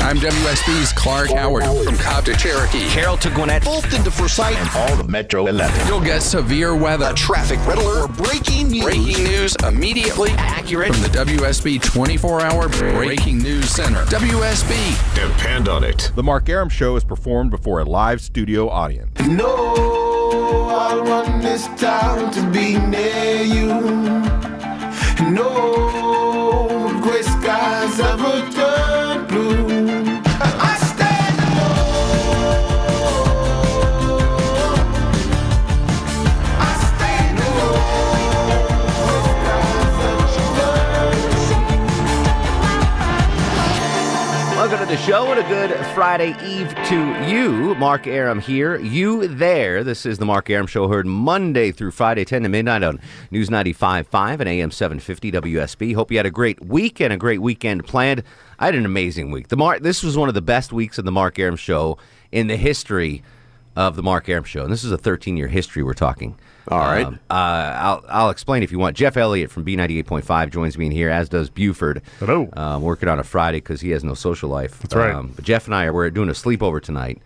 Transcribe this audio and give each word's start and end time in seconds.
I'm 0.00 0.16
WSB's 0.16 0.92
Clark 0.92 1.30
Howard 1.30 1.62
from 1.84 1.96
Cobb 1.98 2.24
to 2.24 2.34
Cherokee. 2.34 2.88
Carroll 2.88 3.16
to 3.18 3.30
Gwinnett, 3.30 3.62
Fulton 3.62 4.02
to 4.02 4.10
Forsyth, 4.10 4.56
and 4.56 4.68
all 4.74 4.96
the 4.96 5.04
Metro 5.04 5.46
11. 5.46 5.86
You'll 5.86 6.00
get 6.00 6.20
severe 6.22 6.74
weather, 6.74 7.10
a 7.10 7.14
traffic 7.14 7.64
red 7.66 7.78
alert, 7.78 8.10
or 8.10 8.12
breaking 8.12 8.68
news. 8.68 8.82
Breaking 8.82 9.24
news 9.24 9.56
immediately 9.64 10.30
accurate 10.32 10.94
from 10.94 11.02
the 11.02 11.08
WSB 11.08 11.80
24-hour 11.80 12.68
Breaking 12.94 13.38
News 13.38 13.68
Center. 13.68 14.02
WSB. 14.06 15.14
Depend 15.14 15.68
on 15.68 15.84
it. 15.84 16.10
The 16.16 16.22
Mark 16.22 16.48
Arum 16.48 16.70
Show 16.70 16.96
is 16.96 17.04
performed 17.04 17.50
before 17.50 17.80
a 17.80 17.84
live 17.84 18.20
studio 18.20 18.68
audience. 18.68 19.16
No, 19.20 19.74
I 20.70 21.00
want 21.00 21.42
this 21.42 21.66
town 21.80 22.32
to 22.32 22.50
be 22.50 22.78
near 22.78 23.42
you. 23.42 23.66
No 25.30 26.98
gray 27.02 27.22
skies 27.22 28.00
ever 28.00 28.49
show 45.10 45.32
and 45.32 45.40
a 45.40 45.48
good 45.48 45.76
Friday 45.86 46.36
Eve 46.46 46.72
to 46.86 47.28
you. 47.28 47.74
Mark 47.74 48.06
Arum 48.06 48.38
here, 48.38 48.78
you 48.78 49.26
there. 49.26 49.82
This 49.82 50.06
is 50.06 50.18
the 50.18 50.24
Mark 50.24 50.48
Arum 50.48 50.68
Show, 50.68 50.86
heard 50.86 51.04
Monday 51.04 51.72
through 51.72 51.90
Friday, 51.90 52.24
10 52.24 52.44
to 52.44 52.48
midnight 52.48 52.84
on 52.84 53.00
News 53.32 53.48
95.5 53.48 54.38
and 54.38 54.48
AM 54.48 54.70
750 54.70 55.32
WSB. 55.32 55.96
Hope 55.96 56.12
you 56.12 56.16
had 56.16 56.26
a 56.26 56.30
great 56.30 56.64
week 56.64 57.00
and 57.00 57.12
a 57.12 57.16
great 57.16 57.42
weekend 57.42 57.84
planned. 57.84 58.22
I 58.60 58.66
had 58.66 58.76
an 58.76 58.84
amazing 58.84 59.32
week. 59.32 59.48
The 59.48 59.56
Mark, 59.56 59.82
This 59.82 60.04
was 60.04 60.16
one 60.16 60.28
of 60.28 60.36
the 60.36 60.42
best 60.42 60.72
weeks 60.72 60.96
of 60.96 61.04
the 61.04 61.10
Mark 61.10 61.40
Arum 61.40 61.56
Show 61.56 61.98
in 62.30 62.46
the 62.46 62.56
history 62.56 63.16
of 63.16 63.24
the 63.74 64.02
Mark 64.02 64.28
Arum 64.28 64.44
Show. 64.44 64.62
And 64.64 64.72
this 64.72 64.84
is 64.84 64.92
a 64.92 64.98
13 64.98 65.36
year 65.36 65.48
history 65.48 65.82
we're 65.82 65.94
talking. 65.94 66.36
All 66.68 66.78
right. 66.78 67.06
Um, 67.06 67.18
uh, 67.30 67.34
I'll, 67.34 68.04
I'll 68.08 68.30
explain 68.30 68.62
if 68.62 68.70
you 68.70 68.78
want. 68.78 68.96
Jeff 68.96 69.16
Elliott 69.16 69.50
from 69.50 69.64
B98.5 69.64 70.50
joins 70.50 70.78
me 70.78 70.86
in 70.86 70.92
here, 70.92 71.10
as 71.10 71.28
does 71.28 71.50
Buford. 71.50 72.02
Hello. 72.18 72.48
Um, 72.52 72.82
working 72.82 73.08
on 73.08 73.18
a 73.18 73.24
Friday 73.24 73.58
because 73.58 73.80
he 73.80 73.90
has 73.90 74.04
no 74.04 74.14
social 74.14 74.48
life. 74.48 74.78
That's 74.80 74.94
right. 74.94 75.14
Um, 75.14 75.32
but 75.34 75.44
Jeff 75.44 75.66
and 75.66 75.74
I 75.74 75.86
are 75.86 75.92
we're 75.92 76.10
doing 76.10 76.28
a 76.28 76.32
sleepover 76.32 76.80
tonight. 76.80 77.20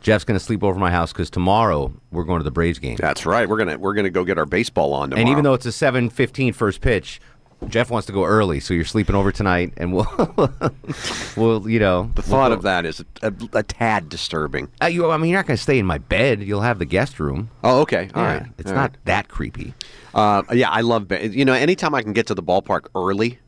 Jeff's 0.00 0.24
going 0.24 0.38
to 0.38 0.44
sleep 0.44 0.64
over 0.64 0.78
my 0.78 0.90
house 0.90 1.12
because 1.12 1.28
tomorrow 1.28 1.92
we're 2.10 2.24
going 2.24 2.40
to 2.40 2.44
the 2.44 2.50
Braves 2.50 2.78
game. 2.78 2.96
That's 2.96 3.26
right. 3.26 3.48
We're 3.48 3.58
gonna 3.58 3.78
we're 3.78 3.92
gonna 3.92 4.08
go 4.10 4.24
get 4.24 4.38
our 4.38 4.46
baseball 4.46 4.94
on 4.94 5.10
tomorrow. 5.10 5.20
And 5.20 5.28
even 5.30 5.44
though 5.44 5.52
it's 5.52 5.66
a 5.66 5.70
7:15 5.70 6.54
first 6.54 6.80
pitch, 6.80 7.20
Jeff 7.68 7.90
wants 7.90 8.06
to 8.06 8.12
go 8.12 8.24
early, 8.24 8.60
so 8.60 8.74
you're 8.74 8.84
sleeping 8.84 9.14
over 9.14 9.30
tonight, 9.30 9.72
and 9.76 9.92
we'll, 9.92 10.06
we'll, 11.36 11.68
you 11.68 11.78
know, 11.78 12.10
the 12.14 12.22
thought 12.22 12.52
of 12.52 12.62
that 12.62 12.86
is 12.86 13.00
a, 13.22 13.28
a, 13.28 13.58
a 13.58 13.62
tad 13.62 14.08
disturbing. 14.08 14.68
Uh, 14.82 14.86
you, 14.86 15.10
I 15.10 15.16
mean, 15.18 15.30
you're 15.30 15.38
not 15.38 15.46
going 15.46 15.56
to 15.56 15.62
stay 15.62 15.78
in 15.78 15.86
my 15.86 15.98
bed. 15.98 16.42
You'll 16.42 16.62
have 16.62 16.78
the 16.78 16.86
guest 16.86 17.20
room. 17.20 17.50
Oh, 17.62 17.80
okay. 17.82 18.08
All 18.14 18.22
yeah, 18.22 18.38
right. 18.38 18.46
It's 18.58 18.70
All 18.70 18.76
not 18.76 18.90
right. 18.90 19.04
that 19.04 19.28
creepy. 19.28 19.74
Uh, 20.14 20.42
yeah, 20.52 20.70
I 20.70 20.80
love 20.80 21.12
you 21.12 21.44
know 21.44 21.52
anytime 21.52 21.94
I 21.94 22.02
can 22.02 22.12
get 22.12 22.26
to 22.28 22.34
the 22.34 22.42
ballpark 22.42 22.86
early 22.94 23.38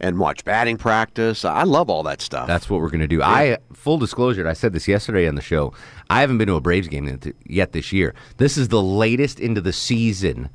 and 0.00 0.18
watch 0.18 0.44
batting 0.44 0.76
practice. 0.78 1.44
I 1.44 1.62
love 1.64 1.90
all 1.90 2.02
that 2.04 2.20
stuff. 2.20 2.46
That's 2.46 2.68
what 2.68 2.80
we're 2.80 2.90
going 2.90 3.00
to 3.00 3.06
do. 3.06 3.22
I 3.22 3.58
full 3.72 3.98
disclosure, 3.98 4.48
I 4.48 4.54
said 4.54 4.72
this 4.72 4.88
yesterday 4.88 5.28
on 5.28 5.34
the 5.34 5.42
show. 5.42 5.72
I 6.08 6.22
haven't 6.22 6.38
been 6.38 6.48
to 6.48 6.54
a 6.54 6.60
Braves 6.60 6.88
game 6.88 7.20
yet 7.46 7.72
this 7.72 7.92
year. 7.92 8.14
This 8.38 8.56
is 8.56 8.68
the 8.68 8.82
latest 8.82 9.38
into 9.38 9.60
the 9.60 9.72
season 9.72 10.48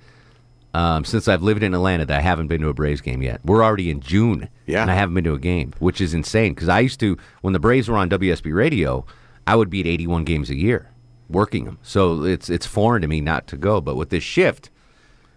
um, 0.76 1.06
since 1.06 1.28
I've 1.28 1.42
lived 1.42 1.64
in 1.64 1.74
Atlanta 1.74 2.06
that 2.06 2.18
I 2.18 2.22
haven't 2.22 2.48
been 2.48 2.60
to 2.62 2.70
a 2.70 2.74
Braves 2.74 3.02
game 3.02 3.22
yet. 3.22 3.40
We're 3.46 3.64
already 3.64 3.90
in 3.90 4.00
June, 4.02 4.50
Yeah. 4.66 4.82
and 4.82 4.92
I 4.92 4.96
haven't 4.96 5.16
been 5.16 5.24
to 5.26 5.34
a 5.34 5.40
game, 5.40 5.74
which 5.80 6.02
is 6.02 6.14
insane. 6.14 6.54
Because 6.54 6.68
I 6.70 6.80
used 6.82 7.00
to, 7.00 7.18
when 7.42 7.54
the 7.54 7.60
Braves 7.60 7.88
were 7.88 7.98
on 7.98 8.10
WSB 8.10 8.54
radio, 8.54 9.06
I 9.48 9.56
would 9.56 9.70
be 9.70 9.80
at 9.82 9.88
81 9.88 10.24
games 10.26 10.50
a 10.50 10.56
year, 10.56 10.90
working 11.30 11.66
them. 11.66 11.78
So 11.82 12.24
it's 12.24 12.50
it's 12.50 12.66
foreign 12.66 13.02
to 13.04 13.08
me 13.08 13.22
not 13.22 13.48
to 13.48 13.58
go. 13.58 13.80
But 13.80 13.96
with 13.96 14.10
this 14.10 14.24
shift, 14.24 14.70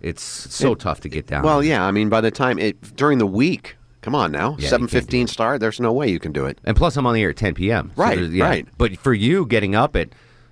it's 0.00 0.22
so 0.22 0.74
tough 0.74 1.00
to 1.00 1.08
get 1.08 1.26
down. 1.26 1.42
Well, 1.44 1.62
yeah. 1.62 1.84
I 1.84 1.90
mean, 1.92 2.08
by 2.08 2.20
the 2.20 2.30
time 2.30 2.58
it 2.58 2.96
during 2.96 3.18
the 3.18 3.26
week, 3.26 3.76
come 4.00 4.14
on 4.14 4.32
now, 4.32 4.56
Yeah, 4.58 4.68
seven 4.70 4.88
fifteen 4.88 5.26
start. 5.26 5.60
There's 5.60 5.78
no 5.80 5.92
way 5.92 6.08
you 6.10 6.18
can 6.20 6.32
do 6.32 6.46
it. 6.46 6.58
And 6.64 6.76
plus, 6.76 6.96
I'm 6.96 7.06
on 7.06 7.14
the 7.14 7.22
air 7.22 7.30
at 7.30 7.36
10 7.36 7.54
p.m. 7.54 7.92
So 7.96 8.02
Right, 8.02 8.18
yeah. 8.18 8.44
right. 8.44 8.66
But 8.78 8.96
for 8.98 9.12
you, 9.14 9.44
getting 9.46 9.74
up 9.74 9.94
at 9.96 10.08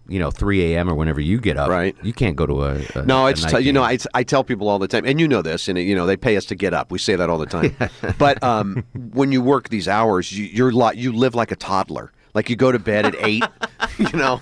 you 0.09 0.19
know 0.19 0.31
3 0.31 0.75
a.m. 0.75 0.89
or 0.89 0.95
whenever 0.95 1.21
you 1.21 1.41
get 1.41 1.57
up, 1.57 1.69
Right. 1.71 1.97
You 2.03 2.13
can't 2.13 2.37
go 2.37 2.47
to 2.47 2.63
a, 2.65 2.75
a 2.95 3.05
No, 3.05 3.27
a 3.27 3.31
it's 3.31 3.43
night 3.43 3.65
you 3.65 3.73
know. 3.73 3.83
I, 3.83 3.99
I 4.15 4.23
tell 4.23 4.45
people 4.45 4.69
all 4.69 4.79
the 4.79 4.89
time, 4.89 5.05
and 5.05 5.21
you 5.21 5.27
know 5.29 5.43
this, 5.43 5.69
and 5.69 5.79
you 5.79 5.95
know 5.95 6.07
they 6.07 6.17
pay 6.17 6.37
us 6.37 6.45
to 6.47 6.55
get 6.55 6.73
up. 6.75 6.91
We 6.91 6.99
say 6.99 7.17
that 7.17 7.29
all 7.31 7.39
the 7.39 7.47
time. 7.47 7.77
but 8.19 8.43
um, 8.43 8.85
when 9.13 9.33
you 9.33 9.43
work 9.43 9.69
these 9.69 9.89
hours, 9.89 10.37
you, 10.37 10.45
you're 10.45 10.73
like 10.73 10.97
you 10.97 11.13
live 11.13 11.35
like 11.35 11.51
a 11.53 11.57
toddler. 11.57 12.13
Like 12.35 12.51
you 12.51 12.57
go 12.57 12.71
to 12.71 12.79
bed 12.79 13.07
at 13.07 13.15
eight, 13.21 13.45
you 13.99 14.11
know. 14.13 14.41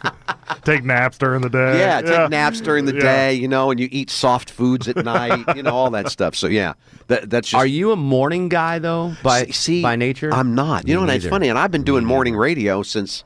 Take 0.64 0.82
naps 0.84 1.16
during 1.16 1.42
the 1.42 1.48
day. 1.48 1.78
Yeah, 1.78 2.00
take 2.02 2.28
naps 2.30 2.60
during 2.60 2.86
the 2.86 2.94
Yeah. 2.94 3.00
day, 3.00 3.34
you 3.34 3.46
know, 3.48 3.70
and 3.70 3.78
you 3.78 3.88
eat 3.92 4.10
soft 4.10 4.50
foods 4.50 4.88
at 4.88 4.96
night, 4.96 5.44
you 5.54 5.62
know, 5.62 5.70
all 5.74 5.90
that 5.90 6.10
stuff. 6.10 6.34
So 6.34 6.48
yeah, 6.48 6.72
that, 7.06 7.30
that's 7.30 7.48
just. 7.50 7.58
Are 7.58 7.66
you 7.66 7.92
a 7.92 7.96
morning 7.96 8.48
guy 8.48 8.78
though? 8.80 9.14
By 9.22 9.44
see 9.46 9.80
by 9.82 9.94
nature, 9.96 10.32
I'm 10.32 10.54
not. 10.54 10.88
You 10.88 10.94
Me 10.94 10.94
know, 10.94 11.02
and 11.02 11.10
it's 11.12 11.26
funny, 11.30 11.48
and 11.48 11.58
I've 11.58 11.70
been 11.70 11.84
doing 11.84 12.04
morning 12.04 12.34
radio 12.36 12.82
since 12.82 13.22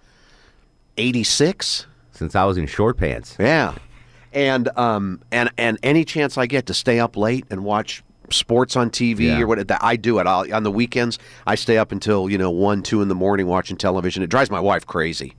'86. 0.96 1.86
Since 2.18 2.34
I 2.34 2.44
was 2.44 2.58
in 2.58 2.66
short 2.66 2.96
pants. 2.98 3.36
Yeah, 3.38 3.74
and 4.32 4.68
um 4.76 5.22
and 5.30 5.50
and 5.56 5.78
any 5.82 6.04
chance 6.04 6.36
I 6.36 6.46
get 6.46 6.66
to 6.66 6.74
stay 6.74 6.98
up 7.00 7.16
late 7.16 7.44
and 7.50 7.64
watch 7.64 8.02
sports 8.30 8.76
on 8.76 8.90
TV 8.90 9.20
Yeah. 9.20 9.40
or 9.40 9.46
what 9.46 9.66
that 9.68 9.82
I 9.82 9.96
do 9.96 10.18
it. 10.18 10.26
I'll, 10.26 10.52
on 10.52 10.62
the 10.62 10.70
weekends, 10.70 11.18
I 11.46 11.54
stay 11.54 11.78
up 11.78 11.92
until 11.92 12.28
you 12.28 12.36
know 12.38 12.50
one, 12.50 12.82
two 12.82 13.00
in 13.02 13.08
the 13.08 13.14
morning 13.14 13.46
watching 13.46 13.76
television. 13.76 14.22
It 14.22 14.26
drives 14.28 14.50
my 14.50 14.60
wife 14.60 14.84
crazy, 14.86 15.34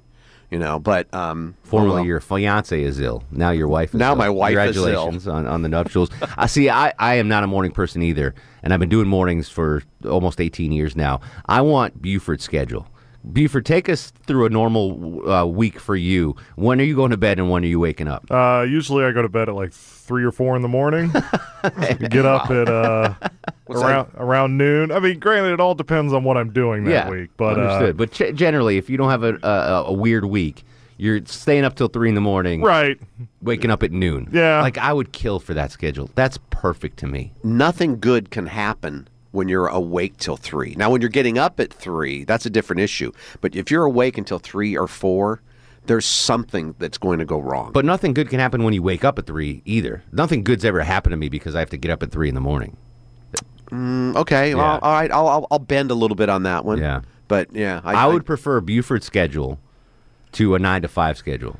you 0.50 0.57
know. 0.57 0.79
But 0.79 1.13
um, 1.13 1.56
Formerly, 1.63 1.91
oh 1.91 1.95
well. 1.95 2.06
your 2.06 2.19
fiance 2.22 2.81
is 2.81 3.00
ill. 3.00 3.23
Now 3.29 3.51
your 3.51 3.68
wife 3.68 3.89
is 3.94 4.00
Now 4.00 4.12
ill. 4.12 4.16
my 4.16 4.29
wife 4.29 4.57
is 4.57 4.78
ill. 4.78 4.84
Congratulations 4.85 5.28
on, 5.28 5.45
on 5.45 5.62
the 5.62 5.69
nuptials. 5.69 6.09
I 6.38 6.47
see. 6.47 6.69
I, 6.69 6.94
I 6.97 7.16
am 7.16 7.28
not 7.28 7.44
a 7.44 7.47
morning 7.47 7.72
person 7.72 8.01
either, 8.01 8.34
and 8.63 8.73
I've 8.73 8.79
been 8.79 8.89
doing 8.89 9.07
mornings 9.07 9.50
for 9.50 9.84
almost 10.09 10.39
18 10.41 10.72
years 10.72 10.95
now. 10.95 11.19
I 11.45 11.62
want 11.62 12.01
Buford's 12.01 12.44
schedule. 12.45 12.88
Buford, 13.24 13.66
take 13.66 13.90
us 13.90 14.12
through 14.25 14.46
a 14.46 14.50
normal 14.50 15.30
uh, 15.30 15.46
week 15.46 15.80
for 15.80 15.96
you. 15.96 16.35
When 16.56 16.80
are 16.80 16.84
you 16.84 16.96
going 16.96 17.12
to 17.12 17.18
bed 17.18 17.38
and 17.40 17.50
when 17.50 17.63
are 17.63 17.68
you 17.68 17.80
waking 17.80 18.07
up? 18.07 18.25
Uh, 18.31 18.66
usually 18.68 19.03
I 19.03 19.12
go 19.12 19.22
to 19.22 19.30
bed 19.30 19.50
at 19.50 19.56
like 19.56 19.74
three 19.74 20.24
or 20.24 20.31
four 20.31 20.56
in 20.56 20.62
the 20.62 20.68
morning. 20.68 21.12
Get 22.09 22.25
up 22.25 22.50
at 22.50 22.69
uh, 22.69 23.13
What's 23.66 23.81
around 23.81 24.12
around 24.16 24.57
noon. 24.57 24.91
I 24.91 25.00
mean, 25.00 25.19
granted, 25.19 25.53
it 25.53 25.59
all 25.59 25.75
depends 25.75 26.13
on 26.13 26.24
what 26.24 26.38
I'm 26.38 26.52
doing 26.52 26.85
that 26.85 26.91
yeah, 26.91 27.09
week. 27.09 27.30
But 27.38 27.57
uh, 27.59 27.62
understood. 27.62 27.97
but 27.97 28.12
ch- 28.12 28.34
generally, 28.35 28.78
if 28.78 28.90
you 28.90 28.97
don't 28.97 29.09
have 29.09 29.24
a, 29.24 29.38
a, 29.44 29.84
a 29.88 29.94
weird 29.94 30.25
week, 30.25 30.63
you're 30.97 31.25
staying 31.25 31.66
up 31.66 31.75
till 31.75 31.88
three 31.88 32.09
in 32.09 32.16
the 32.16 32.22
morning, 32.22 32.62
right, 32.62 33.00
waking 33.41 33.69
up 33.72 33.84
at 33.84 33.91
noon. 33.91 34.30
Yeah. 34.31 34.62
like 34.62 34.78
I 34.78 34.91
would 34.94 35.12
kill 35.12 35.40
for 35.40 35.53
that 35.53 35.72
schedule. 35.72 36.09
That's 36.16 36.38
perfect 36.50 36.97
to 37.00 37.07
me. 37.07 37.34
nothing 37.44 38.00
good 38.00 38.31
can 38.31 38.47
happen 38.47 39.07
when 39.31 39.47
you're 39.47 39.67
awake 39.67 40.17
till 40.17 40.38
three. 40.38 40.73
Now, 40.78 40.90
when 40.90 41.01
you're 41.01 41.09
getting 41.09 41.38
up 41.38 41.59
at 41.59 41.72
three, 41.72 42.23
that's 42.23 42.45
a 42.45 42.50
different 42.50 42.81
issue. 42.81 43.12
But 43.41 43.56
if 43.56 43.69
you're 43.69 43.84
awake 43.85 44.17
until 44.17 44.39
three 44.39 44.75
or 44.77 44.88
four, 44.88 45.42
there's 45.86 46.06
something 46.06 46.75
that's 46.80 46.98
going 46.98 47.19
to 47.19 47.25
go 47.25 47.39
wrong. 47.39 47.71
But 47.71 47.86
nothing 47.86 48.13
good 48.13 48.30
can 48.30 48.39
happen 48.39 48.63
when 48.63 48.74
you 48.74 48.81
wake 48.83 49.03
up 49.03 49.18
at 49.19 49.25
three 49.27 49.62
either. 49.65 50.03
Nothing 50.12 50.44
good's 50.44 50.65
ever 50.65 50.81
happened 50.81 51.13
to 51.13 51.18
me 51.18 51.30
because 51.30 51.56
I 51.56 51.59
have 51.59 51.69
to 51.71 51.77
get 51.77 51.92
up 51.92 52.03
at 52.03 52.12
three 52.12 52.30
in 52.30 52.36
the 52.36 52.42
morning. 52.42 52.75
Mm, 53.71 54.15
okay, 54.15 54.50
Yeah. 54.50 54.56
well, 54.56 54.80
all 54.81 54.94
right, 54.94 55.12
I'll, 55.12 55.27
I'll 55.27 55.48
I'll 55.51 55.59
bend 55.59 55.92
a 55.92 55.94
little 55.95 56.15
bit 56.15 56.27
on 56.27 56.44
that 56.44 56.65
one. 56.65 56.80
Yeah. 56.80 57.01
but 57.27 57.53
yeah, 57.53 57.81
I, 57.83 58.07
would 58.07 58.25
prefer 58.25 58.59
Buford's 58.62 59.06
schedule 59.06 59.59
to 60.31 60.56
a 60.56 60.59
nine 60.59 60.81
to 60.81 60.88
five 60.88 61.18
schedule. 61.18 61.59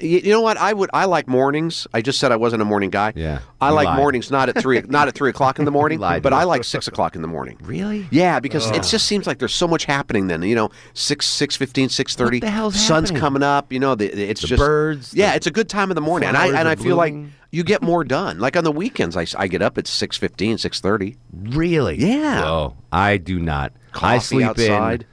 You, 0.00 0.18
you 0.18 0.30
know 0.32 0.40
what? 0.40 0.56
I 0.56 0.72
would. 0.72 0.90
I 0.92 1.04
like 1.04 1.28
mornings. 1.28 1.86
I 1.94 2.02
just 2.02 2.18
said 2.18 2.32
I 2.32 2.36
wasn't 2.36 2.62
a 2.62 2.64
morning 2.64 2.90
guy. 2.90 3.12
Yeah, 3.14 3.40
I 3.60 3.70
like 3.70 3.86
lied. 3.86 3.98
mornings 3.98 4.30
not 4.30 4.48
at 4.48 4.58
three 4.60 4.80
not 4.82 5.08
at 5.08 5.14
three 5.14 5.30
o'clock 5.30 5.58
in 5.58 5.64
the 5.64 5.70
morning, 5.80 5.98
but. 6.00 6.32
I 6.32 6.44
like 6.44 6.64
six 6.64 6.88
o'clock 6.88 7.14
in 7.16 7.22
the 7.22 7.28
morning. 7.28 7.58
Really? 7.62 8.06
Yeah, 8.10 8.40
because 8.40 8.70
it 8.70 8.82
just 8.82 9.06
seems 9.06 9.26
like 9.26 9.38
there's 9.38 9.54
so 9.54 9.68
much 9.68 9.84
happening 9.84 10.26
then. 10.26 10.42
You 10.42 10.54
know, 10.54 10.70
six 10.94 11.26
six 11.26 11.56
fifteen, 11.56 11.88
six 11.88 12.14
thirty. 12.14 12.40
The 12.40 12.50
hell's 12.50 12.74
Sun's 12.74 13.10
happening? 13.10 13.20
coming 13.20 13.42
up. 13.42 13.72
You 13.72 13.80
know, 13.80 13.94
the, 13.94 14.06
it's 14.06 14.40
The 14.40 14.48
just 14.48 14.60
birds, 14.60 15.14
Yeah, 15.14 15.30
the 15.30 15.36
it's 15.36 15.46
a 15.46 15.50
good 15.50 15.68
time 15.68 15.90
of 15.90 15.94
the 15.94 16.00
morning, 16.00 16.28
and 16.28 16.36
I 16.36 16.48
and 16.58 16.68
I 16.68 16.76
feel 16.76 16.96
like 16.96 17.14
you 17.50 17.62
get 17.62 17.82
more 17.82 18.02
done. 18.04 18.40
Like 18.40 18.56
on 18.56 18.64
the 18.64 18.72
weekends, 18.72 19.16
I, 19.16 19.26
I 19.38 19.46
get 19.46 19.62
up 19.62 19.78
at 19.78 19.84
6.15, 19.84 20.54
6.30. 20.54 21.16
Really? 21.54 21.96
Yeah. 21.96 22.44
Oh, 22.44 22.76
I 22.90 23.16
do 23.16 23.38
not. 23.38 23.72
I 23.94 24.18
sleep 24.18 24.46
outside. 24.46 25.02
in 25.02 25.06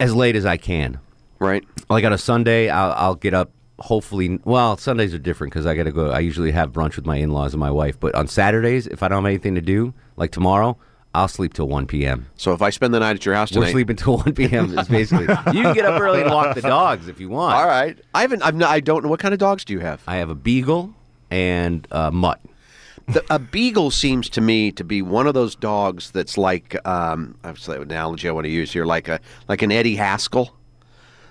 as 0.00 0.14
late 0.14 0.36
as 0.36 0.46
I 0.46 0.56
can. 0.56 1.00
Right. 1.38 1.64
Like 1.88 2.04
on 2.04 2.12
a 2.12 2.18
Sunday, 2.18 2.68
I'll, 2.68 2.92
I'll 2.92 3.14
get 3.14 3.34
up. 3.34 3.50
Hopefully, 3.80 4.40
well, 4.44 4.76
Sundays 4.76 5.14
are 5.14 5.18
different 5.18 5.52
because 5.52 5.64
I 5.64 5.76
got 5.76 5.84
to 5.84 5.92
go. 5.92 6.10
I 6.10 6.18
usually 6.18 6.50
have 6.50 6.72
brunch 6.72 6.96
with 6.96 7.06
my 7.06 7.16
in-laws 7.16 7.54
and 7.54 7.60
my 7.60 7.70
wife. 7.70 7.98
But 8.00 8.14
on 8.16 8.26
Saturdays, 8.26 8.88
if 8.88 9.04
I 9.04 9.08
don't 9.08 9.22
have 9.22 9.26
anything 9.26 9.54
to 9.54 9.60
do, 9.60 9.94
like 10.16 10.32
tomorrow, 10.32 10.76
I'll 11.14 11.28
sleep 11.28 11.54
till 11.54 11.68
one 11.68 11.86
p.m. 11.86 12.26
So 12.36 12.52
if 12.52 12.60
I 12.60 12.70
spend 12.70 12.92
the 12.92 13.00
night 13.00 13.16
at 13.16 13.24
your 13.24 13.36
house 13.36 13.52
We're 13.52 13.62
tonight, 13.62 13.72
sleeping 13.72 13.96
till 13.96 14.16
one 14.16 14.34
p.m. 14.34 14.76
Is 14.78 14.88
basically. 14.88 15.26
you 15.54 15.62
can 15.62 15.74
get 15.74 15.84
up 15.84 16.00
early 16.00 16.22
and 16.22 16.30
walk 16.30 16.56
the 16.56 16.60
dogs 16.60 17.06
if 17.06 17.20
you 17.20 17.28
want. 17.28 17.54
all 17.54 17.66
right. 17.66 17.96
I 18.14 18.22
haven't. 18.22 18.42
I've 18.42 18.56
not, 18.56 18.70
I 18.70 18.80
don't 18.80 19.04
know 19.04 19.08
what 19.08 19.20
kind 19.20 19.32
of 19.32 19.38
dogs 19.38 19.64
do 19.64 19.72
you 19.74 19.80
have. 19.80 20.02
I 20.08 20.16
have 20.16 20.30
a 20.30 20.34
beagle 20.34 20.92
and 21.30 21.86
a 21.92 22.10
mutt. 22.10 22.40
The, 23.06 23.24
a 23.30 23.38
beagle 23.38 23.90
seems 23.90 24.28
to 24.30 24.40
me 24.40 24.70
to 24.72 24.84
be 24.84 25.00
one 25.00 25.26
of 25.26 25.32
those 25.32 25.54
dogs 25.54 26.10
that's 26.10 26.36
like 26.36 26.76
um, 26.86 27.36
I've 27.42 27.64
the 27.64 27.80
analogy 27.80 28.28
I 28.28 28.32
want 28.32 28.44
to 28.44 28.50
use 28.50 28.72
here, 28.72 28.84
like 28.84 29.08
a 29.08 29.20
like 29.48 29.62
an 29.62 29.72
Eddie 29.72 29.96
Haskell, 29.96 30.54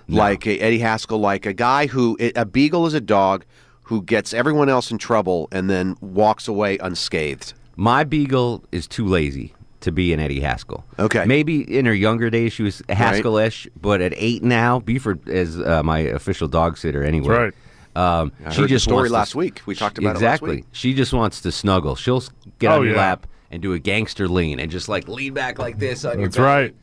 like 0.08 0.46
a, 0.46 0.58
Eddie 0.58 0.78
Haskell, 0.78 1.18
like 1.18 1.46
a 1.46 1.52
guy 1.52 1.86
who 1.86 2.16
a 2.34 2.44
beagle 2.44 2.86
is 2.86 2.94
a 2.94 3.00
dog 3.00 3.44
who 3.84 4.02
gets 4.02 4.32
everyone 4.34 4.68
else 4.68 4.90
in 4.90 4.98
trouble 4.98 5.48
and 5.52 5.68
then 5.70 5.96
walks 6.00 6.48
away 6.48 6.78
unscathed. 6.78 7.54
My 7.76 8.04
beagle 8.04 8.64
is 8.72 8.86
too 8.86 9.06
lazy 9.06 9.54
to 9.80 9.92
be 9.92 10.12
an 10.12 10.18
Eddie 10.20 10.40
Haskell. 10.40 10.84
Okay. 10.98 11.24
Maybe 11.24 11.60
in 11.78 11.86
her 11.86 11.94
younger 11.94 12.30
days 12.30 12.52
she 12.52 12.62
was 12.64 12.82
Haskell-ish, 12.88 13.68
but 13.80 14.00
at 14.00 14.12
eight 14.16 14.42
now, 14.42 14.80
Buford 14.80 15.26
is 15.28 15.58
uh, 15.60 15.82
my 15.84 16.00
official 16.00 16.48
dog 16.48 16.76
sitter 16.76 17.02
anyway. 17.04 17.28
right. 17.34 17.54
Um, 17.96 18.32
I 18.44 18.50
she 18.50 18.60
heard 18.60 18.64
the 18.64 18.68
just 18.74 18.84
story 18.84 18.96
wants 18.96 19.10
to- 19.10 19.14
last 19.14 19.34
week. 19.34 19.62
We 19.66 19.74
talked 19.74 19.98
about 19.98 20.10
it 20.10 20.12
last 20.14 20.22
exactly. 20.22 20.56
week. 20.56 20.64
She 20.72 20.94
just 20.94 21.12
wants 21.12 21.40
to 21.42 21.50
snuggle. 21.52 21.96
She'll 21.96 22.22
get 22.58 22.70
Oh, 22.70 22.76
on 22.80 22.84
your 22.84 22.94
yeah. 22.94 23.00
lap 23.00 23.26
and 23.50 23.62
do 23.62 23.72
a 23.72 23.78
gangster 23.78 24.28
lean 24.28 24.60
and 24.60 24.70
just 24.70 24.88
like 24.88 25.08
lean 25.08 25.32
back 25.34 25.58
like 25.58 25.78
this 25.78 26.04
on 26.04 26.18
your 26.18 26.28
That's 26.28 26.38
right. 26.38 26.74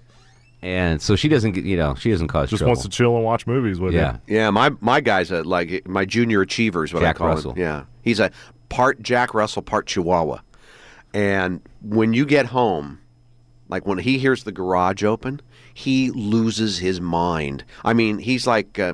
And 0.65 1.00
so 1.00 1.15
she 1.15 1.29
doesn't 1.29 1.51
get, 1.51 1.63
you 1.63 1.77
know, 1.77 1.94
she 1.94 2.09
doesn't 2.09 2.27
cause 2.27 2.50
Just 2.50 2.62
trouble. 2.62 2.71
wants 2.71 2.81
to 2.81 2.89
chill 2.89 3.15
and 3.15 3.23
watch 3.23 3.45
movies 3.45 3.79
with 3.79 3.94
yeah. 3.94 4.17
you. 4.25 4.38
Yeah, 4.38 4.50
my 4.50 4.71
my 4.81 5.00
guy's 5.00 5.29
a, 5.29 5.44
like 5.44 5.88
my 5.88 6.06
junior 6.06 6.41
achiever 6.41 6.83
is 6.83 6.91
what 6.91 7.01
Jack 7.01 7.17
I 7.17 7.19
call 7.19 7.27
Russell. 7.27 7.51
him. 7.51 7.59
Yeah, 7.59 7.83
he's 8.01 8.19
a 8.19 8.31
part 8.69 9.00
Jack 9.03 9.35
Russell, 9.35 9.62
part 9.62 9.85
Chihuahua. 9.85 10.39
And 11.13 11.62
when 11.83 12.13
you 12.13 12.25
get 12.25 12.47
home, 12.47 13.00
like 13.69 13.85
when 13.85 14.00
he 14.00 14.17
hears 14.17 14.44
the 14.44 14.51
garage 14.51 15.03
open, 15.03 15.39
he 15.71 16.09
loses 16.09 16.79
his 16.79 17.00
mind. 17.00 17.63
I 17.83 17.94
mean, 17.94 18.17
he's 18.17 18.47
like, 18.47 18.79
uh, 18.79 18.94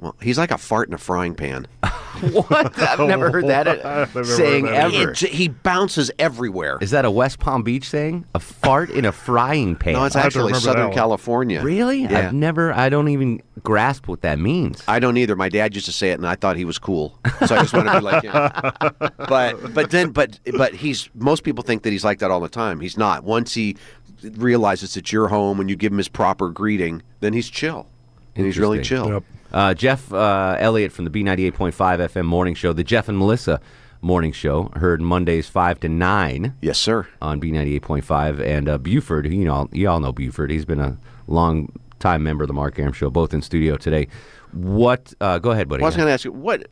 well, 0.00 0.16
he's 0.20 0.38
like 0.38 0.50
a 0.50 0.58
fart 0.58 0.88
in 0.88 0.94
a 0.94 0.98
frying 0.98 1.36
pan. 1.36 1.68
What? 2.20 2.78
I've 2.78 2.98
never 3.00 3.30
heard 3.30 3.46
that 3.46 3.66
never 4.14 4.24
saying 4.24 4.66
heard 4.66 4.74
that 4.74 4.94
ever. 4.94 5.10
It 5.12 5.18
he 5.18 5.48
bounces 5.48 6.10
everywhere. 6.18 6.78
Is 6.80 6.90
that 6.90 7.04
a 7.04 7.10
West 7.10 7.38
Palm 7.38 7.62
Beach 7.62 7.88
saying? 7.88 8.26
A 8.34 8.40
fart 8.40 8.90
in 8.90 9.04
a 9.04 9.12
frying 9.12 9.76
pan? 9.76 9.94
no, 9.94 10.04
it's 10.04 10.16
I 10.16 10.20
have 10.20 10.32
to 10.32 10.40
actually 10.40 10.54
Southern. 10.54 10.92
California. 10.92 11.62
Really? 11.62 12.02
Yeah. 12.02 12.28
I've 12.28 12.34
never. 12.34 12.72
I 12.72 12.88
don't 12.88 13.08
even 13.08 13.42
grasp 13.62 14.08
what 14.08 14.22
that 14.22 14.38
means. 14.38 14.82
I 14.88 14.98
don't 14.98 15.16
either. 15.16 15.36
My 15.36 15.48
dad 15.48 15.74
used 15.74 15.86
to 15.86 15.92
say 15.92 16.10
it, 16.10 16.14
and 16.14 16.26
I 16.26 16.34
thought 16.34 16.56
he 16.56 16.64
was 16.64 16.78
cool, 16.78 17.18
so 17.46 17.56
I 17.56 17.62
just 17.62 17.72
wanted 17.72 17.92
to 17.92 17.98
be 17.98 18.04
like 18.04 18.22
him. 18.24 19.10
But 19.28 19.74
but 19.74 19.90
then 19.90 20.10
but 20.10 20.40
but 20.56 20.74
he's 20.74 21.08
most 21.14 21.44
people 21.44 21.62
think 21.62 21.82
that 21.84 21.90
he's 21.90 22.04
like 22.04 22.18
that 22.18 22.30
all 22.30 22.40
the 22.40 22.48
time. 22.48 22.80
He's 22.80 22.96
not. 22.96 23.22
Once 23.24 23.54
he 23.54 23.76
realizes 24.22 24.96
it's 24.96 25.12
your 25.12 25.28
home 25.28 25.60
and 25.60 25.70
you 25.70 25.76
give 25.76 25.92
him 25.92 25.98
his 25.98 26.08
proper 26.08 26.48
greeting, 26.50 27.02
then 27.20 27.32
he's 27.32 27.48
chill, 27.48 27.86
and 28.34 28.44
he's 28.46 28.58
really 28.58 28.82
chill. 28.82 29.08
Yep. 29.08 29.24
Uh, 29.52 29.74
Jeff 29.74 30.12
uh, 30.12 30.56
Elliott 30.58 30.92
from 30.92 31.04
the 31.04 31.10
B98.5 31.10 31.72
FM 31.72 32.24
morning 32.24 32.54
show, 32.54 32.72
the 32.72 32.84
Jeff 32.84 33.08
and 33.08 33.18
Melissa 33.18 33.60
morning 34.00 34.32
show, 34.32 34.70
heard 34.76 35.00
Mondays 35.00 35.48
5 35.48 35.80
to 35.80 35.88
9 35.88 36.54
Yes, 36.62 36.78
sir. 36.78 37.06
on 37.20 37.40
B98.5. 37.40 38.40
And 38.40 38.68
uh, 38.68 38.78
Buford, 38.78 39.26
you 39.32 39.44
know, 39.44 39.68
you 39.72 39.88
all 39.88 40.00
know 40.00 40.12
Buford. 40.12 40.50
He's 40.50 40.64
been 40.64 40.80
a 40.80 40.96
long 41.26 41.72
time 41.98 42.22
member 42.22 42.44
of 42.44 42.48
the 42.48 42.54
Mark 42.54 42.78
Arum 42.78 42.92
show, 42.92 43.10
both 43.10 43.34
in 43.34 43.42
studio 43.42 43.76
today. 43.76 44.08
What, 44.52 45.12
uh, 45.20 45.38
go 45.38 45.50
ahead, 45.50 45.68
buddy. 45.68 45.80
Well, 45.82 45.86
I 45.86 45.90
was 45.90 45.96
going 45.96 46.06
to 46.08 46.12
ask 46.12 46.24
you 46.24 46.32
what. 46.32 46.66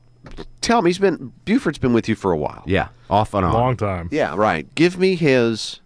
Tell 0.61 0.83
me, 0.83 0.91
he's 0.91 0.99
been 0.99 1.33
Buford's 1.45 1.79
been 1.79 1.93
with 1.93 2.09
you 2.09 2.15
for 2.15 2.33
a 2.33 2.37
while. 2.37 2.63
yeah, 2.67 2.89
off 3.09 3.33
and 3.35 3.47
on. 3.47 3.53
Long 3.53 3.77
time. 3.77 4.09
Yeah, 4.11 4.35
right. 4.37 4.73
Give 4.75 4.99
me 4.99 5.15
his 5.15 5.81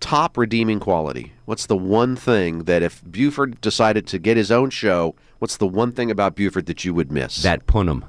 top 0.00 0.36
redeeming 0.38 0.80
quality. 0.80 1.32
What's 1.44 1.66
the 1.66 1.76
one 1.76 2.16
thing 2.16 2.64
that 2.64 2.82
if 2.82 3.02
Buford 3.04 3.60
decided 3.60 4.06
to 4.08 4.18
get 4.18 4.36
his 4.36 4.50
own 4.50 4.70
show, 4.70 5.14
what's 5.38 5.56
the 5.56 5.66
one 5.66 5.92
thing 5.92 6.10
about 6.10 6.34
Buford 6.36 6.66
that 6.66 6.84
you 6.84 6.94
would 6.94 7.10
miss? 7.12 7.42
That 7.42 7.66
punum, 7.66 8.04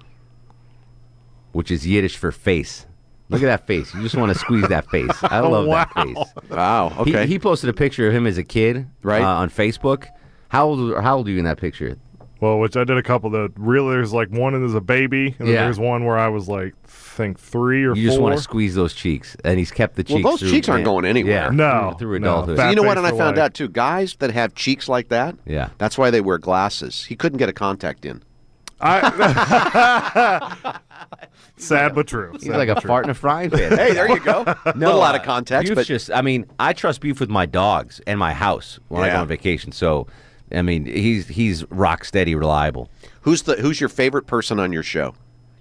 which 1.51 1.71
is 1.71 1.85
Yiddish 1.87 2.17
for 2.17 2.31
face. 2.31 2.85
Look 3.31 3.43
at 3.43 3.45
that 3.45 3.67
face. 3.67 3.93
You 3.93 4.01
just 4.01 4.15
want 4.15 4.33
to 4.33 4.39
squeeze 4.39 4.67
that 4.69 4.89
face. 4.89 5.11
I 5.21 5.39
love 5.41 5.67
that 5.67 5.93
face. 5.93 6.17
Wow. 6.49 6.89
He- 7.05 7.11
Okay. 7.11 7.27
He, 7.27 7.37
posted 7.37 7.69
a 7.69 7.73
picture 7.73 8.07
of 8.07 8.13
him 8.15 8.25
as 8.25 8.37
a 8.39 8.43
kid 8.43 8.87
Right. 9.03 9.21
uh, 9.21 9.27
on 9.41 9.49
Facebook. 9.51 10.07
How 10.47 10.65
old, 10.67 10.97
how 11.03 11.17
old 11.17 11.27
are 11.27 11.31
you 11.31 11.37
in 11.37 11.45
that 11.45 11.59
picture? 11.59 11.97
Well, 12.41 12.57
which 12.59 12.77
I 12.77 12.85
did 12.85 12.97
a 12.97 13.03
couple 13.03 13.29
that 13.31 13.51
really 13.57 13.89
there's 13.95 14.13
like 14.13 14.29
one 14.29 14.53
and 14.53 14.63
there's 14.63 14.73
a 14.73 14.79
baby, 14.81 15.35
and 15.39 15.47
then 15.47 15.55
Yeah. 15.55 15.63
there's 15.65 15.79
one 15.79 16.05
where 16.05 16.17
I 16.17 16.29
was 16.29 16.47
like 16.47 16.73
think 16.87 17.37
three 17.37 17.83
or 17.83 17.93
You 17.95 18.07
just 18.07 18.21
want 18.21 18.37
to 18.37 18.41
squeeze 18.41 18.75
those 18.75 18.93
cheeks, 18.93 19.35
and 19.43 19.59
he's 19.59 19.71
kept 19.71 19.95
the 19.97 20.03
cheeks. 20.05 20.23
Well, 20.23 20.33
cheeks. 20.33 20.41
those 20.41 20.49
through- 20.49 20.57
cheeks 20.57 20.69
aren't 20.69 20.85
going 20.85 21.03
anywhere. 21.05 21.33
Yeah, 21.33 21.49
No, 21.51 21.95
through, 21.99 22.07
through 22.07 22.19
no. 22.19 22.33
adulthood. 22.35 22.57
Fat 22.57 22.69
you 22.69 22.75
know 22.77 22.83
what? 22.83 22.97
And 22.97 23.05
I 23.05 23.09
found 23.11 23.35
life. 23.35 23.45
out 23.45 23.53
too. 23.55 23.67
Guys 23.67 24.15
that 24.19 24.31
have 24.31 24.55
cheeks 24.55 24.87
like 24.87 25.09
that, 25.09 25.35
Yeah. 25.45 25.69
that's 25.79 25.97
why 25.97 26.11
they 26.11 26.21
wear 26.21 26.37
glasses. 26.37 27.03
He 27.05 27.15
couldn't 27.17 27.39
get 27.39 27.49
a 27.49 27.53
contact 27.53 28.05
in. 28.05 28.23
I, 28.81 30.79
sad 31.57 31.93
but 31.93 32.07
true. 32.07 32.31
He's 32.39 32.47
like 32.47 32.69
a 32.69 32.79
fart 32.79 33.03
in 33.05 33.09
a 33.11 33.13
frying 33.13 33.49
pan. 33.51 33.75
Hey, 33.77 33.91
there 33.93 34.09
you 34.09 34.19
go. 34.21 34.43
No, 34.75 34.87
Little 34.87 35.03
out 35.03 35.15
of 35.15 35.23
context, 35.23 35.75
but 35.75 35.85
just. 35.85 36.09
I 36.11 36.21
mean, 36.21 36.45
I 36.59 36.71
trust 36.73 37.01
beef 37.01 37.19
with 37.19 37.29
my 37.29 37.45
dogs 37.45 37.99
and 38.07 38.17
my 38.17 38.31
house 38.33 38.79
when 38.87 39.03
I 39.03 39.09
go 39.11 39.17
on 39.21 39.27
vacation. 39.27 39.73
So, 39.73 40.07
I 40.51 40.61
mean, 40.61 40.85
he's 40.85 41.27
he's 41.27 41.69
rock 41.71 42.03
steady, 42.05 42.35
reliable. 42.35 42.89
who's 43.21 43.43
the 43.43 43.55
who's 43.55 43.79
your 43.79 43.89
favorite 43.89 44.25
person 44.27 44.59
on 44.59 44.71
your 44.73 44.83
show? 44.83 45.13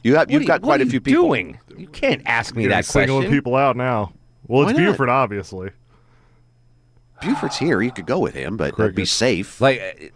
You 0.03 0.15
have 0.17 0.29
What 0.29 0.31
you've 0.33 0.43
you- 0.43 0.49
got 0.49 0.63
what 0.63 0.67
quite 0.69 0.81
are 0.81 0.85
a 0.85 0.87
few 0.91 1.01
people. 1.01 1.25
Doing? 1.25 1.59
You 1.77 1.89
can't 1.89 2.23
ask 2.25 2.55
me 2.57 2.63
You're 2.63 2.71
that 2.73 2.85
singling 2.85 3.21
question. 3.23 3.33
people 3.33 3.57
out 3.57 3.77
now. 3.77 4.13
Well, 4.47 4.69
it's 4.69 4.79
not? 4.79 4.87
Buford, 4.93 5.09
obviously. 5.11 5.71
Buford's 7.21 7.59
here. 7.59 7.83
You 7.83 7.91
could 7.91 8.07
go 8.07 8.19
with 8.21 8.35
him, 8.35 8.57
but 8.57 8.77
that'd 8.77 8.95
be 8.95 9.05
safe. 9.05 9.61
Like, 9.61 10.13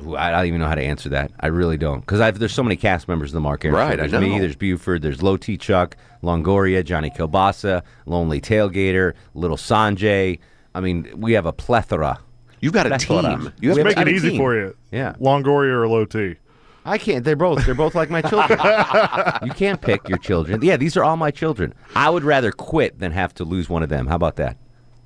uh, 0.00 0.14
I 0.14 0.30
don't 0.30 0.46
even 0.46 0.60
know 0.60 0.68
how 0.68 0.74
to 0.76 0.82
answer 0.82 1.08
that. 1.10 1.32
I 1.40 1.48
really 1.48 1.76
don't, 1.76 2.00
because 2.00 2.38
there's 2.38 2.52
so 2.54 2.62
many 2.62 2.76
cast 2.76 3.08
members 3.08 3.30
of 3.30 3.34
the 3.34 3.40
Mark 3.40 3.64
Arum 3.64 3.76
Right, 3.76 3.88
Show. 3.88 3.92
I 4.04 4.06
There's 4.06 4.12
know. 4.12 4.20
me, 4.20 4.38
there's 4.38 4.56
Buford, 4.56 5.02
there's 5.02 5.22
Low 5.22 5.36
T 5.36 5.56
Chuck, 5.56 5.96
Longoria, 6.22 6.84
Johnny 6.84 7.10
Kilbasa, 7.10 7.82
Lonely 8.06 8.40
Tailgater, 8.40 9.14
Little 9.34 9.56
Sanjay. 9.56 10.38
I 10.74 10.80
mean, 10.80 11.08
we 11.16 11.32
have 11.32 11.46
a 11.46 11.52
plethora. 11.52 12.20
You've 12.60 12.72
got 12.72 12.86
a 12.86 12.90
Plethora. 12.90 13.16
Uh, 13.16 13.36
team. 13.38 13.52
You 13.60 13.70
We 13.72 13.78
have 13.80 13.86
have 13.88 13.96
Make 13.96 14.06
it 14.06 14.08
easy 14.08 14.30
team. 14.30 14.38
for 14.38 14.54
you. 14.54 14.76
Yeah. 14.90 15.14
Longoria 15.20 15.72
or 15.72 15.88
low 15.88 16.04
T. 16.04 16.36
I 16.84 16.98
can't. 16.98 17.24
They're 17.24 17.34
both. 17.36 17.66
They're 17.66 17.74
both 17.74 17.94
like 17.96 18.10
my 18.10 18.22
children. 18.22 18.58
you 19.44 19.50
can't 19.52 19.80
pick 19.80 20.08
your 20.08 20.18
children. 20.18 20.60
Yeah, 20.62 20.76
these 20.76 20.96
are 20.96 21.02
all 21.02 21.16
my 21.16 21.32
children. 21.32 21.74
I 21.96 22.08
would 22.10 22.22
rather 22.22 22.52
quit 22.52 23.00
than 23.00 23.10
have 23.12 23.34
to 23.34 23.44
lose 23.44 23.68
one 23.68 23.82
of 23.82 23.88
them. 23.88 24.06
How 24.06 24.14
about 24.14 24.36
that? 24.36 24.56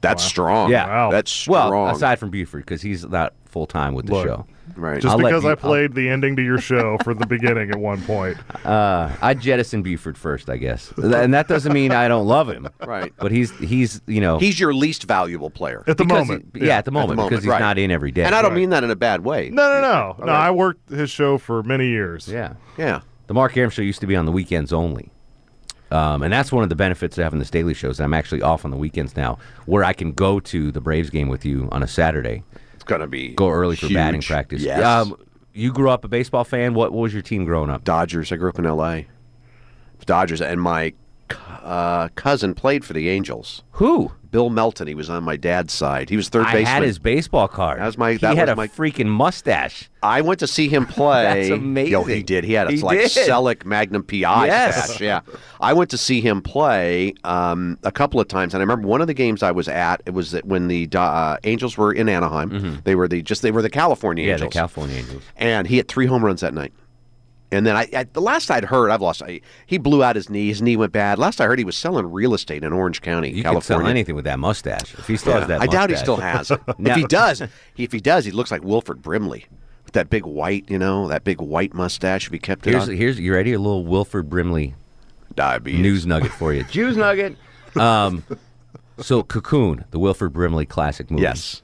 That's 0.02 0.22
strong. 0.22 0.70
Yeah. 0.70 0.86
Wow. 0.86 1.10
That's 1.10 1.30
strong. 1.30 1.70
Well, 1.70 1.86
aside 1.94 2.18
from 2.18 2.30
Buford, 2.30 2.64
because 2.66 2.82
he's 2.82 3.04
not 3.06 3.34
full 3.46 3.66
time 3.66 3.94
with 3.94 4.06
the 4.06 4.12
Look. 4.12 4.26
show. 4.26 4.46
Right. 4.76 5.00
Just 5.00 5.12
I'll 5.12 5.18
because 5.18 5.44
you- 5.44 5.50
I 5.50 5.54
played 5.54 5.94
the 5.94 6.08
ending 6.08 6.36
to 6.36 6.42
your 6.42 6.58
show 6.58 6.96
for 7.04 7.14
the 7.14 7.26
beginning 7.26 7.70
at 7.70 7.76
one 7.78 8.00
point. 8.02 8.38
Uh, 8.64 9.10
I 9.20 9.34
jettison 9.34 9.82
Buford 9.82 10.16
first, 10.16 10.48
I 10.50 10.56
guess, 10.56 10.92
and 10.96 11.32
that 11.34 11.48
doesn't 11.48 11.72
mean 11.72 11.92
I 11.92 12.08
don't 12.08 12.26
love 12.26 12.48
him. 12.48 12.68
Right. 12.84 13.12
But 13.18 13.32
he's 13.32 13.50
he's 13.58 14.00
you 14.06 14.20
know 14.20 14.38
He's 14.38 14.58
your 14.58 14.72
least 14.74 15.04
valuable 15.04 15.50
player. 15.50 15.84
At 15.86 15.96
the 15.96 16.04
moment. 16.04 16.50
he- 16.54 16.66
yeah, 16.66 16.78
at 16.78 16.84
the 16.84 16.90
moment, 16.90 17.16
moment, 17.16 17.30
because 17.30 17.44
he's 17.44 17.50
right. 17.50 17.60
not 17.60 17.78
in 17.78 17.90
every 17.90 18.10
day. 18.10 18.24
and 18.24 18.34
I 18.34 18.42
don't 18.42 18.54
mean 18.54 18.70
that 18.70 18.84
in 18.84 18.90
a 18.90 18.96
bad 18.96 19.24
way. 19.24 19.50
No, 19.50 19.62
no, 19.74 19.80
no. 19.80 20.16
No, 20.18 20.32
right. 20.32 20.46
I 20.46 20.50
worked 20.50 20.88
his 20.90 21.10
show 21.10 21.38
for 21.38 21.62
many 21.62 21.88
years. 21.88 22.28
Yeah. 22.28 22.54
Yeah. 22.78 23.00
The 23.26 23.34
Mark 23.34 23.56
Arum 23.56 23.70
show 23.70 23.82
used 23.82 24.00
to 24.00 24.06
be 24.06 24.16
on 24.16 24.26
the 24.26 24.32
weekends 24.32 24.72
only. 24.72 25.10
Um, 25.92 26.22
and 26.22 26.32
that's 26.32 26.52
one 26.52 26.62
of 26.62 26.68
the 26.68 26.76
benefits 26.76 27.18
of 27.18 27.24
having 27.24 27.38
this 27.40 27.50
daily 27.50 27.74
shows. 27.74 28.00
I'm 28.00 28.14
actually 28.14 28.42
off 28.42 28.64
on 28.64 28.70
the 28.70 28.76
weekends 28.76 29.16
now, 29.16 29.38
where 29.66 29.82
I 29.82 29.92
can 29.92 30.12
go 30.12 30.38
to 30.40 30.70
the 30.70 30.80
Braves 30.80 31.10
game 31.10 31.28
with 31.28 31.44
you 31.44 31.68
on 31.72 31.82
a 31.82 31.88
Saturday. 31.88 32.44
It's 32.80 32.84
gonna 32.88 33.06
be 33.06 33.34
Go 33.34 33.50
early 33.50 33.76
for 33.76 33.86
huge. 33.88 33.94
batting 33.94 34.22
practice. 34.22 34.62
Yes. 34.62 34.82
Um, 34.82 35.14
you 35.52 35.70
grew 35.70 35.90
up 35.90 36.02
a 36.02 36.08
baseball 36.08 36.44
fan. 36.44 36.72
What, 36.72 36.92
what 36.92 37.02
was 37.02 37.12
your 37.12 37.20
team 37.20 37.44
growing 37.44 37.68
up? 37.68 37.84
Dodgers. 37.84 38.32
I 38.32 38.36
grew 38.36 38.48
up 38.48 38.58
in 38.58 38.64
L.A. 38.64 39.06
Dodgers, 40.06 40.40
and 40.40 40.62
my 40.62 40.94
uh, 41.62 42.08
cousin 42.14 42.54
played 42.54 42.84
for 42.84 42.92
the 42.92 43.08
Angels. 43.08 43.62
Who? 43.72 44.12
Bill 44.30 44.48
Melton. 44.48 44.86
He 44.86 44.94
was 44.94 45.10
on 45.10 45.24
my 45.24 45.36
dad's 45.36 45.72
side. 45.72 46.08
He 46.08 46.16
was 46.16 46.28
third 46.28 46.46
I 46.46 46.52
baseman. 46.52 46.66
had 46.66 46.82
his 46.84 47.00
baseball 47.00 47.48
card. 47.48 47.80
That 47.80 47.86
was 47.86 47.98
my- 47.98 48.12
He 48.12 48.18
that 48.18 48.36
had 48.36 48.48
was 48.48 48.52
a 48.52 48.56
my- 48.56 48.68
freaking 48.68 49.06
mustache. 49.06 49.90
I 50.04 50.20
went 50.20 50.38
to 50.40 50.46
see 50.46 50.68
him 50.68 50.86
play. 50.98 51.24
That's 51.24 51.50
amazing. 51.50 51.90
Yo, 51.92 52.04
he 52.04 52.22
did. 52.22 52.44
He 52.44 52.52
had 52.52 52.68
a 52.68 52.70
He 52.72 52.78
like 52.80 52.98
did. 52.98 53.10
Selleck 53.10 53.64
Magnum 53.64 54.04
PI 54.04 54.46
Yes. 54.46 54.84
stash. 54.90 55.00
Yeah, 55.00 55.20
I 55.60 55.72
went 55.72 55.90
to 55.90 55.98
see 55.98 56.20
him 56.20 56.42
play 56.42 57.12
um, 57.24 57.76
a 57.82 57.90
couple 57.90 58.20
of 58.20 58.28
times, 58.28 58.54
and 58.54 58.60
I 58.60 58.62
remember 58.62 58.86
one 58.86 59.00
of 59.00 59.08
the 59.08 59.14
games 59.14 59.42
I 59.42 59.50
was 59.50 59.66
at. 59.66 60.00
It 60.06 60.14
was 60.14 60.30
that 60.30 60.44
when 60.46 60.68
the 60.68 60.88
uh, 60.94 61.36
Angels 61.42 61.76
were 61.76 61.92
in 61.92 62.08
Anaheim. 62.08 62.82
They 62.84 62.94
were 62.94 63.08
the 63.08 63.22
just 63.22 63.42
they 63.42 63.50
were 63.50 63.62
the 63.62 63.70
California 63.70 64.24
Mm-hmm. 64.24 64.30
Yeah, 64.30 64.36
the 64.46 64.48
California 64.48 64.96
Angels. 64.96 65.22
and 65.36 65.66
he 65.66 65.76
hit 65.76 65.88
three 65.88 66.06
home 66.06 66.24
runs 66.24 66.40
that 66.42 66.54
night. 66.54 66.72
And 67.52 67.66
then 67.66 67.74
I, 67.76 67.88
I 67.96 68.04
the 68.04 68.20
last 68.20 68.50
I'd 68.50 68.64
heard, 68.64 68.90
I've 68.90 69.00
lost. 69.00 69.22
I, 69.22 69.40
he 69.66 69.76
blew 69.78 70.04
out 70.04 70.14
his 70.14 70.30
knee. 70.30 70.48
His 70.48 70.62
knee 70.62 70.76
went 70.76 70.92
bad. 70.92 71.18
Last 71.18 71.40
I 71.40 71.46
heard, 71.46 71.58
he 71.58 71.64
was 71.64 71.76
selling 71.76 72.06
real 72.10 72.32
estate 72.34 72.62
in 72.62 72.72
Orange 72.72 73.00
County, 73.02 73.28
You 73.30 73.42
can 73.42 73.52
California. 73.52 73.84
sell 73.84 73.90
anything 73.90 74.14
with 74.14 74.24
that 74.24 74.38
mustache. 74.38 74.94
If 74.94 75.06
he 75.08 75.16
still 75.16 75.32
has 75.32 75.48
that 75.48 75.60
I 75.60 75.66
doubt 75.66 75.90
he 75.90 75.96
still 75.96 76.16
has 76.16 76.50
it. 76.52 76.60
Now- 76.78 76.90
if 76.92 76.96
he 76.96 77.04
does, 77.04 77.42
he, 77.74 77.82
if 77.84 77.90
he 77.92 77.98
does, 78.00 78.24
he 78.24 78.30
looks 78.30 78.50
like 78.52 78.62
Wilford 78.62 79.02
Brimley 79.02 79.46
with 79.84 79.94
that 79.94 80.10
big 80.10 80.24
white, 80.26 80.70
you 80.70 80.78
know, 80.78 81.08
that 81.08 81.24
big 81.24 81.40
white 81.40 81.74
mustache. 81.74 82.26
If 82.28 82.32
he 82.32 82.38
kept 82.38 82.66
it 82.66 82.70
Here's 82.70 82.88
on, 82.88 82.94
here's 82.94 83.18
you 83.18 83.34
ready? 83.34 83.52
A 83.52 83.58
little 83.58 83.84
Wilford 83.84 84.30
Brimley 84.30 84.74
diabetes. 85.34 85.80
news 85.80 86.06
nugget 86.06 86.30
for 86.30 86.52
you. 86.52 86.62
Jews 86.70 86.96
nugget. 86.96 87.36
Um, 87.76 88.22
so 88.98 89.22
Cocoon, 89.24 89.86
the 89.90 89.98
Wilford 89.98 90.32
Brimley 90.32 90.66
classic 90.66 91.10
movie. 91.10 91.22
Yes. 91.22 91.62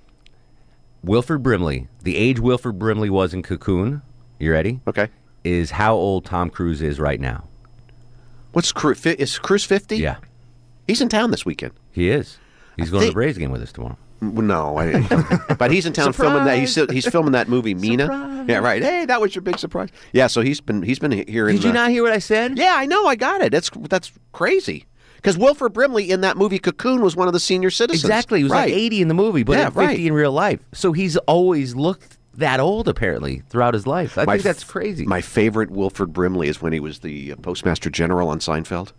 Wilford 1.04 1.42
Brimley, 1.44 1.86
the 2.02 2.16
age 2.16 2.40
Wilford 2.40 2.78
Brimley 2.78 3.08
was 3.10 3.32
in 3.32 3.42
Cocoon. 3.42 4.02
You 4.40 4.50
ready? 4.50 4.80
Okay. 4.88 5.08
Is 5.46 5.70
how 5.70 5.94
old 5.94 6.24
Tom 6.24 6.50
Cruise 6.50 6.82
is 6.82 6.98
right 6.98 7.20
now. 7.20 7.44
What's 8.50 8.72
Cruise? 8.72 9.06
Is 9.06 9.38
Cruise 9.38 9.64
fifty? 9.64 9.98
Yeah, 9.98 10.16
He's 10.88 11.00
in 11.00 11.08
town 11.08 11.30
this 11.30 11.46
weekend. 11.46 11.72
he 11.92 12.10
is. 12.10 12.38
He's 12.76 12.90
going 12.90 13.02
to 13.02 13.06
the 13.08 13.14
Braves 13.14 13.38
game 13.38 13.52
with 13.52 13.62
us 13.62 13.70
tomorrow. 13.70 13.96
Mm, 14.20 14.44
no, 14.44 14.76
I, 14.76 15.54
but 15.54 15.70
he's 15.70 15.86
in 15.86 15.92
town 15.92 16.12
filming 16.14 16.44
that. 16.46 16.58
He's 16.58 16.74
he's 16.90 17.06
filming 17.06 17.30
that 17.32 17.48
movie 17.48 17.74
Mena. 17.74 18.44
Yeah, 18.48 18.58
right. 18.58 18.82
Hey, 18.82 19.04
that 19.04 19.20
was 19.20 19.36
your 19.36 19.42
big 19.42 19.58
surprise. 19.58 19.90
Yeah, 20.12 20.26
so 20.26 20.40
he's 20.40 20.60
been 20.60 20.82
he's 20.82 20.98
been 20.98 21.12
here. 21.12 21.46
Did 21.46 21.62
you 21.62 21.70
the- 21.70 21.72
not 21.72 21.90
hear 21.90 22.02
what 22.02 22.12
I 22.12 22.18
said? 22.18 22.58
Yeah, 22.58 22.74
I 22.76 22.86
know. 22.86 23.06
I 23.06 23.14
got 23.14 23.40
it. 23.40 23.52
That's 23.52 23.70
that's 23.88 24.10
crazy. 24.32 24.86
Because 25.14 25.38
Wilford 25.38 25.72
Brimley 25.72 26.10
in 26.10 26.22
that 26.22 26.36
movie 26.36 26.58
Cocoon 26.58 27.02
was 27.02 27.14
one 27.14 27.26
of 27.26 27.32
the 27.32 27.40
senior 27.40 27.70
citizens. 27.70 28.04
Exactly. 28.04 28.40
He 28.40 28.44
was 28.44 28.52
right. 28.52 28.68
like 28.68 28.72
80 28.72 29.02
in 29.02 29.08
the 29.08 29.14
movie, 29.14 29.42
but 29.42 29.58
Yeah, 29.58 29.66
50 29.70 29.80
right. 29.80 29.98
in 29.98 30.12
real 30.12 30.32
life. 30.32 30.60
So 30.72 30.92
he's 30.92 31.16
always 31.16 31.74
looked 31.74 32.18
that 32.36 32.60
old, 32.60 32.88
apparently, 32.88 33.42
throughout 33.48 33.74
his 33.74 33.86
life. 33.86 34.16
I 34.18 34.24
My 34.24 34.34
think 34.34 34.44
that's 34.44 34.62
f- 34.62 34.68
crazy. 34.68 35.04
My 35.06 35.20
favorite 35.20 35.70
Wilford 35.70 36.12
Brimley 36.12 36.48
is 36.48 36.60
when 36.62 36.72
he 36.72 36.80
was 36.80 37.00
the 37.00 37.32
uh, 37.32 37.36
postmaster 37.36 37.90
general 37.90 38.28
on 38.28 38.38
Seinfeld. 38.38 38.92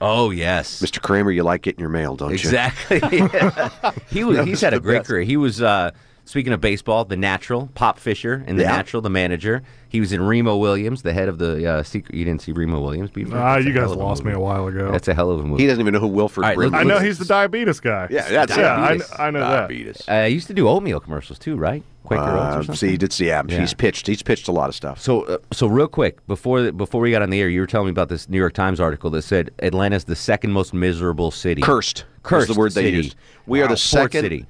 oh, 0.00 0.30
yes. 0.30 0.80
Mr. 0.82 1.00
Kramer, 1.00 1.30
you 1.30 1.42
like 1.42 1.62
getting 1.62 1.80
your 1.80 1.88
mail, 1.88 2.16
don't 2.16 2.30
you? 2.30 2.34
Exactly. 2.34 3.00
he 4.10 4.24
was. 4.24 4.44
He's 4.46 4.60
had 4.60 4.74
a 4.74 4.80
great 4.80 5.04
career. 5.04 5.22
He 5.22 5.36
was. 5.36 5.60
Uh, 5.62 5.90
speaking 6.24 6.52
of 6.52 6.60
baseball, 6.60 7.04
the 7.04 7.16
natural 7.16 7.68
Pop 7.74 7.98
Fisher 7.98 8.44
and 8.46 8.58
the 8.58 8.62
Yeah. 8.62 8.70
natural, 8.76 9.02
the 9.02 9.10
manager. 9.10 9.62
He 9.88 10.00
was 10.00 10.12
in 10.12 10.22
Remo 10.22 10.56
Williams, 10.56 11.02
the 11.02 11.12
head 11.12 11.28
of 11.28 11.38
the 11.38 11.66
uh, 11.68 11.82
secret. 11.82 12.14
You 12.16 12.24
didn't 12.24 12.40
see 12.42 12.52
Remo 12.52 12.80
Williams? 12.80 13.10
Beaver? 13.10 13.36
Ah, 13.36 13.54
That's 13.54 13.66
you 13.66 13.72
guys 13.72 13.82
hell 13.82 13.92
of 13.92 13.98
a 13.98 14.02
lost 14.02 14.24
me 14.24 14.32
a 14.32 14.38
while 14.40 14.66
ago. 14.68 14.90
That's 14.90 15.08
a 15.08 15.14
hell 15.14 15.30
of 15.30 15.40
a 15.40 15.42
movie. 15.42 15.62
He 15.62 15.66
doesn't 15.68 15.80
even 15.82 15.92
know 15.92 16.00
who 16.00 16.06
Wilford 16.08 16.44
All 16.44 16.50
right, 16.50 16.56
Brimley 16.56 16.78
I 16.78 16.82
know 16.84 16.96
is. 16.96 17.02
he's 17.02 17.18
the 17.18 17.24
diabetes 17.26 17.80
guy. 17.80 18.06
Yeah, 18.10 18.28
that's 18.28 18.56
yeah. 18.56 18.98
I. 19.18 19.26
I 19.26 19.30
know 19.30 19.40
that. 19.40 19.50
diabetes. 19.68 20.08
uh, 20.08 20.24
he 20.26 20.34
used 20.34 20.46
to 20.46 20.54
do 20.54 20.68
oatmeal 20.68 21.00
commercials 21.00 21.38
too, 21.38 21.56
right? 21.56 21.82
Quaker 22.04 22.22
Uh, 22.22 22.62
see, 22.74 22.88
he 22.90 22.96
did 22.96 23.12
see. 23.12 23.26
Yeah, 23.28 23.42
Yeah. 23.48 23.60
he's 23.60 23.74
pitched. 23.74 24.06
He's 24.06 24.22
pitched 24.22 24.48
a 24.48 24.52
lot 24.52 24.68
of 24.68 24.74
stuff. 24.74 25.00
So, 25.00 25.22
uh, 25.22 25.38
so 25.52 25.66
real 25.66 25.86
quick 25.88 26.26
before 26.26 26.72
before 26.72 27.00
we 27.00 27.10
got 27.10 27.22
on 27.22 27.30
the 27.30 27.40
air, 27.40 27.48
you 27.48 27.60
were 27.60 27.66
telling 27.66 27.86
me 27.86 27.90
about 27.92 28.08
this 28.08 28.28
New 28.28 28.38
York 28.38 28.54
Times 28.54 28.80
article 28.80 29.08
that 29.10 29.22
said 29.22 29.50
Atlanta's 29.62 30.04
the 30.04 30.16
second 30.16 30.52
most 30.52 30.74
miserable 30.74 31.30
city. 31.30 31.62
Cursed. 31.62 32.04
Cursed 32.22 32.50
is 32.50 32.54
the 32.56 32.58
word 32.60 32.72
they 32.72 32.88
used. 32.90 33.14
We 33.46 33.62
are 33.62 33.68
the 33.68 33.76
second. 33.76 34.22
city. 34.22 34.46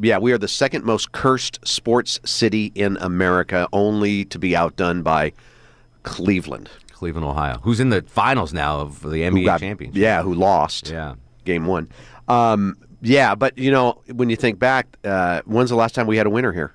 Yeah, 0.00 0.18
we 0.18 0.32
are 0.32 0.38
the 0.38 0.48
second 0.48 0.84
most 0.84 1.12
cursed 1.12 1.60
sports 1.66 2.18
city 2.24 2.72
in 2.74 2.96
America, 2.96 3.68
only 3.72 4.24
to 4.26 4.38
be 4.40 4.56
outdone 4.56 5.02
by 5.02 5.32
Cleveland, 6.02 6.68
Cleveland, 6.92 7.24
Ohio, 7.26 7.58
who's 7.62 7.80
in 7.80 7.90
the 7.90 8.02
finals 8.02 8.52
now 8.52 8.80
of 8.80 9.00
the 9.02 9.18
NBA 9.22 9.44
got 9.44 9.60
championship. 9.60 9.96
yeah, 10.00 10.22
who 10.22 10.34
lost 10.34 10.90
Yeah. 10.90 11.14
game 11.44 11.66
one. 11.66 11.88
Um, 12.28 12.76
yeah, 13.02 13.34
but 13.34 13.56
you 13.56 13.70
know 13.70 14.00
when 14.12 14.30
you 14.30 14.36
think 14.36 14.58
back, 14.58 14.86
uh, 15.04 15.42
when's 15.44 15.70
the 15.70 15.76
last 15.76 15.94
time 15.94 16.06
we 16.06 16.16
had 16.16 16.26
a 16.26 16.30
winner 16.30 16.52
here? 16.52 16.72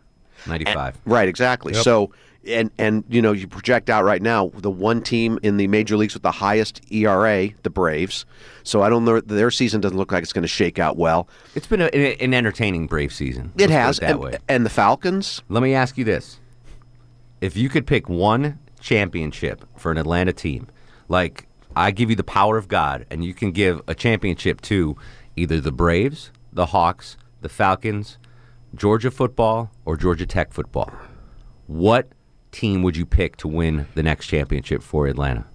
Ninety-five. 0.48 0.98
Right, 1.06 1.28
exactly. 1.28 1.74
So, 1.74 2.12
and 2.48 2.72
and 2.78 3.04
you 3.10 3.22
know, 3.22 3.32
you 3.32 3.48
project 3.48 3.90
out 3.90 4.04
right 4.04 4.22
now 4.22 4.52
the 4.56 4.72
one 4.72 5.02
team 5.02 5.40
in 5.44 5.58
the 5.58 5.68
major 5.68 5.98
leagues 5.98 6.14
with 6.14 6.24
the 6.24 6.32
highest 6.32 6.82
ERA, 6.92 7.50
the 7.64 7.70
Braves. 7.70 8.26
So 8.64 8.82
I 8.82 8.90
don't 8.90 9.06
know 9.06 9.20
their 9.20 9.52
season 9.52 9.82
doesn't 9.82 9.98
look 9.98 10.12
like 10.12 10.24
it's 10.24 10.34
going 10.34 10.44
to 10.44 10.48
shake 10.48 10.80
out 10.80 10.98
well. 10.98 11.28
It's 11.56 11.68
been 11.68 11.82
a, 11.82 11.88
an 11.88 12.34
entertaining 12.34 12.88
Brave 12.88 13.14
season. 13.14 13.52
It 13.58 13.70
has, 13.70 14.00
that 14.00 14.12
and, 14.12 14.20
way. 14.20 14.38
and 14.48 14.66
the 14.66 14.70
Falcons. 14.70 15.42
Let 15.50 15.64
me 15.64 15.74
ask 15.74 15.98
you 15.98 16.04
this: 16.04 16.40
If 17.42 17.58
you 17.58 17.70
could 17.70 17.86
pick 17.86 18.10
one 18.10 18.60
championship 18.80 19.66
for 19.76 19.92
an 19.92 19.98
Atlanta 19.98 20.34
team, 20.34 20.68
like 21.08 21.48
I 21.76 21.92
give 21.92 22.10
you 22.10 22.16
the 22.16 22.24
power 22.24 22.58
of 22.58 22.68
God, 22.68 23.06
and 23.10 23.24
you 23.24 23.34
can 23.34 23.52
give 23.52 23.82
a 23.88 23.96
championship 23.96 24.62
to 24.62 24.98
either 25.36 25.62
the 25.62 25.72
Braves, 25.72 26.32
the 26.52 26.68
Hawks, 26.68 27.18
the 27.42 27.50
Falcons, 27.50 28.18
Georgia 28.76 29.12
football, 29.12 29.72
or 29.86 29.98
Georgia 29.98 30.26
Tech 30.26 30.54
football, 30.54 30.92
what 31.68 32.10
team 32.52 32.84
would 32.84 32.98
you 32.98 33.06
pick 33.06 33.36
to 33.38 33.48
win 33.48 33.88
the 33.96 34.04
next 34.04 34.28
championship 34.28 34.82
for 34.82 35.08
Atlanta? 35.08 35.46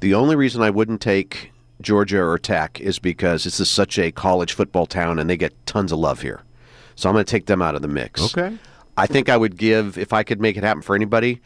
The 0.00 0.14
only 0.14 0.36
reason 0.36 0.62
I 0.62 0.70
wouldn't 0.70 1.00
take 1.00 1.52
Georgia 1.80 2.22
or 2.22 2.38
Tech 2.38 2.80
is 2.80 2.98
because 2.98 3.44
this 3.44 3.60
is 3.60 3.68
such 3.68 3.98
a 3.98 4.12
college 4.12 4.52
football 4.52 4.86
town 4.86 5.18
and 5.18 5.28
they 5.28 5.36
get 5.36 5.54
tons 5.66 5.92
of 5.92 5.98
love 5.98 6.22
here. 6.22 6.42
So 6.94 7.08
I'm 7.08 7.14
going 7.14 7.24
to 7.24 7.30
take 7.30 7.46
them 7.46 7.62
out 7.62 7.74
of 7.74 7.82
the 7.82 7.88
mix. 7.88 8.22
Okay. 8.36 8.56
I 8.96 9.06
think 9.06 9.28
I 9.28 9.36
would 9.36 9.56
give 9.56 9.96
if 9.96 10.12
I 10.12 10.24
could 10.24 10.40
make 10.40 10.56
it 10.56 10.64
happen 10.64 10.82
for 10.82 10.96
anybody. 10.96 11.40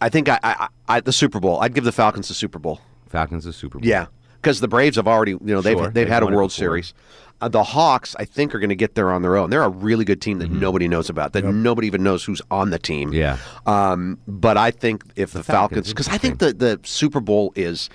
I 0.00 0.08
think 0.08 0.28
I, 0.28 0.38
I, 0.42 0.68
I 0.88 1.00
the 1.00 1.12
Super 1.12 1.40
Bowl. 1.40 1.60
I'd 1.60 1.74
give 1.74 1.84
the 1.84 1.92
Falcons 1.92 2.28
the 2.28 2.34
Super 2.34 2.58
Bowl. 2.58 2.80
Falcons, 3.08 3.44
the 3.44 3.52
Super 3.52 3.78
Bowl. 3.78 3.88
Yeah, 3.88 4.06
because 4.40 4.60
the 4.60 4.68
Braves 4.68 4.96
have 4.96 5.06
already, 5.08 5.32
you 5.32 5.38
know, 5.42 5.60
they've 5.60 5.76
Sure, 5.76 5.84
they've, 5.86 5.94
they've 5.94 6.08
had 6.08 6.22
a 6.22 6.26
World. 6.26 6.52
Series. 6.52 6.94
Uh, 7.42 7.48
the 7.48 7.62
Hawks, 7.62 8.14
I 8.18 8.26
think, 8.26 8.54
are 8.54 8.58
going 8.58 8.68
to 8.68 8.76
get 8.76 8.94
there 8.96 9.10
on 9.10 9.22
their 9.22 9.36
own. 9.38 9.48
They're 9.48 9.62
a 9.62 9.68
really 9.70 10.04
good 10.04 10.20
team 10.20 10.40
that 10.40 10.50
Mm-hmm. 10.50 10.60
nobody 10.60 10.88
knows 10.88 11.08
about. 11.08 11.32
That 11.32 11.44
nobody 11.46 11.86
even 11.86 12.02
knows 12.02 12.22
who's 12.22 12.42
on 12.50 12.68
the 12.68 12.78
team. 12.78 13.14
Yeah. 13.14 13.38
Um, 13.66 14.18
but 14.28 14.58
I 14.58 14.70
think 14.70 15.04
if 15.16 15.32
the, 15.32 15.42
Falcons, 15.42 15.86
Falcons, 15.86 15.88
because 15.88 16.08
I 16.08 16.18
think 16.18 16.38
the 16.38 16.52
the 16.52 16.80
Super 16.82 17.20
Bowl 17.20 17.52
is 17.56 17.88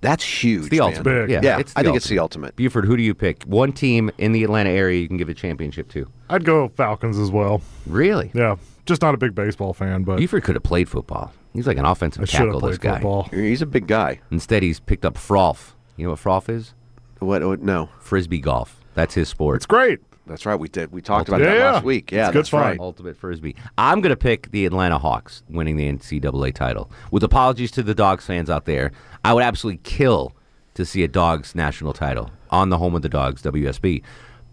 that's 0.00 0.22
huge. 0.22 0.64
It's 0.66 0.70
the 0.70 0.78
man. 0.78 0.86
ultimate. 0.96 1.30
Yeah, 1.30 1.40
Yeah, 1.42 1.58
it's 1.58 1.72
I 1.74 1.82
think 1.82 1.96
it's 1.96 2.08
the 2.08 2.18
ultimate. 2.20 2.54
Buford, 2.56 2.84
who 2.84 2.96
do 2.96 3.02
you 3.02 3.14
pick? 3.14 3.42
One 3.44 3.72
team 3.72 4.10
in 4.18 4.30
the 4.32 4.44
Atlanta 4.44 4.70
area 4.70 5.00
you 5.00 5.08
can 5.08 5.16
give 5.16 5.28
a 5.28 5.34
championship 5.34 5.88
to. 5.92 6.06
I'd 6.30 6.44
go 6.44 6.68
Falcons 6.68 7.18
as 7.18 7.30
well. 7.32 7.62
Really? 7.86 8.30
Yeah, 8.34 8.56
just 8.86 9.02
not 9.02 9.14
a 9.14 9.16
big 9.16 9.34
baseball 9.34 9.72
fan, 9.74 10.04
but 10.04 10.18
Buford 10.18 10.44
could 10.44 10.54
have 10.54 10.62
played 10.62 10.88
football. 10.88 11.32
He's 11.52 11.66
like 11.66 11.78
an 11.78 11.84
offensive 11.84 12.22
I 12.22 12.24
should 12.26 12.36
tackle. 12.38 12.60
have 12.60 12.70
This 12.70 12.78
played 12.78 12.90
guy. 12.90 12.94
football. 12.96 13.22
He's 13.32 13.62
a 13.62 13.66
big 13.66 13.86
guy. 13.88 14.20
Instead, 14.30 14.62
he's 14.62 14.78
picked 14.78 15.04
up 15.04 15.14
frolf. 15.14 15.72
You 15.96 16.04
know 16.04 16.10
what 16.10 16.18
froth 16.18 16.48
is? 16.48 16.74
What? 17.20 17.44
what 17.46 17.62
no, 17.62 17.88
Frisbee 18.00 18.40
golf. 18.40 18.80
That's 18.94 19.14
his 19.14 19.28
sport. 19.28 19.56
It's 19.56 19.66
great. 19.66 20.00
that's 20.26 20.46
right. 20.46 20.54
We 20.58 20.68
did. 20.68 20.92
We 20.92 21.00
talked 21.02 21.28
about 21.28 21.40
Yeah, 21.40 21.46
that 21.46 21.56
yeah. 21.56 21.72
last 21.72 21.84
week. 21.84 22.10
Yeah, 22.12 22.26
It's 22.26 22.32
good 22.32 22.38
that's 22.40 22.48
fun. 22.50 22.60
right. 22.62 22.80
Ultimate 22.80 23.16
frisbee. 23.16 23.56
I'm 23.78 24.00
going 24.00 24.10
to 24.10 24.16
pick 24.16 24.50
the 24.50 24.66
Atlanta 24.66 24.98
Hawks 24.98 25.42
winning 25.48 25.76
the 25.76 25.90
NCAA 25.90 26.54
title. 26.54 26.90
With 27.10 27.22
apologies 27.22 27.70
to 27.72 27.82
the 27.82 27.94
Dogs 27.94 28.26
fans 28.26 28.48
out 28.50 28.64
there, 28.66 28.92
I 29.24 29.32
would 29.34 29.42
absolutely 29.44 29.80
kill 29.84 30.32
to 30.74 30.84
see 30.84 31.02
a 31.04 31.08
Dogs 31.08 31.54
national 31.54 31.92
title 31.92 32.30
on 32.50 32.68
the 32.70 32.78
home 32.78 32.94
of 32.94 33.02
the 33.02 33.08
Dogs, 33.08 33.42
WSB. 33.42 34.02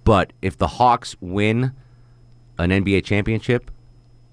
But 0.03 0.33
if 0.41 0.57
the 0.57 0.67
Hawks 0.67 1.15
win 1.21 1.73
an 2.57 2.69
NBA 2.71 3.03
championship, 3.05 3.69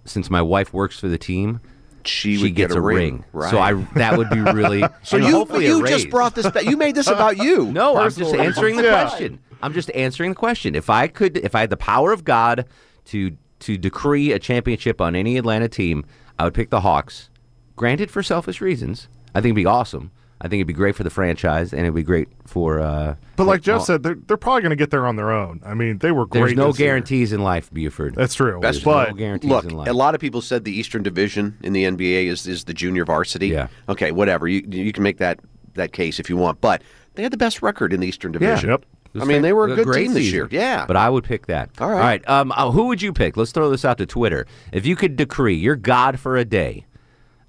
since 0.04 0.30
my 0.30 0.42
wife 0.42 0.72
works 0.72 0.98
for 0.98 1.08
the 1.08 1.18
team, 1.18 1.60
She, 2.08 2.36
she 2.36 2.42
would 2.42 2.54
gets 2.54 2.72
get 2.72 2.78
a 2.78 2.80
ring. 2.82 3.24
Right. 3.32 3.50
So 3.50 3.58
I 3.58 3.74
that 3.94 4.16
would 4.18 4.30
be 4.30 4.40
really 4.40 4.82
So 5.02 5.16
you 5.16 5.30
hopefully 5.30 5.66
a 5.66 5.68
you 5.76 5.86
just 5.86 6.10
brought 6.10 6.34
this. 6.34 6.50
back. 6.50 6.64
You 6.64 6.76
made 6.76 6.94
this 6.94 7.06
about 7.08 7.36
you. 7.36 7.66
No, 7.72 7.96
I'm 7.96 8.10
just 8.10 8.34
answering 8.34 8.76
the 8.76 8.82
reasons. 8.82 8.84
Yeah. 8.84 9.08
question. 9.08 9.38
I'm 9.62 9.72
just 9.74 9.90
answering 9.92 10.30
the 10.30 10.36
question. 10.36 10.74
If 10.74 10.88
I 10.90 11.08
could, 11.08 11.36
if 11.36 11.54
I 11.54 11.60
had 11.60 11.70
the 11.70 11.76
power 11.76 12.12
of 12.12 12.24
God 12.24 12.66
to 13.06 13.36
to 13.60 13.76
decree 13.76 14.32
a 14.32 14.38
championship 14.38 15.00
on 15.00 15.14
any 15.16 15.36
Atlanta 15.36 15.68
team, 15.68 16.04
I 16.38 16.44
would 16.44 16.54
pick 16.54 16.70
the 16.70 16.80
Hawks. 16.80 17.28
Granted, 17.76 18.10
for 18.10 18.22
selfish 18.22 18.60
reasons, 18.60 19.08
I 19.34 19.40
think 19.40 19.46
it'd 19.50 19.56
be 19.56 19.66
awesome. 19.66 20.10
I 20.40 20.46
think 20.48 20.60
it'd 20.60 20.66
be 20.68 20.72
great 20.72 20.94
for 20.94 21.02
the 21.02 21.10
franchise, 21.10 21.72
and 21.72 21.82
it'd 21.82 21.94
be 21.94 22.02
great 22.04 22.28
for. 22.46 22.78
Uh, 22.80 23.16
But 23.36 23.46
like 23.48 23.60
Jeff 23.60 23.78
well, 23.78 23.84
said, 23.84 24.02
they're, 24.04 24.14
they're 24.14 24.36
probably 24.36 24.62
going 24.62 24.70
to 24.70 24.76
get 24.76 24.90
there 24.90 25.04
on 25.06 25.16
their 25.16 25.32
own. 25.32 25.60
I 25.66 25.74
mean, 25.74 25.98
they 25.98 26.12
were 26.12 26.26
great. 26.26 26.40
there's 26.42 26.54
no 26.54 26.68
this 26.68 26.78
year. 26.78 26.88
guarantees 26.90 27.32
in 27.32 27.42
life, 27.42 27.72
Buford. 27.72 28.14
That's 28.14 28.34
true. 28.34 28.60
That's 28.62 28.78
but 28.78 29.08
no 29.10 29.14
guarantees 29.14 29.50
Look, 29.50 29.64
in 29.64 29.70
life. 29.76 29.88
a 29.88 29.92
lot 29.92 30.14
of 30.14 30.20
people 30.20 30.40
said 30.40 30.64
the 30.64 30.72
Eastern 30.72 31.02
Division 31.02 31.56
in 31.62 31.72
the 31.72 31.84
NBA 31.84 32.26
is 32.26 32.46
is 32.46 32.64
the 32.64 32.74
junior 32.74 33.04
varsity. 33.04 33.48
Yeah. 33.48 33.66
Okay, 33.88 34.12
whatever. 34.12 34.46
You 34.46 34.62
you 34.68 34.92
can 34.92 35.02
make 35.02 35.18
that 35.18 35.40
that 35.74 35.92
case 35.92 36.20
if 36.20 36.30
you 36.30 36.36
want, 36.36 36.60
but 36.60 36.82
they 37.14 37.22
had 37.24 37.32
the 37.32 37.36
best 37.36 37.60
record 37.60 37.92
in 37.92 37.98
the 38.00 38.06
Eastern 38.06 38.32
Yeah. 38.34 38.38
Division. 38.38 38.70
Yep. 38.70 38.84
I 39.20 39.24
mean, 39.24 39.42
they 39.42 39.52
were 39.54 39.64
a 39.64 39.74
good 39.74 39.86
great 39.86 40.02
team 40.04 40.12
this 40.14 40.24
season. 40.24 40.34
year. 40.36 40.48
Yeah. 40.52 40.84
But 40.86 40.96
I 40.96 41.08
would 41.10 41.24
pick 41.24 41.46
that. 41.46 41.70
All 41.80 41.88
right. 41.88 41.94
All 41.96 42.00
right. 42.00 42.28
Um, 42.28 42.52
uh, 42.52 42.70
who 42.70 42.86
would 42.86 43.02
you 43.02 43.12
pick? 43.12 43.36
Let's 43.36 43.50
throw 43.52 43.70
this 43.70 43.84
out 43.84 43.98
to 43.98 44.06
Twitter. 44.06 44.46
If 44.70 44.86
you 44.86 44.94
could 44.94 45.16
decree, 45.16 45.56
you're 45.56 45.74
God 45.76 46.20
for 46.20 46.36
a 46.36 46.44
day. 46.44 46.84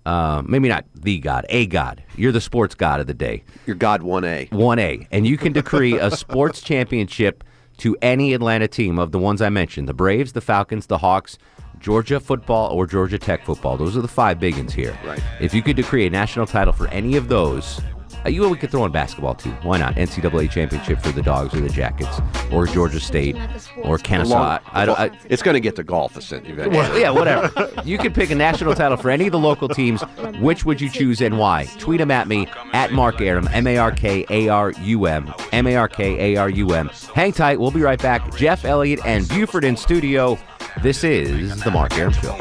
Uh, 0.09 0.41
maybe 0.47 0.67
not 0.67 0.85
the 0.95 1.19
God, 1.19 1.45
a 1.49 1.67
God. 1.67 2.03
You're 2.15 2.31
the 2.31 2.41
sports 2.41 2.73
God 2.73 2.99
of 2.99 3.05
the 3.05 3.13
day. 3.13 3.43
Your 3.67 3.75
God 3.75 4.01
one 4.01 4.23
A. 4.23 4.47
1A. 4.47 5.07
And 5.11 5.27
you 5.27 5.37
can 5.37 5.53
decree 5.53 5.99
a 5.99 6.09
sports 6.09 6.61
championship 6.61 7.43
to 7.77 7.95
any 8.01 8.33
Atlanta 8.33 8.67
team 8.67 8.97
of 8.97 9.11
the 9.11 9.19
ones 9.19 9.39
I 9.39 9.49
mentioned 9.49 9.87
the 9.87 9.93
Braves, 9.93 10.33
the 10.33 10.41
Falcons, 10.41 10.87
the 10.87 10.97
Hawks, 10.97 11.37
Georgia 11.79 12.19
football, 12.19 12.71
or 12.71 12.87
Georgia 12.87 13.19
Tech 13.19 13.45
football. 13.45 13.77
Those 13.77 13.95
are 13.95 14.01
the 14.01 14.07
five 14.07 14.39
big 14.39 14.55
ones 14.55 14.73
here. 14.73 14.97
Right. 15.05 15.21
If 15.39 15.53
you 15.53 15.61
could 15.61 15.75
decree 15.75 16.07
a 16.07 16.09
national 16.09 16.47
title 16.47 16.73
for 16.73 16.87
any 16.87 17.15
of 17.15 17.27
those, 17.27 17.79
Uh, 18.25 18.29
you 18.29 18.41
know, 18.41 18.49
we 18.49 18.57
could 18.57 18.69
throw 18.71 18.85
in 18.85 18.91
basketball 18.91 19.35
too. 19.35 19.51
Why 19.63 19.77
not? 19.77 19.95
NCAA 19.95 20.49
championship 20.51 20.99
for 21.01 21.11
the 21.11 21.21
Dogs 21.21 21.53
or 21.53 21.61
the 21.61 21.69
Jackets 21.69 22.19
or 22.51 22.65
Georgia 22.67 22.99
State 22.99 23.38
or 23.83 23.97
Kennesaw. 23.97 24.33
Long- 24.33 24.59
I 24.71 24.85
don't. 24.85 24.99
I, 24.99 25.11
it's 25.29 25.41
going 25.41 25.53
to 25.55 25.59
get 25.61 25.75
to 25.77 25.83
golf 25.83 26.17
eventually. 26.17 26.99
yeah, 27.01 27.09
whatever. 27.11 27.71
You 27.85 27.97
could 27.97 28.13
pick 28.13 28.29
a 28.31 28.35
national 28.35 28.73
title 28.75 28.97
for 28.97 29.09
any 29.09 29.25
of 29.27 29.31
the 29.31 29.39
local 29.39 29.69
teams. 29.69 30.01
Which 30.39 30.65
would 30.65 30.81
you 30.81 30.89
choose 30.89 31.21
and 31.21 31.38
why? 31.39 31.65
Tweet 31.79 31.99
them 31.99 32.11
at 32.11 32.27
me 32.27 32.47
at 32.73 32.91
Mark 32.91 33.21
Arum, 33.21 33.47
M 33.53 33.67
A 33.67 33.77
R 33.77 33.91
K 33.91 34.25
A 34.29 34.49
R 34.49 34.71
U 34.71 35.05
M, 35.05 35.33
M 35.51 35.67
A 35.67 35.75
R 35.75 35.88
K 35.88 36.33
A 36.35 36.39
R 36.39 36.49
U 36.49 36.73
M. 36.73 36.89
Hang 37.15 37.31
tight. 37.31 37.59
We'll 37.59 37.71
be 37.71 37.81
right 37.81 38.01
back. 38.01 38.35
Jeff 38.35 38.65
Elliott 38.65 38.99
and 39.05 39.27
Buford 39.29 39.63
in 39.63 39.77
studio. 39.77 40.38
This 40.83 41.03
is 41.03 41.61
the 41.63 41.71
Mark 41.71 41.97
Arum 41.97 42.13
Show. 42.13 42.38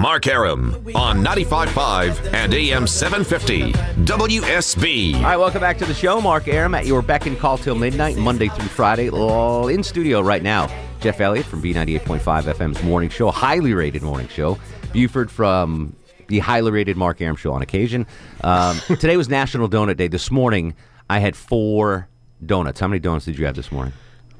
Mark 0.00 0.26
Arum 0.26 0.72
on 0.94 1.22
95.5 1.22 2.32
and 2.32 2.54
AM 2.54 2.86
750 2.86 3.72
WSB. 4.04 5.16
All 5.16 5.22
right, 5.22 5.36
welcome 5.36 5.60
back 5.60 5.76
to 5.76 5.84
the 5.84 5.92
show. 5.92 6.22
Mark 6.22 6.48
Arum 6.48 6.74
at 6.74 6.86
your 6.86 7.02
beck 7.02 7.26
and 7.26 7.38
call 7.38 7.58
till 7.58 7.74
midnight, 7.74 8.16
Monday 8.16 8.48
through 8.48 8.68
Friday. 8.68 9.10
All 9.10 9.68
in 9.68 9.82
studio 9.82 10.22
right 10.22 10.42
now. 10.42 10.74
Jeff 11.00 11.20
Elliott 11.20 11.44
from 11.44 11.60
B98.5 11.60 12.44
FM's 12.44 12.82
morning 12.82 13.10
show, 13.10 13.30
highly 13.30 13.74
rated 13.74 14.00
morning 14.00 14.28
show. 14.28 14.58
Buford 14.94 15.30
from 15.30 15.94
the 16.28 16.38
highly 16.38 16.70
rated 16.70 16.96
Mark 16.96 17.20
Arum 17.20 17.36
show 17.36 17.52
on 17.52 17.60
occasion. 17.60 18.06
Um, 18.42 18.78
today 18.86 19.18
was 19.18 19.28
National 19.28 19.68
Donut 19.68 19.98
Day. 19.98 20.08
This 20.08 20.30
morning, 20.30 20.74
I 21.10 21.18
had 21.18 21.36
four 21.36 22.08
donuts. 22.46 22.80
How 22.80 22.88
many 22.88 23.00
donuts 23.00 23.26
did 23.26 23.38
you 23.38 23.44
have 23.44 23.54
this 23.54 23.70
morning? 23.70 23.92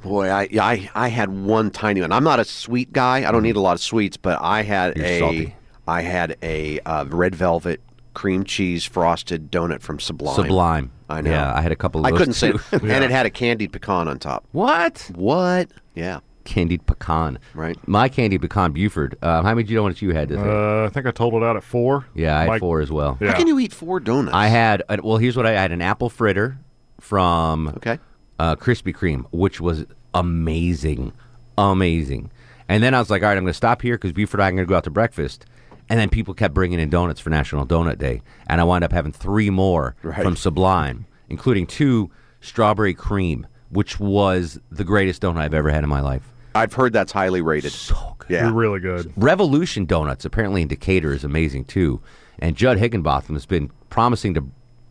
Boy, 0.02 0.30
I, 0.30 0.48
I 0.60 0.90
I 0.94 1.08
had 1.08 1.28
one 1.30 1.70
tiny 1.70 2.00
one. 2.00 2.12
I'm 2.12 2.24
not 2.24 2.40
a 2.40 2.44
sweet 2.44 2.92
guy. 2.92 3.28
I 3.28 3.32
don't 3.32 3.42
need 3.42 3.56
a 3.56 3.60
lot 3.60 3.74
of 3.74 3.80
sweets, 3.80 4.16
but 4.16 4.38
I 4.40 4.62
had 4.62 4.96
You're 4.96 5.06
a 5.06 5.18
salty. 5.18 5.54
I 5.86 6.02
had 6.02 6.36
a 6.42 6.80
uh, 6.80 7.04
red 7.06 7.34
velvet 7.34 7.80
cream 8.14 8.44
cheese 8.44 8.84
frosted 8.84 9.50
donut 9.50 9.82
from 9.82 9.98
Sublime. 10.00 10.34
Sublime. 10.34 10.90
I 11.08 11.20
know. 11.20 11.30
Yeah, 11.30 11.52
I 11.54 11.60
had 11.60 11.72
a 11.72 11.76
couple 11.76 12.00
of 12.00 12.06
I 12.06 12.16
couldn't 12.16 12.34
say, 12.34 12.52
too. 12.52 12.60
and 12.72 13.04
it 13.04 13.10
had 13.10 13.26
a 13.26 13.30
candied 13.30 13.72
pecan 13.72 14.06
on 14.08 14.18
top. 14.18 14.44
What? 14.52 15.10
What? 15.14 15.70
Yeah. 15.94 16.20
Candied 16.44 16.86
pecan. 16.86 17.38
Right. 17.54 17.76
My 17.88 18.08
candied 18.08 18.40
pecan 18.40 18.72
Buford. 18.72 19.16
Uh, 19.20 19.42
how 19.42 19.54
many 19.54 19.64
donuts 19.64 20.00
you 20.02 20.10
had 20.14 20.28
this 20.28 20.38
Uh, 20.38 20.84
I 20.84 20.88
think 20.88 21.06
I 21.06 21.10
totaled 21.10 21.42
out 21.42 21.56
at 21.56 21.64
four. 21.64 22.06
Yeah, 22.14 22.36
I 22.36 22.40
had 22.40 22.48
Mike- 22.48 22.60
four 22.60 22.80
as 22.80 22.90
well. 22.90 23.18
Yeah. 23.20 23.32
How 23.32 23.36
can 23.36 23.46
you 23.46 23.58
eat 23.58 23.72
four 23.72 24.00
donuts? 24.00 24.34
I 24.34 24.46
had 24.46 24.82
uh, 24.88 24.96
well. 25.02 25.18
Here's 25.18 25.36
what 25.36 25.46
I, 25.46 25.50
I 25.50 25.60
had: 25.60 25.72
an 25.72 25.82
apple 25.82 26.08
fritter 26.08 26.58
from 27.00 27.68
Okay. 27.76 27.98
Uh, 28.40 28.56
Krispy 28.56 28.94
Kreme, 28.94 29.24
which 29.32 29.60
was 29.60 29.84
amazing, 30.14 31.12
amazing. 31.58 32.30
And 32.68 32.82
then 32.82 32.94
I 32.94 32.98
was 32.98 33.10
like, 33.10 33.22
all 33.22 33.28
right, 33.28 33.36
I'm 33.36 33.44
going 33.44 33.50
to 33.50 33.56
stop 33.56 33.82
here 33.82 33.96
because 33.96 34.12
Buford 34.12 34.40
and 34.40 34.44
I 34.44 34.48
are 34.48 34.52
going 34.52 34.66
to 34.66 34.68
go 34.68 34.76
out 34.76 34.84
to 34.84 34.90
breakfast. 34.90 35.44
And 35.88 35.98
then 35.98 36.08
people 36.08 36.34
kept 36.34 36.54
bringing 36.54 36.78
in 36.78 36.88
donuts 36.88 37.18
for 37.20 37.30
National 37.30 37.66
Donut 37.66 37.98
Day, 37.98 38.22
and 38.46 38.60
I 38.60 38.64
wound 38.64 38.84
up 38.84 38.92
having 38.92 39.12
three 39.12 39.50
more 39.50 39.96
Right. 40.04 40.22
from 40.22 40.36
Sublime, 40.36 41.04
including 41.28 41.66
two 41.66 42.10
strawberry 42.40 42.94
cream, 42.94 43.46
which 43.70 43.98
was 44.00 44.58
the 44.70 44.84
greatest 44.84 45.20
donut 45.22 45.38
I've 45.40 45.54
ever 45.54 45.68
had 45.70 45.82
in 45.82 45.90
my 45.90 46.00
life. 46.00 46.22
I've 46.54 46.72
heard 46.72 46.92
that's 46.92 47.12
highly 47.12 47.42
rated. 47.42 47.72
So 47.72 48.14
good. 48.18 48.30
Yeah. 48.30 48.44
You're 48.46 48.54
really 48.54 48.80
good. 48.80 49.12
Revolution 49.16 49.84
Donuts, 49.84 50.24
apparently 50.24 50.62
in 50.62 50.68
Decatur, 50.68 51.12
is 51.12 51.24
amazing 51.24 51.64
too. 51.64 52.00
And 52.38 52.56
Judd 52.56 52.78
Higginbotham 52.78 53.34
has 53.34 53.46
been 53.46 53.70
promising 53.88 54.34
to 54.34 54.44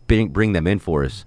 bring, 0.07 0.29
bring 0.29 0.51
them 0.53 0.67
in 0.67 0.79
for 0.79 1.03
us. 1.03 1.25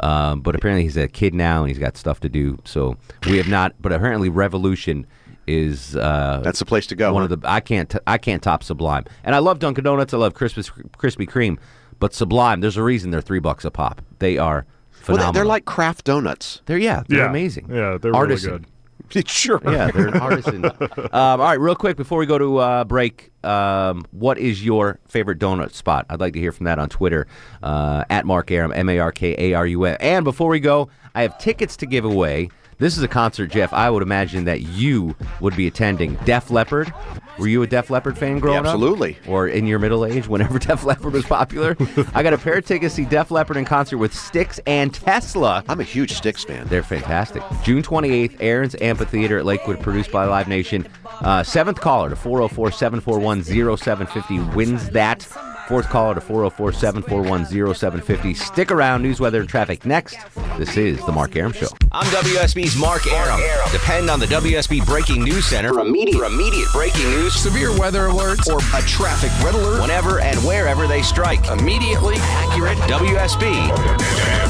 Um, 0.00 0.40
but 0.40 0.54
apparently 0.54 0.82
he's 0.82 0.96
a 0.96 1.06
kid 1.08 1.34
now 1.34 1.60
and 1.62 1.68
he's 1.68 1.78
got 1.78 1.96
stuff 1.96 2.20
to 2.20 2.28
do. 2.28 2.58
So 2.64 2.96
we 3.28 3.36
have 3.36 3.48
not. 3.48 3.72
But 3.80 3.92
apparently 3.92 4.28
Revolution 4.28 5.06
is 5.46 5.96
uh, 5.96 6.40
That's 6.42 6.58
the 6.58 6.64
place 6.64 6.86
to 6.88 6.94
go. 6.96 7.12
one 7.12 7.26
huh? 7.28 7.32
of 7.34 7.40
the 7.40 7.48
I 7.50 7.60
can't 7.60 7.90
t- 7.90 7.98
I 8.06 8.18
can't 8.18 8.42
top 8.42 8.62
Sublime. 8.64 9.04
And 9.24 9.34
I 9.34 9.38
love 9.38 9.58
Dunkin' 9.58 9.84
Donuts. 9.84 10.14
I 10.14 10.16
love 10.18 10.34
Krispy 10.34 10.68
Krispy 10.98 11.28
Kreme. 11.28 11.58
But 11.98 12.14
Sublime, 12.14 12.60
there's 12.60 12.76
a 12.76 12.82
reason 12.82 13.10
they're 13.10 13.20
three 13.20 13.38
bucks 13.38 13.64
a 13.64 13.70
pop. 13.70 14.02
They 14.18 14.38
are 14.38 14.66
phenomenal. 14.90 15.32
they- 15.32 15.38
they're 15.38 15.46
like 15.46 15.64
craft 15.66 16.04
donuts. 16.04 16.62
they're 16.66 16.78
yeah 16.78 17.02
they're 17.08 17.20
Yeah. 17.20 17.30
amazing. 17.30 17.68
Yeah, 17.70 17.98
they're 18.00 18.14
Artisan. 18.14 18.50
really 18.50 18.60
good. 18.62 18.68
sure. 19.26 19.60
Yeah, 19.64 19.90
they're 19.90 20.08
an 20.08 20.18
artisan. 20.18 20.64
um, 20.64 20.72
all 21.12 21.38
right, 21.38 21.60
real 21.60 21.74
quick 21.74 21.96
before 21.96 22.18
we 22.18 22.26
go 22.26 22.38
to 22.38 22.58
uh, 22.58 22.84
break, 22.84 23.30
um, 23.44 24.04
what 24.10 24.38
is 24.38 24.64
your 24.64 24.98
favorite 25.08 25.38
donut 25.38 25.72
spot? 25.72 26.06
I'd 26.08 26.20
like 26.20 26.32
to 26.34 26.40
hear 26.40 26.52
from 26.52 26.64
that 26.64 26.78
on 26.78 26.88
Twitter 26.88 27.26
uh, 27.62 28.04
at 28.10 28.26
Mark 28.26 28.50
Arum, 28.50 28.72
M 28.72 28.88
A 28.88 28.98
R 28.98 29.12
K 29.12 29.34
A 29.38 29.54
R 29.54 29.66
U 29.66 29.84
M. 29.84 29.96
And 30.00 30.24
before 30.24 30.48
we 30.48 30.60
go, 30.60 30.88
I 31.14 31.22
have 31.22 31.38
tickets 31.38 31.76
to 31.78 31.86
give 31.86 32.04
away. 32.04 32.48
This 32.78 32.96
is 32.96 33.02
a 33.02 33.08
concert, 33.08 33.48
Jeff. 33.48 33.72
I 33.72 33.88
would 33.90 34.02
imagine 34.02 34.44
that 34.44 34.62
you 34.62 35.14
would 35.40 35.54
be 35.56 35.66
attending. 35.66 36.14
Def 36.24 36.50
Leppard. 36.50 36.92
Were 37.38 37.46
you 37.46 37.62
a 37.62 37.66
Def 37.66 37.90
Leppard 37.90 38.18
fan 38.18 38.38
growing 38.40 38.58
up? 38.58 38.66
absolutely. 38.66 39.16
Or 39.26 39.46
in 39.48 39.66
your 39.66 39.78
middle 39.78 40.04
age, 40.04 40.26
whenever 40.28 40.58
Def 40.60 40.84
Leppard 40.84 41.12
was 41.12 41.24
popular? 41.24 41.76
I 42.14 42.22
got 42.22 42.32
a 42.32 42.38
pair 42.38 42.54
of 42.58 42.66
tickets 42.66 42.94
to 42.96 43.02
see 43.02 43.08
Def 43.08 43.30
Leppard 43.30 43.56
in 43.56 43.64
concert 43.64 43.98
with 43.98 44.12
Styx 44.12 44.58
and 44.66 44.92
Tesla. 44.92 45.64
I'm 45.68 45.80
a 45.80 45.84
huge 45.84 46.12
Styx 46.12 46.44
fan. 46.44 46.66
They're 46.68 46.82
fantastic. 46.82 47.42
June 47.62 47.82
28th, 47.82 48.36
Aaron's 48.40 48.76
Amphitheater 48.80 49.38
at 49.38 49.44
Lakewood, 49.46 49.80
produced 49.80 50.10
by 50.10 50.24
Live 50.26 50.48
Nation. 50.48 50.86
Uh, 51.20 51.42
seventh 51.42 51.80
caller 51.80 52.10
to 52.10 52.16
404 52.16 52.72
741 52.72 53.44
0750 53.44 54.40
wins 54.56 54.90
that. 54.90 55.26
Fourth 55.72 55.88
caller 55.88 56.14
to 56.14 56.20
404 56.20 56.70
741 56.74 57.46
0750. 57.46 58.34
Stick 58.34 58.70
around. 58.70 59.00
News, 59.00 59.20
weather, 59.20 59.40
and 59.40 59.48
traffic 59.48 59.86
next. 59.86 60.18
This 60.58 60.76
is 60.76 61.02
The 61.06 61.12
Mark 61.12 61.34
Arum 61.34 61.52
Show. 61.54 61.68
I'm 61.92 62.04
WSB's 62.08 62.76
Mark 62.76 63.06
Arum. 63.06 63.40
Depend 63.72 64.10
on 64.10 64.20
the 64.20 64.26
WSB 64.26 64.84
Breaking 64.84 65.24
News 65.24 65.46
Center 65.46 65.72
for 65.72 65.80
immediate, 65.80 66.18
for 66.18 66.26
immediate 66.26 66.68
breaking 66.74 67.08
news 67.08 67.32
Severe 67.34 67.70
weather 67.78 68.08
alerts 68.08 68.52
Or 68.52 68.58
a 68.78 68.82
traffic 68.82 69.30
red 69.42 69.54
alert. 69.54 69.80
whenever 69.80 70.20
and 70.20 70.38
wherever 70.40 70.86
they 70.86 71.00
strike. 71.00 71.42
immediately 71.48 72.16
Accurate 72.18 72.76
WSB. 72.80 73.68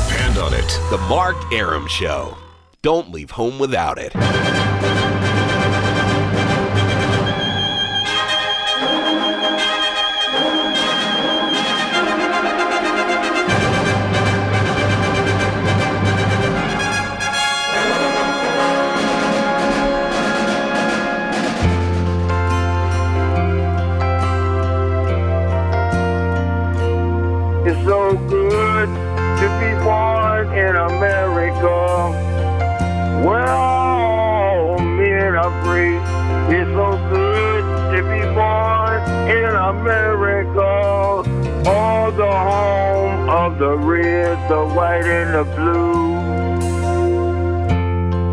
Depend 0.08 0.38
on 0.38 0.52
it. 0.54 0.66
The 0.90 0.98
Mark 1.08 1.37
Arum 1.52 1.87
Show. 1.87 2.37
Don't 2.82 3.12
leave 3.12 3.30
home 3.30 3.61
without 3.61 3.96
it. 3.96 4.12
In 39.28 39.44
America. 39.44 40.61
All 41.64 42.11
the 42.11 42.26
home 42.26 43.28
of 43.28 43.58
the 43.58 43.76
red, 43.76 44.48
the 44.48 44.66
white, 44.66 45.04
and 45.04 45.35
the 45.35 45.44
blue. 45.54 46.12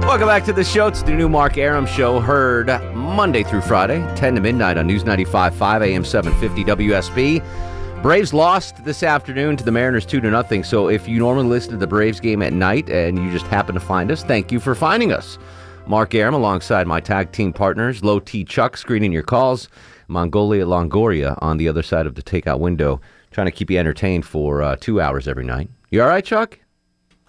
Welcome 0.08 0.28
back 0.28 0.44
to 0.46 0.54
the 0.54 0.64
show. 0.64 0.88
It's 0.88 1.04
the 1.04 1.12
new 1.12 1.30
Mark 1.30 1.58
Arum 1.60 1.86
Show, 1.86 2.20
heard 2.20 2.68
Monday 2.96 3.44
through 3.44 3.62
Friday, 3.62 4.00
10 4.16 4.34
to 4.36 4.42
midnight 4.42 4.78
on 4.78 4.88
News 4.88 5.04
95.5 5.04 5.86
AM 5.86 6.04
750 6.04 6.64
WSB. 6.64 8.02
Braves 8.02 8.34
lost 8.34 8.84
this 8.84 9.04
afternoon 9.04 9.58
to 9.58 9.64
the 9.64 9.72
Mariners 9.72 10.08
2 10.08 10.22
to 10.22 10.32
nothing. 10.32 10.64
So 10.64 10.88
if 10.90 11.08
you 11.08 11.20
normally 11.20 11.48
listen 11.48 11.72
to 11.72 11.78
the 11.78 11.86
Braves 11.86 12.20
game 12.20 12.42
at 12.42 12.54
night 12.54 12.90
and 12.90 13.20
you 13.20 13.30
just 13.30 13.46
happen 13.46 13.76
to 13.76 13.80
find 13.80 14.10
us, 14.10 14.24
thank 14.24 14.52
you 14.52 14.60
for 14.60 14.74
finding 14.74 15.12
us. 15.12 15.38
Mark 15.86 16.16
Arum 16.16 16.34
alongside 16.34 16.88
my 16.88 17.00
tag 17.00 17.32
team 17.32 17.54
partners, 17.54 18.04
Low 18.04 18.20
T 18.20 18.44
Chuck 18.44 18.78
screening 18.78 19.12
your 19.12 19.24
calls, 19.24 19.70
Mongolia 20.10 20.66
Longoria 20.66 21.38
on 21.42 21.58
the 21.58 21.68
other 21.68 21.84
side 21.84 22.06
of 22.06 22.16
the 22.16 22.24
takeout 22.24 22.60
window, 22.60 23.00
trying 23.32 23.46
to 23.46 23.52
keep 23.52 23.70
you 23.70 23.78
entertained 23.78 24.26
for 24.26 24.62
uh, 24.62 24.76
two 24.80 25.00
hours 25.00 25.28
every 25.28 25.46
night. 25.46 25.70
You 25.92 26.02
all 26.02 26.08
right, 26.08 26.26
Chuck? 26.26 26.60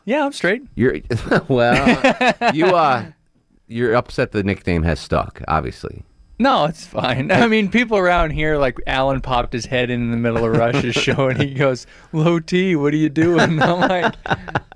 Yeah, 0.04 0.24
I'm 0.24 0.32
straight. 0.32 0.62
You're 0.74 0.96
well. 1.48 2.52
you 2.54 2.66
uh, 2.66 3.06
you're 3.68 3.94
upset 3.94 4.32
the 4.32 4.42
nickname 4.42 4.82
has 4.82 4.98
stuck. 4.98 5.42
Obviously, 5.46 6.02
No, 6.40 6.64
it's 6.64 6.86
fine. 6.86 7.30
I 7.30 7.46
mean, 7.48 7.70
people 7.70 7.98
around 7.98 8.30
here, 8.30 8.56
like 8.56 8.78
Alan 8.86 9.20
popped 9.20 9.52
his 9.52 9.66
head 9.66 9.90
in, 9.90 10.00
in 10.00 10.10
the 10.10 10.16
middle 10.16 10.42
of 10.42 10.56
Rush's 10.56 10.94
show 11.04 11.28
and 11.28 11.38
he 11.38 11.52
goes, 11.52 11.86
Low 12.14 12.40
T, 12.40 12.74
what 12.76 12.94
are 12.94 12.96
you 12.96 13.10
doing? 13.10 13.60
I'm 13.62 13.78
like, 13.80 14.14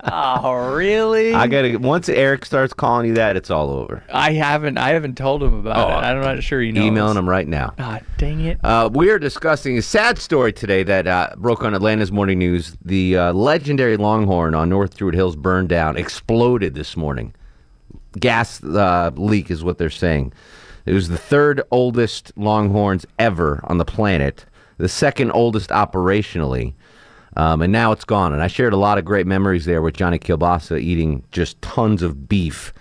oh, 0.03 0.53
really? 0.75 1.33
I 1.33 1.47
gotta. 1.47 1.77
Once 1.77 2.07
Eric 2.07 2.45
starts 2.45 2.71
calling 2.71 3.07
you 3.07 3.13
that, 3.15 3.35
it's 3.35 3.49
all 3.49 3.71
over. 3.71 4.03
I 4.13 4.33
haven't, 4.33 4.77
I 4.77 4.89
haven't 4.89 5.17
told 5.17 5.41
him 5.41 5.55
about 5.55 5.89
Oh, 5.89 5.97
it. 5.97 6.01
I'm 6.03 6.21
not 6.21 6.43
sure 6.43 6.61
he 6.61 6.71
knows. 6.71 6.83
Emailing 6.83 7.17
him 7.17 7.27
right 7.27 7.47
now. 7.47 7.73
Ah, 7.79 7.99
dang 8.19 8.41
it. 8.41 8.59
Uh, 8.63 8.87
we 8.93 9.09
are 9.09 9.17
discussing 9.17 9.75
a 9.79 9.81
sad 9.81 10.19
story 10.19 10.53
today 10.53 10.83
that 10.83 11.07
uh, 11.07 11.29
broke 11.35 11.63
on 11.63 11.73
Atlanta's 11.73 12.11
morning 12.11 12.37
news. 12.37 12.77
The 12.85 13.17
uh, 13.17 13.33
legendary 13.33 13.97
Longhorn 13.97 14.53
on 14.53 14.69
North 14.69 14.97
Druid 14.97 15.15
Hills 15.15 15.35
burned 15.35 15.69
down, 15.69 15.97
exploded 15.97 16.75
this 16.75 16.95
morning. 16.95 17.33
Gas 18.19 18.63
uh, 18.63 19.09
leak 19.15 19.49
is 19.49 19.63
what 19.63 19.79
they're 19.79 19.89
saying. 19.89 20.31
It 20.85 20.93
was 20.93 21.09
the 21.09 21.17
third 21.17 21.61
oldest 21.71 22.31
Longhorns 22.35 23.05
ever 23.17 23.59
on 23.63 23.77
the 23.77 23.85
planet, 23.85 24.45
the 24.77 24.89
second 24.89 25.31
oldest 25.31 25.69
operationally. 25.69 26.73
Um, 27.37 27.61
and 27.61 27.73
now 27.73 27.91
it's 27.91 28.05
gone. 28.05 28.33
And 28.33 28.41
I 28.41 28.47
shared 28.47 28.71
a 28.71 28.77
lot 28.77 28.97
of 28.97 29.03
great 29.03 29.27
memories 29.27 29.65
there 29.65 29.81
with 29.81 29.95
Johnny 29.95 30.19
Kilbasa 30.19 30.79
eating 30.79 31.23
just 31.31 31.61
tons 31.61 32.01
of 32.01 32.29
beef 32.29 32.71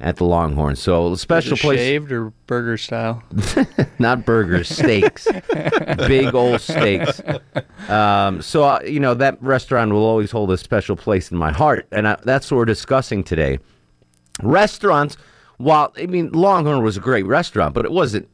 at 0.00 0.16
the 0.16 0.24
Longhorn. 0.24 0.76
So 0.76 1.12
a 1.12 1.16
special 1.16 1.56
place, 1.56 1.78
shaved 1.78 2.12
or 2.12 2.30
burger 2.46 2.76
style? 2.76 3.22
not 3.98 4.24
burgers, 4.24 4.68
steaks, 4.68 5.26
big 5.96 6.34
old 6.34 6.60
steaks. 6.60 7.20
Um, 7.88 8.42
so 8.42 8.64
uh, 8.64 8.80
you 8.86 9.00
know 9.00 9.14
that 9.14 9.42
restaurant 9.42 9.92
will 9.92 10.04
always 10.04 10.30
hold 10.30 10.50
a 10.50 10.58
special 10.58 10.96
place 10.96 11.30
in 11.30 11.38
my 11.38 11.52
heart, 11.52 11.86
and 11.90 12.08
I, 12.08 12.16
that's 12.24 12.50
what 12.50 12.58
we're 12.58 12.64
discussing 12.66 13.24
today. 13.24 13.58
Restaurants, 14.42 15.16
while 15.58 15.92
I 15.96 16.06
mean 16.06 16.30
Longhorn 16.32 16.82
was 16.82 16.96
a 16.96 17.00
great 17.00 17.26
restaurant, 17.26 17.74
but 17.74 17.84
it 17.84 17.92
wasn't, 17.92 18.28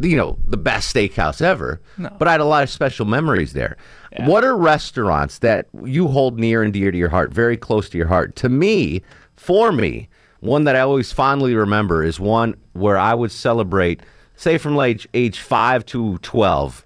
you 0.00 0.16
know, 0.16 0.38
the 0.46 0.56
best 0.56 0.94
steakhouse 0.94 1.42
ever. 1.42 1.80
But 2.18 2.28
I 2.28 2.32
had 2.32 2.40
a 2.40 2.44
lot 2.44 2.62
of 2.62 2.70
special 2.70 3.06
memories 3.06 3.52
there. 3.52 3.76
What 4.20 4.44
are 4.44 4.56
restaurants 4.56 5.38
that 5.38 5.66
you 5.84 6.08
hold 6.08 6.38
near 6.38 6.62
and 6.62 6.72
dear 6.72 6.90
to 6.90 6.98
your 6.98 7.08
heart, 7.08 7.32
very 7.32 7.56
close 7.56 7.88
to 7.90 7.98
your 7.98 8.08
heart? 8.08 8.36
To 8.36 8.48
me, 8.48 9.02
for 9.36 9.72
me, 9.72 10.08
one 10.40 10.64
that 10.64 10.74
I 10.76 10.80
always 10.80 11.12
fondly 11.12 11.54
remember 11.54 12.02
is 12.02 12.18
one 12.18 12.56
where 12.72 12.98
I 12.98 13.14
would 13.14 13.30
celebrate, 13.30 14.00
say 14.36 14.58
from 14.58 14.78
age 14.80 15.08
age 15.14 15.40
five 15.40 15.84
to 15.86 16.18
twelve. 16.18 16.84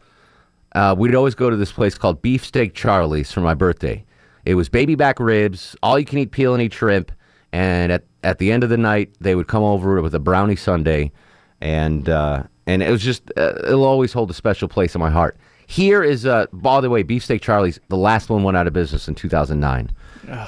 Uh, 0.75 0.95
we'd 0.99 1.15
always 1.15 1.37
go 1.37 1.51
to 1.51 1.57
this 1.57 1.71
place 1.71 1.97
called 1.97 2.21
Beefsteak 2.21 2.75
Charlie's 2.75 3.31
for 3.31 3.41
my 3.41 3.55
birthday. 3.55 4.05
It 4.45 4.57
was 4.57 4.69
baby 4.69 4.97
back 4.97 5.21
ribs, 5.21 5.77
all 5.83 5.99
you 5.99 6.05
can 6.05 6.19
eat 6.19 6.33
peel 6.33 6.53
and 6.53 6.63
eat 6.63 6.75
shrimp, 6.75 7.13
and 7.53 7.93
at, 7.93 8.03
at 8.25 8.39
the 8.39 8.51
end 8.51 8.65
of 8.65 8.71
the 8.71 8.77
night 8.77 9.15
they 9.21 9.35
would 9.35 9.47
come 9.47 9.63
over 9.63 10.03
with 10.03 10.15
a 10.15 10.19
brownie 10.19 10.57
sundae, 10.57 11.13
and 11.61 12.09
uh, 12.09 12.43
and 12.67 12.83
it 12.83 12.91
was 12.91 13.03
just 13.03 13.31
uh, 13.37 13.53
it'll 13.65 13.85
always 13.85 14.13
hold 14.13 14.31
a 14.31 14.35
special 14.35 14.69
place 14.69 14.95
in 14.95 15.01
my 15.01 15.11
heart. 15.11 15.37
Here 15.67 16.03
is 16.03 16.27
uh, 16.27 16.47
by 16.53 16.81
the 16.81 16.91
way, 16.91 17.03
Beefsteak 17.03 17.43
Charlie's. 17.43 17.79
The 17.89 17.97
last 17.97 18.29
one 18.29 18.43
went 18.43 18.57
out 18.57 18.67
of 18.67 18.73
business 18.73 19.07
in 19.07 19.15
2009, 19.15 19.91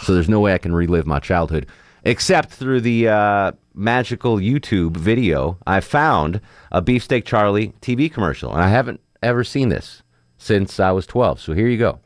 so 0.02 0.14
there's 0.14 0.28
no 0.28 0.40
way 0.40 0.54
I 0.54 0.58
can 0.58 0.74
relive 0.74 1.06
my 1.06 1.20
childhood 1.20 1.66
except 2.06 2.50
through 2.50 2.80
the 2.80 3.08
uh, 3.08 3.52
magical 3.74 4.36
YouTube 4.36 4.96
video. 4.96 5.58
I 5.66 5.80
found 5.80 6.40
a 6.70 6.80
Beefsteak 6.80 7.24
Charlie 7.24 7.74
TV 7.82 8.10
commercial, 8.10 8.52
and 8.52 8.62
I 8.62 8.68
haven't 8.68 9.00
ever 9.22 9.42
seen 9.42 9.68
this 9.68 10.02
since 10.38 10.78
I 10.78 10.92
was 10.92 11.06
12. 11.06 11.40
So 11.40 11.52
here 11.52 11.66
you 11.66 11.76
go. 11.76 11.98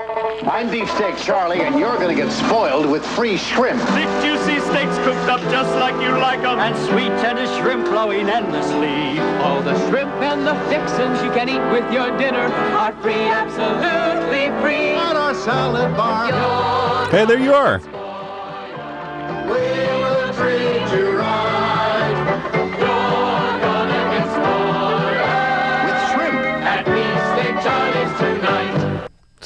I'm 0.00 0.70
Beefsteak 0.70 1.18
Charlie, 1.18 1.60
and 1.60 1.78
you're 1.78 1.96
going 1.96 2.14
to 2.16 2.20
get 2.20 2.32
spoiled 2.32 2.90
with 2.90 3.04
free 3.04 3.36
shrimp. 3.36 3.80
Thick, 3.80 4.08
juicy 4.22 4.57
steaks 4.70 4.98
cooked 4.98 5.28
up 5.28 5.40
just 5.50 5.72
like 5.76 5.94
you 6.02 6.12
like 6.18 6.40
'em. 6.40 6.58
And 6.58 6.76
sweet 6.88 7.12
tender 7.22 7.46
shrimp 7.56 7.86
flowing 7.88 8.28
endlessly. 8.28 9.18
All 9.42 9.60
the 9.62 9.76
shrimp 9.88 10.12
and 10.30 10.46
the 10.46 10.54
fixins 10.70 11.22
you 11.22 11.30
can 11.30 11.48
eat 11.48 11.64
with 11.72 11.86
your 11.92 12.16
dinner 12.18 12.46
are 12.82 12.94
free, 13.02 13.26
absolutely 13.42 14.44
free. 14.60 14.94
On 14.96 15.16
our 15.16 15.34
salad 15.34 15.96
bar. 15.96 17.08
Hey, 17.10 17.24
there 17.24 17.38
you 17.38 17.54
are. 17.54 17.80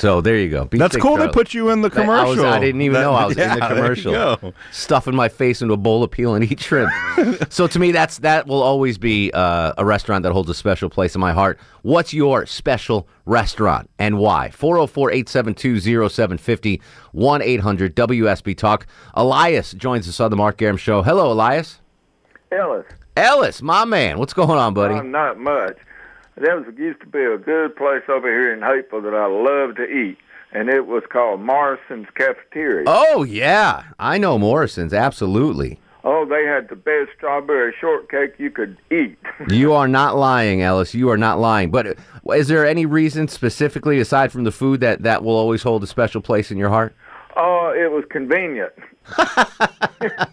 So 0.02 0.20
there 0.20 0.36
you 0.36 0.50
go. 0.50 0.64
That's 0.64 0.96
Beefsteak 0.96 1.00
cool. 1.00 1.16
They 1.16 1.28
put 1.28 1.54
you 1.54 1.70
in 1.70 1.80
the 1.80 1.86
I, 1.86 1.90
was, 1.94 2.02
commercial. 2.34 2.46
I 2.46 2.58
didn't 2.58 2.80
even 2.80 2.94
That- 2.94 3.02
know 3.02 3.14
I 3.14 3.26
was 3.26 3.36
yeah, 3.36 3.52
in 3.54 3.60
the 3.60 3.60
there 3.68 3.94
you 3.94 4.02
commercial. 4.02 4.12
go. 4.12 4.52
Stuffing 4.72 5.14
my 5.14 5.28
face 5.28 5.62
into 5.62 5.74
a 5.74 5.76
bowl 5.76 6.02
of 6.02 6.10
peel 6.10 6.34
and 6.34 6.44
eat 6.50 6.58
shrimp. 6.58 6.90
so 7.50 7.68
to 7.68 7.78
me, 7.78 7.92
that's 7.92 8.18
that 8.18 8.48
will 8.48 8.64
always 8.64 8.98
be 8.98 9.30
uh, 9.32 9.74
a 9.78 9.84
restaurant 9.84 10.24
that 10.24 10.32
holds 10.32 10.50
a 10.50 10.54
special 10.54 10.90
place 10.90 11.14
in 11.14 11.20
my 11.20 11.32
heart. 11.32 11.56
What's 11.82 12.12
your 12.12 12.46
special 12.46 13.06
restaurant 13.26 13.88
and 14.00 14.18
why? 14.18 14.48
404-872-0750, 14.48 16.80
1-800-WSB 17.14 18.56
Talk. 18.56 18.88
Elias 19.14 19.70
joins 19.70 20.08
us 20.08 20.18
on 20.18 20.32
the 20.32 20.36
Mark 20.36 20.60
Arum 20.60 20.78
Show. 20.78 21.02
Hello, 21.02 21.30
Elias. 21.30 21.78
Ellis. 22.50 22.86
Ellis, 23.16 23.62
my 23.62 23.84
man. 23.84 24.18
What's 24.18 24.34
going 24.34 24.58
on, 24.58 24.74
buddy? 24.74 24.96
Uh, 24.96 25.02
not 25.02 25.38
much. 25.38 25.78
There 26.36 26.56
was 26.56 26.66
used 26.78 27.00
to 27.00 27.06
be 27.06 27.22
a 27.22 27.36
good 27.38 27.76
place 27.76 28.02
over 28.08 28.28
here 28.28 28.52
in 28.52 28.60
Hapeville 28.60 29.02
that 29.02 29.14
I 29.14 29.26
loved 29.26 29.76
to 29.76 29.84
eat, 29.84 30.16
and 30.52 30.68
it 30.68 30.86
was 30.86 31.02
called 31.10 31.40
Morrison's 31.40 32.08
Cafeteria. 32.14 32.84
oh, 32.86 33.22
yeah. 33.22 33.84
I 33.98 34.18
know 34.18 34.38
Morrison's. 34.38 34.94
Absolutely. 34.94 35.78
Oh, 36.04 36.24
they 36.24 36.44
had 36.44 36.68
the 36.68 36.74
best 36.74 37.10
strawberry 37.16 37.72
shortcake 37.80 38.34
you 38.38 38.50
could 38.50 38.76
eat. 38.90 39.16
You 39.48 39.72
are 39.72 39.88
not 39.88 40.16
lying, 40.16 40.62
Ellis. 40.62 40.94
You 40.94 41.10
are 41.10 41.16
not 41.16 41.38
lying. 41.40 41.70
But 41.70 41.86
uh, 41.86 42.32
is 42.32 42.46
there 42.48 42.64
any 42.66 42.86
reason 42.86 43.26
specifically, 43.28 43.98
aside 44.00 44.30
from 44.32 44.44
the 44.44 44.52
food, 44.52 44.80
that 44.80 45.02
that 45.02 45.22
will 45.24 45.34
always 45.34 45.62
hold 45.64 45.82
a 45.82 45.86
special 45.86 46.20
place 46.20 46.50
in 46.50 46.58
your 46.58 46.68
heart? 46.70 46.94
oh, 47.36 47.72
it 47.74 47.90
was 47.90 48.04
convenient. 48.10 48.72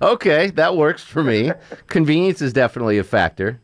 Okay, 0.00 0.50
that 0.50 0.76
works 0.76 1.02
for 1.02 1.22
me. 1.22 1.52
Convenience 1.88 2.40
is 2.42 2.52
definitely 2.52 2.98
a 2.98 3.04
factor. 3.04 3.60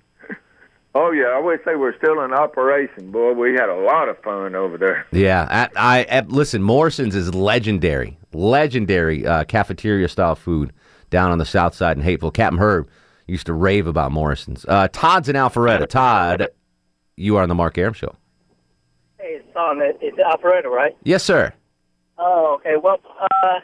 Oh 0.95 1.11
yeah, 1.13 1.27
I 1.27 1.39
wish 1.39 1.61
they 1.67 1.77
were 1.77 1.95
still 1.99 2.23
in 2.25 2.33
operation, 2.33 3.11
boy. 3.11 3.33
We 3.33 3.53
had 3.53 3.69
a 3.69 3.77
lot 3.77 4.09
of 4.09 4.19
fun 4.23 4.55
over 4.55 4.79
there. 4.79 5.07
Yeah, 5.13 5.69
I, 5.77 5.99
I, 6.01 6.19
I 6.19 6.21
listen. 6.23 6.63
Morrison's 6.63 7.15
is 7.15 7.35
legendary, 7.35 8.19
legendary 8.33 9.27
uh, 9.27 9.45
cafeteria 9.45 10.09
style 10.09 10.35
food 10.35 10.73
down 11.11 11.31
on 11.31 11.39
the 11.39 11.47
south 11.47 11.75
side 11.75 11.97
in 11.97 12.03
Hapeville. 12.03 12.33
Captain 12.33 12.59
Herb 12.59 12.89
used 13.27 13.47
to 13.47 13.53
rave 13.53 13.87
about 13.87 14.13
Morrison's. 14.13 14.65
Uh, 14.67 14.89
Todd's 14.89 15.29
in 15.29 15.37
Alpharetta. 15.37 15.87
Todd, 15.87 16.49
you 17.17 17.37
are 17.37 17.43
on 17.43 17.49
the 17.49 17.55
Mark 17.55 17.77
Arum 17.77 17.93
Show. 17.93 18.15
Hey, 19.19 19.41
it's 19.41 19.57
on. 19.57 19.81
It's 19.83 20.17
the 20.17 20.25
operator, 20.25 20.71
right? 20.71 20.97
Yes, 21.05 21.23
sir. 21.23 21.53
Oh, 22.17 22.57
okay. 22.61 22.77
Well, 22.83 22.99
uh, 23.21 23.61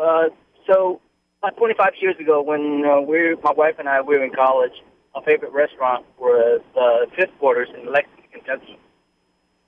uh, 0.00 0.24
so 0.66 1.00
about 1.42 1.56
25 1.56 1.92
years 2.00 2.16
ago, 2.18 2.42
when 2.42 2.84
uh, 2.84 3.00
we, 3.00 3.36
my 3.42 3.52
wife 3.52 3.76
and 3.78 3.88
I, 3.88 4.00
we 4.00 4.18
were 4.18 4.24
in 4.24 4.32
college, 4.32 4.72
our 5.16 5.22
favorite 5.22 5.52
restaurant 5.52 6.04
was 6.18 6.60
uh, 6.78 7.06
Fifth 7.16 7.36
Quarters 7.40 7.68
in 7.74 7.90
Lexington, 7.90 8.24
Kentucky, 8.32 8.78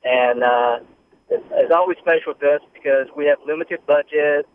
and 0.05 0.45
uh, 0.45 0.79
it's, 1.31 1.45
it's 1.53 1.73
always 1.75 1.97
special 1.99 2.35
to 2.35 2.47
us 2.57 2.61
because 2.75 3.07
we 3.17 3.25
have 3.27 3.39
limited 3.47 3.81
budget. 3.87 4.47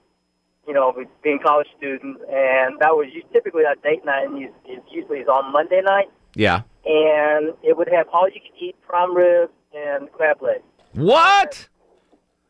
You 0.65 0.73
know, 0.73 0.95
being 1.21 1.39
college 1.43 1.67
students, 1.77 2.21
and 2.31 2.79
that 2.79 2.91
was 2.95 3.07
typically 3.33 3.65
our 3.65 3.75
date 3.83 4.05
night, 4.05 4.27
and 4.29 4.41
it 4.41 4.83
usually 4.89 5.17
is 5.19 5.27
on 5.27 5.51
Monday 5.51 5.81
night, 5.83 6.07
Yeah. 6.35 6.61
and 6.85 7.53
it 7.63 7.75
would 7.75 7.89
have 7.89 8.07
all 8.13 8.29
you 8.29 8.39
can 8.39 8.55
eat 8.57 8.75
prime 8.87 9.13
rib 9.13 9.49
and 9.75 10.09
crab 10.13 10.41
legs. 10.41 10.63
What? 10.93 11.67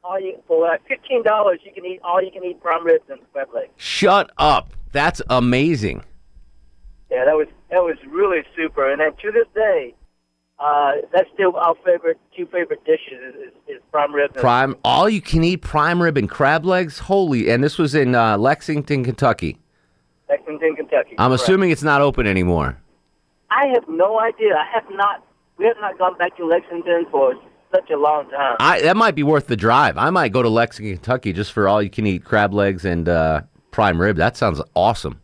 All 0.03 0.19
you 0.19 0.37
for 0.47 0.61
like 0.61 0.87
fifteen 0.87 1.23
dollars, 1.23 1.59
you 1.63 1.71
can 1.73 1.85
eat 1.85 2.01
all 2.03 2.21
you 2.21 2.29
can 2.29 2.43
eat 2.43 2.61
prime 2.61 2.85
ribs 2.85 3.05
and 3.09 3.19
crab 3.31 3.47
legs. 3.51 3.71
Shut 3.77 4.29
up. 4.37 4.73
That's 4.91 5.19
amazing. 5.31 6.03
Yeah, 7.13 7.25
that 7.25 7.35
was 7.35 7.47
that 7.69 7.83
was 7.83 7.95
really 8.09 8.41
super. 8.55 8.91
And 8.91 8.99
then 8.99 9.11
to 9.21 9.31
this 9.31 9.45
day, 9.53 9.93
uh, 10.57 10.93
that's 11.13 11.29
still 11.33 11.55
our 11.55 11.75
favorite 11.85 12.19
two 12.35 12.47
favorite 12.47 12.83
dishes 12.85 13.21
is, 13.21 13.35
is, 13.35 13.75
is 13.75 13.81
prime 13.91 14.15
and- 14.15 14.33
Prime, 14.33 14.75
all 14.83 15.07
you 15.07 15.21
can 15.21 15.43
eat 15.43 15.57
prime 15.57 16.01
rib 16.01 16.17
and 16.17 16.27
crab 16.27 16.65
legs. 16.65 16.99
Holy! 16.99 17.51
And 17.51 17.63
this 17.63 17.77
was 17.77 17.93
in 17.93 18.15
uh, 18.15 18.37
Lexington, 18.39 19.03
Kentucky. 19.03 19.59
Lexington, 20.27 20.75
Kentucky. 20.75 21.15
I'm 21.19 21.29
correct. 21.29 21.43
assuming 21.43 21.69
it's 21.69 21.83
not 21.83 22.01
open 22.01 22.25
anymore. 22.25 22.79
I 23.51 23.67
have 23.75 23.87
no 23.87 24.19
idea. 24.19 24.55
I 24.55 24.65
have 24.73 24.89
not. 24.89 25.23
We 25.57 25.65
have 25.65 25.77
not 25.79 25.99
gone 25.99 26.17
back 26.17 26.35
to 26.37 26.45
Lexington 26.47 27.05
for 27.11 27.35
such 27.71 27.91
a 27.91 27.97
long 27.97 28.27
time. 28.31 28.55
I 28.59 28.81
that 28.81 28.97
might 28.97 29.13
be 29.13 29.21
worth 29.21 29.45
the 29.45 29.55
drive. 29.55 29.99
I 29.99 30.09
might 30.09 30.31
go 30.31 30.41
to 30.41 30.49
Lexington, 30.49 30.95
Kentucky, 30.97 31.31
just 31.31 31.51
for 31.51 31.67
all 31.67 31.83
you 31.83 31.91
can 31.91 32.07
eat 32.07 32.23
crab 32.23 32.55
legs 32.55 32.85
and 32.85 33.07
uh, 33.07 33.41
prime 33.69 34.01
rib. 34.01 34.15
That 34.15 34.35
sounds 34.35 34.59
awesome. 34.75 35.19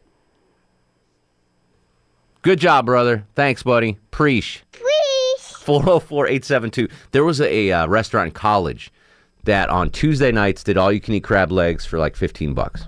Good 2.41 2.59
job, 2.59 2.85
brother. 2.85 3.25
Thanks, 3.35 3.63
buddy. 3.63 3.97
Preach. 4.11 4.63
Preach. 4.71 4.85
404 5.39 6.27
872. 6.27 6.87
There 7.11 7.25
was 7.25 7.41
a, 7.41 7.71
uh, 7.71 7.87
restaurant 7.87 8.27
in 8.27 8.31
college 8.31 8.91
that 9.43 9.69
on 9.69 9.89
Tuesday 9.89 10.31
nights 10.31 10.63
did 10.63 10.77
all 10.77 10.91
you 10.91 11.01
can 11.01 11.13
eat 11.13 11.23
crab 11.23 11.51
legs 11.51 11.85
for 11.85 11.99
like 11.99 12.15
15 12.15 12.53
bucks. 12.53 12.87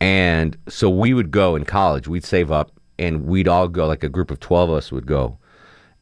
And 0.00 0.56
so 0.68 0.90
we 0.90 1.14
would 1.14 1.30
go 1.30 1.54
in 1.54 1.64
college, 1.64 2.08
we'd 2.08 2.24
save 2.24 2.50
up 2.50 2.72
and 2.98 3.26
we'd 3.26 3.46
all 3.46 3.68
go, 3.68 3.86
like 3.86 4.02
a 4.02 4.08
group 4.08 4.30
of 4.30 4.40
12 4.40 4.70
of 4.70 4.76
us 4.76 4.90
would 4.90 5.06
go. 5.06 5.38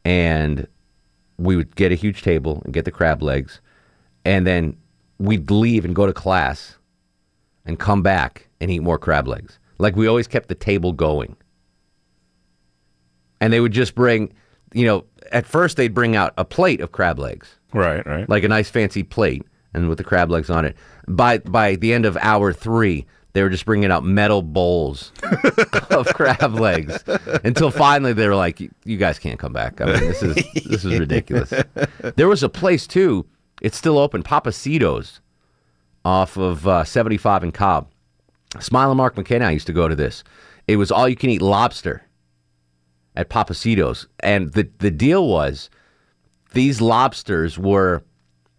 And 0.03 0.67
we 1.37 1.55
would 1.55 1.75
get 1.75 1.91
a 1.91 1.95
huge 1.95 2.23
table 2.23 2.61
and 2.65 2.73
get 2.73 2.85
the 2.85 2.91
crab 2.91 3.21
legs. 3.21 3.61
And 4.25 4.47
then 4.47 4.75
we'd 5.19 5.51
leave 5.51 5.85
and 5.85 5.95
go 5.95 6.05
to 6.05 6.13
class 6.13 6.77
and 7.65 7.77
come 7.77 8.01
back 8.01 8.47
and 8.59 8.71
eat 8.71 8.79
more 8.79 8.97
crab 8.97 9.27
legs. 9.27 9.59
Like 9.77 9.95
we 9.95 10.07
always 10.07 10.27
kept 10.27 10.49
the 10.49 10.55
table 10.55 10.93
going. 10.93 11.35
And 13.41 13.53
they 13.53 13.59
would 13.59 13.71
just 13.71 13.95
bring, 13.95 14.33
you 14.73 14.85
know, 14.85 15.05
at 15.31 15.45
first 15.45 15.77
they'd 15.77 15.93
bring 15.93 16.15
out 16.15 16.33
a 16.37 16.45
plate 16.45 16.81
of 16.81 16.91
crab 16.91 17.19
legs. 17.19 17.55
Right, 17.73 18.05
right. 18.05 18.27
Like 18.27 18.43
a 18.43 18.47
nice 18.47 18.69
fancy 18.69 19.03
plate 19.03 19.43
and 19.73 19.87
with 19.89 19.97
the 19.97 20.03
crab 20.03 20.29
legs 20.31 20.49
on 20.49 20.65
it. 20.65 20.75
By 21.07 21.39
by 21.39 21.75
the 21.75 21.93
end 21.93 22.05
of 22.05 22.17
hour 22.17 22.51
3, 22.53 23.05
they 23.33 23.43
were 23.43 23.49
just 23.49 23.65
bringing 23.65 23.91
out 23.91 24.03
metal 24.03 24.41
bowls 24.41 25.11
of 25.91 26.07
crab 26.13 26.55
legs 26.55 27.03
until 27.43 27.71
finally 27.71 28.13
they 28.13 28.27
were 28.27 28.35
like 28.35 28.59
you, 28.59 28.71
you 28.85 28.97
guys 28.97 29.19
can't 29.19 29.39
come 29.39 29.53
back. 29.53 29.79
I 29.81 29.85
mean, 29.85 29.99
this 29.99 30.23
is 30.23 30.35
this 30.65 30.85
is 30.85 30.99
ridiculous. 30.99 31.53
There 32.15 32.27
was 32.27 32.43
a 32.43 32.49
place 32.49 32.87
too 32.87 33.25
It's 33.61 33.77
still 33.77 33.97
open. 33.97 34.23
Papacitos 34.23 35.19
off 36.05 36.37
of 36.37 36.67
uh, 36.67 36.83
75 36.83 37.43
and 37.43 37.53
Cobb. 37.53 37.89
Smile 38.59 38.89
and 38.91 38.97
Mark 38.97 39.15
McKenna 39.15 39.51
used 39.51 39.67
to 39.67 39.73
go 39.73 39.87
to 39.87 39.95
this. 39.95 40.23
It 40.67 40.77
was 40.77 40.91
all 40.91 41.07
you 41.07 41.15
can 41.15 41.29
eat 41.29 41.41
lobster 41.41 42.03
at 43.19 43.29
Papacitos. 43.29 44.07
And 44.21 44.53
the, 44.53 44.69
the 44.79 44.89
deal 44.89 45.27
was 45.27 45.69
these 46.53 46.79
lobsters 46.81 47.59
were 47.59 48.01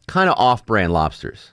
kind 0.06 0.28
of 0.28 0.38
off 0.38 0.66
brand 0.66 0.92
lobsters. 0.92 1.52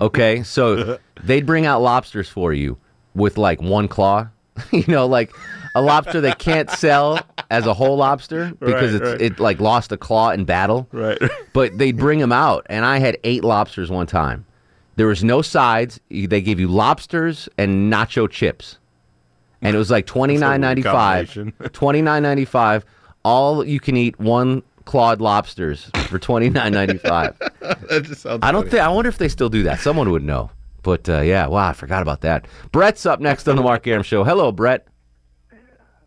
Okay. 0.00 0.42
So 0.44 0.98
they'd 1.22 1.44
bring 1.46 1.66
out 1.66 1.82
lobsters 1.82 2.28
for 2.28 2.52
you 2.52 2.78
with 3.14 3.36
like 3.36 3.60
one 3.60 3.88
claw, 3.88 4.28
you 4.72 4.84
know, 4.86 5.06
like 5.06 5.32
a 5.74 5.82
lobster 5.82 6.20
they 6.20 6.32
can't 6.32 6.70
sell 6.70 7.18
as 7.50 7.66
a 7.66 7.74
whole 7.74 7.96
lobster 7.96 8.52
because 8.60 8.92
Right, 8.94 9.02
it's 9.02 9.10
right. 9.12 9.20
it 9.32 9.40
like 9.40 9.60
lost 9.60 9.90
a 9.92 9.96
claw 9.96 10.30
in 10.30 10.44
battle. 10.44 10.86
Right. 10.92 11.18
But 11.52 11.78
they'd 11.78 11.96
bring 11.96 12.18
them 12.18 12.32
out, 12.32 12.66
and 12.68 12.84
I 12.84 12.98
had 12.98 13.16
eight 13.24 13.42
lobsters 13.42 13.90
one 13.90 14.06
time. 14.06 14.44
There 14.96 15.06
was 15.06 15.24
no 15.24 15.40
sides. 15.42 15.98
They 16.10 16.40
gave 16.42 16.60
you 16.60 16.68
lobsters 16.68 17.48
and 17.58 17.90
nacho 17.92 18.28
chips, 18.30 18.78
and 19.62 19.74
it 19.74 19.78
was 19.78 19.90
like 19.90 20.06
twenty 20.06 20.36
nine 20.36 20.60
ninety 20.60 20.82
five. 20.82 21.32
Twenty 21.72 22.02
nine 22.02 22.22
ninety 22.22 22.44
five. 22.44 22.84
All 23.24 23.64
you 23.64 23.80
can 23.80 23.96
eat 23.96 24.18
one 24.18 24.62
clawed 24.84 25.20
lobsters 25.20 25.90
for 26.08 26.18
twenty 26.18 26.50
nine 26.50 26.72
ninety 26.72 26.98
five. 26.98 27.36
that 27.60 28.04
just 28.04 28.22
sounds 28.22 28.40
I 28.42 28.52
don't 28.52 28.70
think. 28.70 28.82
I 28.82 28.88
wonder 28.88 29.08
if 29.08 29.18
they 29.18 29.28
still 29.28 29.48
do 29.48 29.62
that. 29.64 29.80
Someone 29.80 30.10
would 30.10 30.22
know. 30.22 30.50
But 30.82 31.08
uh, 31.08 31.20
yeah, 31.20 31.48
wow, 31.48 31.68
I 31.68 31.72
forgot 31.72 32.02
about 32.02 32.20
that. 32.20 32.46
Brett's 32.70 33.06
up 33.06 33.18
next 33.20 33.48
on 33.48 33.56
the 33.56 33.62
Mark 33.62 33.86
Arum 33.86 34.04
Show. 34.04 34.22
Hello, 34.22 34.52
Brett. 34.52 34.86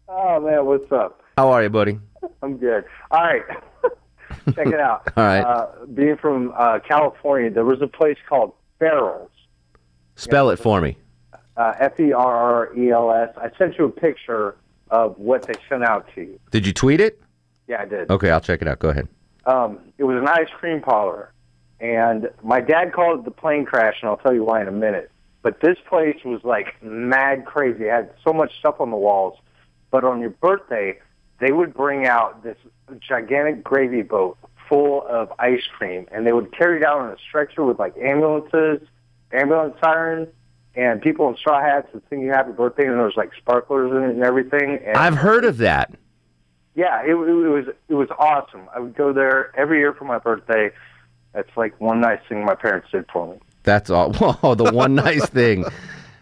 Oh 0.07 0.39
man, 0.39 0.65
what's 0.65 0.89
up? 0.91 1.21
How 1.38 1.51
are 1.51 1.63
you, 1.63 1.69
buddy? 1.69 1.99
I'm 2.41 2.57
good. 2.57 2.85
All 3.12 3.21
right, 3.21 3.43
check 4.55 4.67
it 4.67 4.79
out. 4.79 5.12
All 5.17 5.23
right. 5.25 5.41
Uh, 5.41 5.67
being 5.93 6.15
from 6.17 6.53
uh, 6.57 6.79
California, 6.79 7.51
there 7.51 7.65
was 7.65 7.81
a 7.81 7.88
place 7.88 8.17
called 8.27 8.53
Farrell's. 8.79 9.29
Spell 10.15 10.49
it 10.49 10.57
for 10.57 10.81
me. 10.81 10.97
Uh, 11.59 11.73
F 11.77 11.99
E 11.99 12.13
R 12.13 12.35
R 12.37 12.77
E 12.77 12.89
L 12.89 13.11
S. 13.11 13.35
I 13.35 13.51
sent 13.57 13.77
you 13.77 13.83
a 13.83 13.89
picture 13.89 14.55
of 14.91 15.19
what 15.19 15.43
they 15.43 15.55
sent 15.67 15.83
out 15.83 16.07
to 16.15 16.21
you. 16.21 16.39
Did 16.51 16.65
you 16.65 16.71
tweet 16.71 17.01
it? 17.01 17.21
Yeah, 17.67 17.81
I 17.81 17.85
did. 17.85 18.09
Okay, 18.09 18.31
I'll 18.31 18.39
check 18.39 18.61
it 18.61 18.67
out. 18.69 18.79
Go 18.79 18.89
ahead. 18.89 19.09
Um, 19.45 19.79
it 19.97 20.05
was 20.05 20.15
an 20.15 20.27
ice 20.29 20.47
cream 20.57 20.79
parlor, 20.79 21.33
and 21.81 22.29
my 22.43 22.61
dad 22.61 22.93
called 22.93 23.19
it 23.19 23.25
the 23.25 23.31
plane 23.31 23.65
crash, 23.65 23.97
and 24.01 24.09
I'll 24.09 24.15
tell 24.15 24.33
you 24.33 24.45
why 24.45 24.61
in 24.61 24.69
a 24.69 24.71
minute. 24.71 25.11
But 25.41 25.59
this 25.59 25.77
place 25.89 26.15
was 26.23 26.41
like 26.45 26.81
mad 26.81 27.45
crazy. 27.45 27.85
It 27.85 27.91
had 27.91 28.13
so 28.23 28.31
much 28.31 28.57
stuff 28.57 28.79
on 28.79 28.89
the 28.89 28.97
walls. 28.97 29.37
But 29.91 30.05
on 30.05 30.21
your 30.21 30.29
birthday, 30.29 30.97
they 31.41 31.51
would 31.51 31.73
bring 31.73 32.07
out 32.07 32.41
this 32.41 32.57
gigantic 33.01 33.65
gravy 33.65 34.01
boat 34.01 34.37
full 34.69 35.05
of 35.09 35.33
ice 35.39 35.67
cream, 35.77 36.07
and 36.09 36.25
they 36.25 36.31
would 36.31 36.55
carry 36.57 36.77
it 36.77 36.83
out 36.83 37.01
on 37.01 37.09
a 37.09 37.17
stretcher 37.27 37.65
with 37.65 37.79
like 37.79 37.97
ambulances, 37.97 38.87
ambulance 39.33 39.75
sirens, 39.83 40.29
and 40.75 41.01
people 41.01 41.27
in 41.29 41.36
straw 41.38 41.62
hats 41.62 41.88
and 41.93 42.01
sing 42.10 42.21
you 42.21 42.32
happy 42.32 42.51
birthday, 42.51 42.86
and 42.86 42.95
there 42.95 43.05
was 43.05 43.17
like 43.17 43.32
sparklers 43.38 43.91
in 43.91 44.03
it 44.03 44.15
and 44.15 44.23
everything. 44.23 44.79
And 44.86 44.97
I've 44.97 45.15
heard 45.15 45.45
of 45.45 45.58
that. 45.58 45.93
yeah, 46.75 47.01
it, 47.03 47.12
it 47.12 47.13
was 47.15 47.65
it 47.88 47.93
was 47.93 48.10
awesome. 48.17 48.67
I 48.73 48.79
would 48.79 48.95
go 48.95 49.12
there 49.13 49.51
every 49.60 49.79
year 49.79 49.93
for 49.93 50.05
my 50.05 50.19
birthday. 50.19 50.71
That's 51.34 51.49
like 51.55 51.79
one 51.79 52.01
nice 52.01 52.19
thing 52.27 52.43
my 52.45 52.55
parents 52.55 52.88
did 52.91 53.05
for 53.12 53.27
me. 53.32 53.39
That's 53.63 53.89
all. 53.89 54.13
Whoa, 54.19 54.55
the 54.55 54.71
one 54.71 54.95
nice 54.95 55.25
thing. 55.27 55.65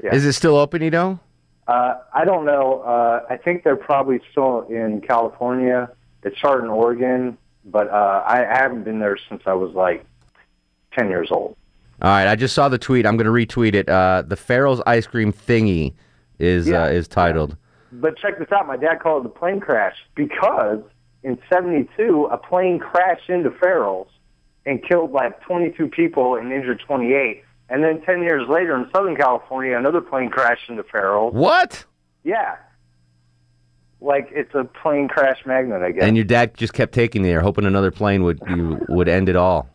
Yeah. 0.04 0.14
Is 0.14 0.26
it 0.26 0.34
still 0.34 0.58
open? 0.58 0.84
You 0.84 0.92
know? 0.92 1.20
Uh, 1.68 1.96
I 2.14 2.24
don't 2.24 2.46
know. 2.46 2.82
Uh, 2.82 3.26
I 3.32 3.38
think 3.38 3.64
they're 3.64 3.76
probably 3.76 4.20
still 4.30 4.62
in 4.70 5.02
California. 5.02 5.90
It 6.22 6.36
started 6.38 6.66
in 6.66 6.70
Oregon, 6.70 7.36
but 7.66 7.90
uh, 7.90 8.24
I, 8.24 8.46
I 8.46 8.58
haven't 8.62 8.84
been 8.84 9.00
there 9.00 9.18
since 9.28 9.42
I 9.48 9.54
was 9.54 9.74
like 9.74 10.06
ten 10.96 11.10
years 11.10 11.30
old. 11.32 11.58
All 12.02 12.10
right, 12.10 12.28
I 12.28 12.36
just 12.36 12.54
saw 12.54 12.70
the 12.70 12.78
tweet. 12.78 13.06
I'm 13.06 13.18
going 13.18 13.26
to 13.26 13.32
retweet 13.32 13.74
it. 13.74 13.90
Uh, 13.90 14.24
the 14.26 14.36
Farrell's 14.36 14.82
ice 14.86 15.08
cream 15.08 15.34
thingy 15.34 15.94
is 16.38 16.68
Yeah, 16.68 16.84
uh, 16.84 16.88
is 16.90 17.08
titled. 17.08 17.58
But 17.92 18.18
check 18.18 18.38
this 18.38 18.52
out. 18.52 18.68
My 18.68 18.78
dad 18.78 19.00
called 19.00 19.26
it 19.26 19.30
the 19.34 19.40
plane 19.40 19.60
crash 19.60 19.96
because 20.16 20.80
in 21.24 21.40
'72 21.52 22.30
a 22.32 22.38
plane 22.38 22.80
crashed 22.80 23.30
into 23.30 23.50
Farrell's 23.52 24.10
and 24.66 24.84
killed 24.84 25.12
like 25.12 25.42
22 25.42 25.88
people 25.88 26.36
and 26.36 26.52
injured 26.52 26.82
28. 26.86 27.44
And 27.70 27.84
then 27.84 28.02
10 28.02 28.22
years 28.22 28.48
later 28.48 28.76
in 28.76 28.90
Southern 28.94 29.16
California, 29.16 29.78
another 29.78 30.02
plane 30.02 30.30
crashed 30.30 30.70
into 30.70 30.84
Farrell's. 30.84 31.34
What? 31.34 31.86
Yeah. 32.24 32.58
Like 34.00 34.30
it's 34.32 34.54
a 34.54 34.64
plane 34.64 35.08
crash 35.08 35.40
magnet, 35.46 35.82
I 35.82 35.92
guess. 35.92 36.04
And 36.04 36.16
your 36.16 36.26
dad 36.26 36.56
just 36.56 36.74
kept 36.74 36.94
taking 36.94 37.24
you 37.24 37.32
there, 37.32 37.42
hoping 37.42 37.66
another 37.66 37.92
plane 37.92 38.24
would 38.24 38.40
you 38.48 38.86
would 38.90 39.08
end 39.08 39.28
it 39.30 39.36
all. 39.36 39.70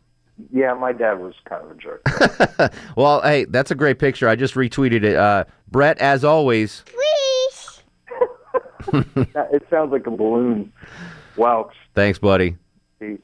Yeah, 0.51 0.75
my 0.75 0.93
dad 0.93 1.21
was 1.21 1.35
kind 1.45 1.65
of 1.65 1.71
a 1.71 1.75
jerk. 1.75 2.73
Well, 2.97 3.21
hey, 3.23 3.45
that's 3.45 3.71
a 3.71 3.75
great 3.75 3.99
picture. 3.99 4.29
I 4.29 4.37
just 4.37 4.55
retweeted 4.55 5.05
it. 5.05 5.17
Uh, 5.17 5.45
Brett, 5.71 5.99
as 5.99 6.25
always. 6.25 6.85
it 8.93 9.63
sounds 9.71 9.93
like 9.93 10.07
a 10.07 10.11
balloon. 10.11 10.73
Wow. 11.37 11.71
Thanks, 11.95 12.19
buddy. 12.19 12.57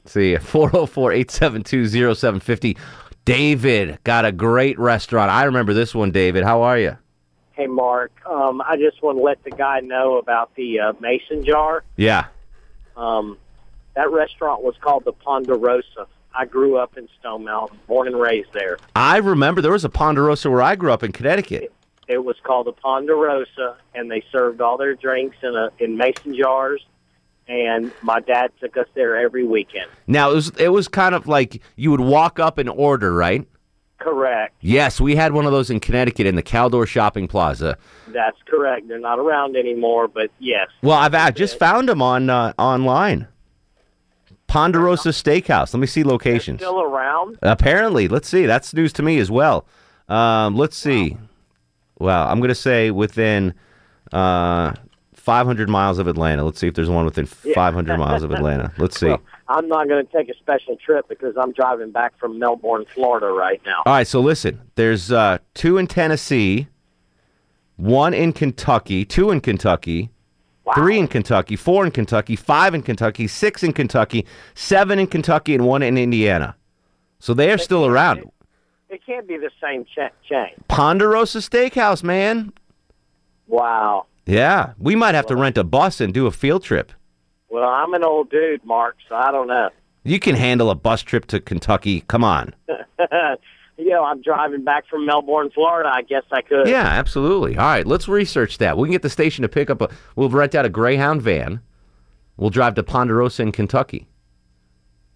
See 0.05 0.31
you. 0.31 0.39
404 0.39 1.11
872 1.13 2.15
0750. 2.15 2.77
David 3.25 3.99
got 4.03 4.25
a 4.25 4.31
great 4.31 4.77
restaurant. 4.79 5.31
I 5.31 5.43
remember 5.43 5.73
this 5.73 5.93
one, 5.93 6.11
David. 6.11 6.43
How 6.43 6.63
are 6.63 6.77
you? 6.77 6.97
Hey, 7.53 7.67
Mark. 7.67 8.11
Um, 8.25 8.61
I 8.61 8.77
just 8.77 9.01
want 9.03 9.17
to 9.17 9.23
let 9.23 9.43
the 9.43 9.51
guy 9.51 9.81
know 9.81 10.17
about 10.17 10.55
the 10.55 10.79
uh, 10.79 10.93
mason 10.99 11.45
jar. 11.45 11.83
Yeah. 11.95 12.27
Um, 12.97 13.37
that 13.95 14.09
restaurant 14.11 14.63
was 14.63 14.75
called 14.81 15.05
the 15.05 15.13
Ponderosa. 15.13 16.07
I 16.33 16.45
grew 16.45 16.77
up 16.77 16.97
in 16.97 17.07
Stone 17.19 17.45
Mountain, 17.45 17.79
born 17.87 18.07
and 18.07 18.19
raised 18.19 18.53
there. 18.53 18.77
I 18.95 19.17
remember 19.17 19.61
there 19.61 19.71
was 19.71 19.85
a 19.85 19.89
Ponderosa 19.89 20.49
where 20.49 20.61
I 20.61 20.75
grew 20.75 20.91
up 20.91 21.03
in 21.03 21.11
Connecticut. 21.11 21.73
It 22.07 22.23
was 22.23 22.35
called 22.43 22.67
the 22.67 22.71
Ponderosa, 22.71 23.77
and 23.93 24.09
they 24.09 24.23
served 24.31 24.61
all 24.61 24.77
their 24.77 24.95
drinks 24.95 25.37
in 25.43 25.55
a 25.55 25.69
in 25.79 25.97
mason 25.97 26.35
jars. 26.35 26.85
And 27.47 27.91
my 28.03 28.19
dad 28.19 28.51
took 28.59 28.77
us 28.77 28.85
there 28.93 29.17
every 29.17 29.43
weekend. 29.43 29.89
Now 30.05 30.31
it 30.31 30.35
was 30.35 30.49
it 30.57 30.69
was 30.69 30.87
kind 30.87 31.15
of 31.15 31.27
like 31.27 31.61
you 31.75 31.91
would 31.91 31.99
walk 31.99 32.39
up 32.39 32.57
and 32.57 32.69
order, 32.69 33.13
right? 33.13 33.47
Correct. 33.99 34.55
Yes, 34.61 35.01
we 35.01 35.15
had 35.15 35.33
one 35.33 35.45
of 35.45 35.51
those 35.51 35.69
in 35.69 35.79
Connecticut 35.79 36.25
in 36.25 36.35
the 36.35 36.43
Caldor 36.43 36.87
Shopping 36.87 37.27
Plaza. 37.27 37.77
That's 38.07 38.37
correct. 38.45 38.87
They're 38.87 38.99
not 38.99 39.19
around 39.19 39.57
anymore, 39.57 40.07
but 40.07 40.31
yes. 40.39 40.69
Well, 40.81 40.97
I've 40.97 41.13
I 41.13 41.31
just 41.31 41.59
found 41.59 41.89
them 41.89 42.01
on 42.01 42.29
uh, 42.29 42.53
online. 42.57 43.27
Ponderosa 44.49 45.09
Steakhouse. 45.09 45.73
Let 45.73 45.79
me 45.79 45.87
see 45.87 46.03
locations. 46.03 46.59
Still 46.59 46.81
around? 46.81 47.37
Apparently, 47.43 48.07
let's 48.07 48.27
see. 48.27 48.47
That's 48.47 48.73
news 48.73 48.91
to 48.93 49.03
me 49.03 49.19
as 49.19 49.29
well. 49.29 49.65
Um, 50.09 50.55
let's 50.57 50.75
see. 50.75 51.17
Well, 51.99 52.27
I'm 52.27 52.39
going 52.39 52.49
to 52.49 52.55
say 52.55 52.89
within 52.89 53.53
uh, 54.11 54.73
500 55.13 55.69
miles 55.69 55.99
of 55.99 56.07
Atlanta. 56.07 56.43
Let's 56.43 56.59
see 56.59 56.67
if 56.67 56.73
there's 56.73 56.89
one 56.89 57.05
within 57.05 57.27
500 57.27 57.97
miles 57.97 58.23
of 58.23 58.31
Atlanta. 58.31 58.73
Let's 58.79 58.99
see. 58.99 59.07
Well, 59.07 59.21
I'm 59.47 59.67
not 59.67 59.87
going 59.87 60.03
to 60.03 60.11
take 60.11 60.29
a 60.29 60.37
special 60.39 60.75
trip 60.77 61.07
because 61.07 61.35
I'm 61.37 61.51
driving 61.51 61.91
back 61.91 62.17
from 62.17 62.39
Melbourne, 62.39 62.85
Florida 62.93 63.27
right 63.27 63.61
now. 63.67 63.83
All 63.85 63.93
right, 63.93 64.07
so 64.07 64.19
listen. 64.19 64.59
There's 64.73 65.11
uh, 65.11 65.37
two 65.53 65.77
in 65.77 65.85
Tennessee, 65.85 66.67
one 67.75 68.15
in 68.15 68.33
Kentucky, 68.33 69.05
two 69.05 69.29
in 69.29 69.41
Kentucky, 69.41 70.09
three 70.75 70.97
in 70.99 71.07
Kentucky, 71.07 71.55
four 71.55 71.85
in 71.85 71.91
Kentucky, 71.91 72.35
five 72.35 72.73
in 72.73 72.81
Kentucky, 72.81 73.27
six 73.27 73.63
in 73.63 73.73
Kentucky, 73.73 74.25
seven 74.55 74.99
in 74.99 75.07
Kentucky, 75.07 75.55
and 75.55 75.65
one 75.65 75.83
in 75.83 75.97
Indiana. 75.97 76.55
So 77.19 77.33
they 77.33 77.51
are 77.51 77.57
still 77.57 77.85
around. 77.85 78.23
It 78.89 79.01
can't 79.05 79.27
be 79.27 79.37
the 79.37 79.51
same 79.61 79.85
cha- 79.93 80.09
chain. 80.27 80.53
Ponderosa 80.67 81.39
Steakhouse, 81.39 82.03
man. 82.03 82.51
Wow. 83.47 84.05
Yeah, 84.25 84.73
we 84.77 84.95
might 84.95 85.15
have 85.15 85.25
to 85.27 85.35
rent 85.35 85.57
a 85.57 85.63
bus 85.63 85.99
and 86.01 86.13
do 86.13 86.27
a 86.27 86.31
field 86.31 86.63
trip. 86.63 86.91
Well, 87.49 87.67
I'm 87.67 87.93
an 87.93 88.03
old 88.03 88.29
dude, 88.29 88.63
Mark, 88.63 88.95
so 89.07 89.15
I 89.15 89.31
don't 89.31 89.47
know. 89.47 89.69
You 90.03 90.19
can 90.19 90.35
handle 90.35 90.69
a 90.69 90.75
bus 90.75 91.01
trip 91.01 91.25
to 91.27 91.39
Kentucky. 91.39 92.01
Come 92.01 92.23
on. 92.23 92.53
you 93.79 93.89
know, 93.89 94.03
I'm 94.03 94.21
driving 94.21 94.63
back 94.63 94.85
from 94.87 95.05
Melbourne, 95.05 95.49
Florida. 95.53 95.89
I 95.91 96.01
guess 96.01 96.23
I 96.31 96.41
could. 96.41 96.67
Yeah, 96.67 96.83
absolutely. 96.85 97.57
All 97.57 97.65
right, 97.65 97.87
let's 97.87 98.07
research 98.07 98.57
that. 98.59 98.77
We 98.77 98.87
can 98.87 98.91
get 98.91 99.01
the 99.01 99.09
station 99.09 99.41
to 99.43 99.49
pick 99.49 99.69
up 99.69 99.81
a. 99.81 99.89
We'll 100.15 100.29
rent 100.29 100.53
out 100.55 100.65
a 100.65 100.69
Greyhound 100.69 101.21
van. 101.21 101.61
We'll 102.37 102.49
drive 102.49 102.75
to 102.75 102.83
Ponderosa 102.83 103.41
in 103.43 103.51
Kentucky, 103.51 104.07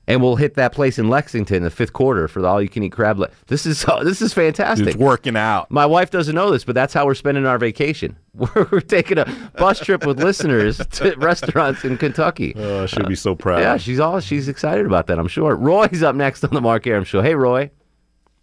and 0.07 0.21
we'll 0.21 0.35
hit 0.35 0.55
that 0.55 0.73
place 0.73 0.99
in 0.99 1.07
Lexington 1.09 1.57
in 1.57 1.63
the 1.63 1.69
fifth 1.69 1.93
quarter 1.93 2.27
for 2.27 2.41
the 2.41 2.47
all-you-can-eat 2.47 2.91
crab. 2.91 3.19
Le- 3.19 3.29
this 3.47 3.65
is 3.65 3.85
this 4.03 4.21
is 4.21 4.33
fantastic. 4.33 4.87
It's 4.87 4.97
working 4.97 5.35
out. 5.37 5.69
My 5.71 5.85
wife 5.85 6.09
doesn't 6.11 6.35
know 6.35 6.51
this, 6.51 6.63
but 6.63 6.75
that's 6.75 6.93
how 6.93 7.05
we're 7.05 7.15
spending 7.15 7.45
our 7.45 7.57
vacation. 7.57 8.17
We're, 8.33 8.67
we're 8.71 8.79
taking 8.81 9.17
a 9.17 9.51
bus 9.57 9.79
trip 9.79 10.05
with 10.05 10.21
listeners 10.21 10.77
to 10.91 11.15
restaurants 11.17 11.85
in 11.85 11.97
Kentucky. 11.97 12.53
Oh, 12.55 12.85
she'll 12.85 13.05
be 13.05 13.15
so 13.15 13.35
proud. 13.35 13.59
Yeah, 13.59 13.77
she's 13.77 13.99
all 13.99 14.19
she's 14.19 14.47
excited 14.47 14.85
about 14.85 15.07
that. 15.07 15.19
I'm 15.19 15.27
sure. 15.27 15.55
Roy's 15.55 16.03
up 16.03 16.15
next 16.15 16.43
on 16.43 16.53
the 16.53 16.61
Mark 16.61 16.85
Arum 16.87 17.03
Show. 17.03 17.21
Hey, 17.21 17.35
Roy. 17.35 17.69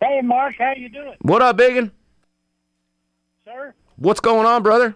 Hey, 0.01 0.21
Mark, 0.23 0.55
how 0.59 0.73
you 0.77 0.89
doing, 0.89 1.15
What 1.23 1.43
up, 1.43 1.57
Biggin? 1.57 1.93
sir? 3.45 3.75
What's 3.97 4.21
going 4.21 4.47
on, 4.47 4.63
brother? 4.63 4.95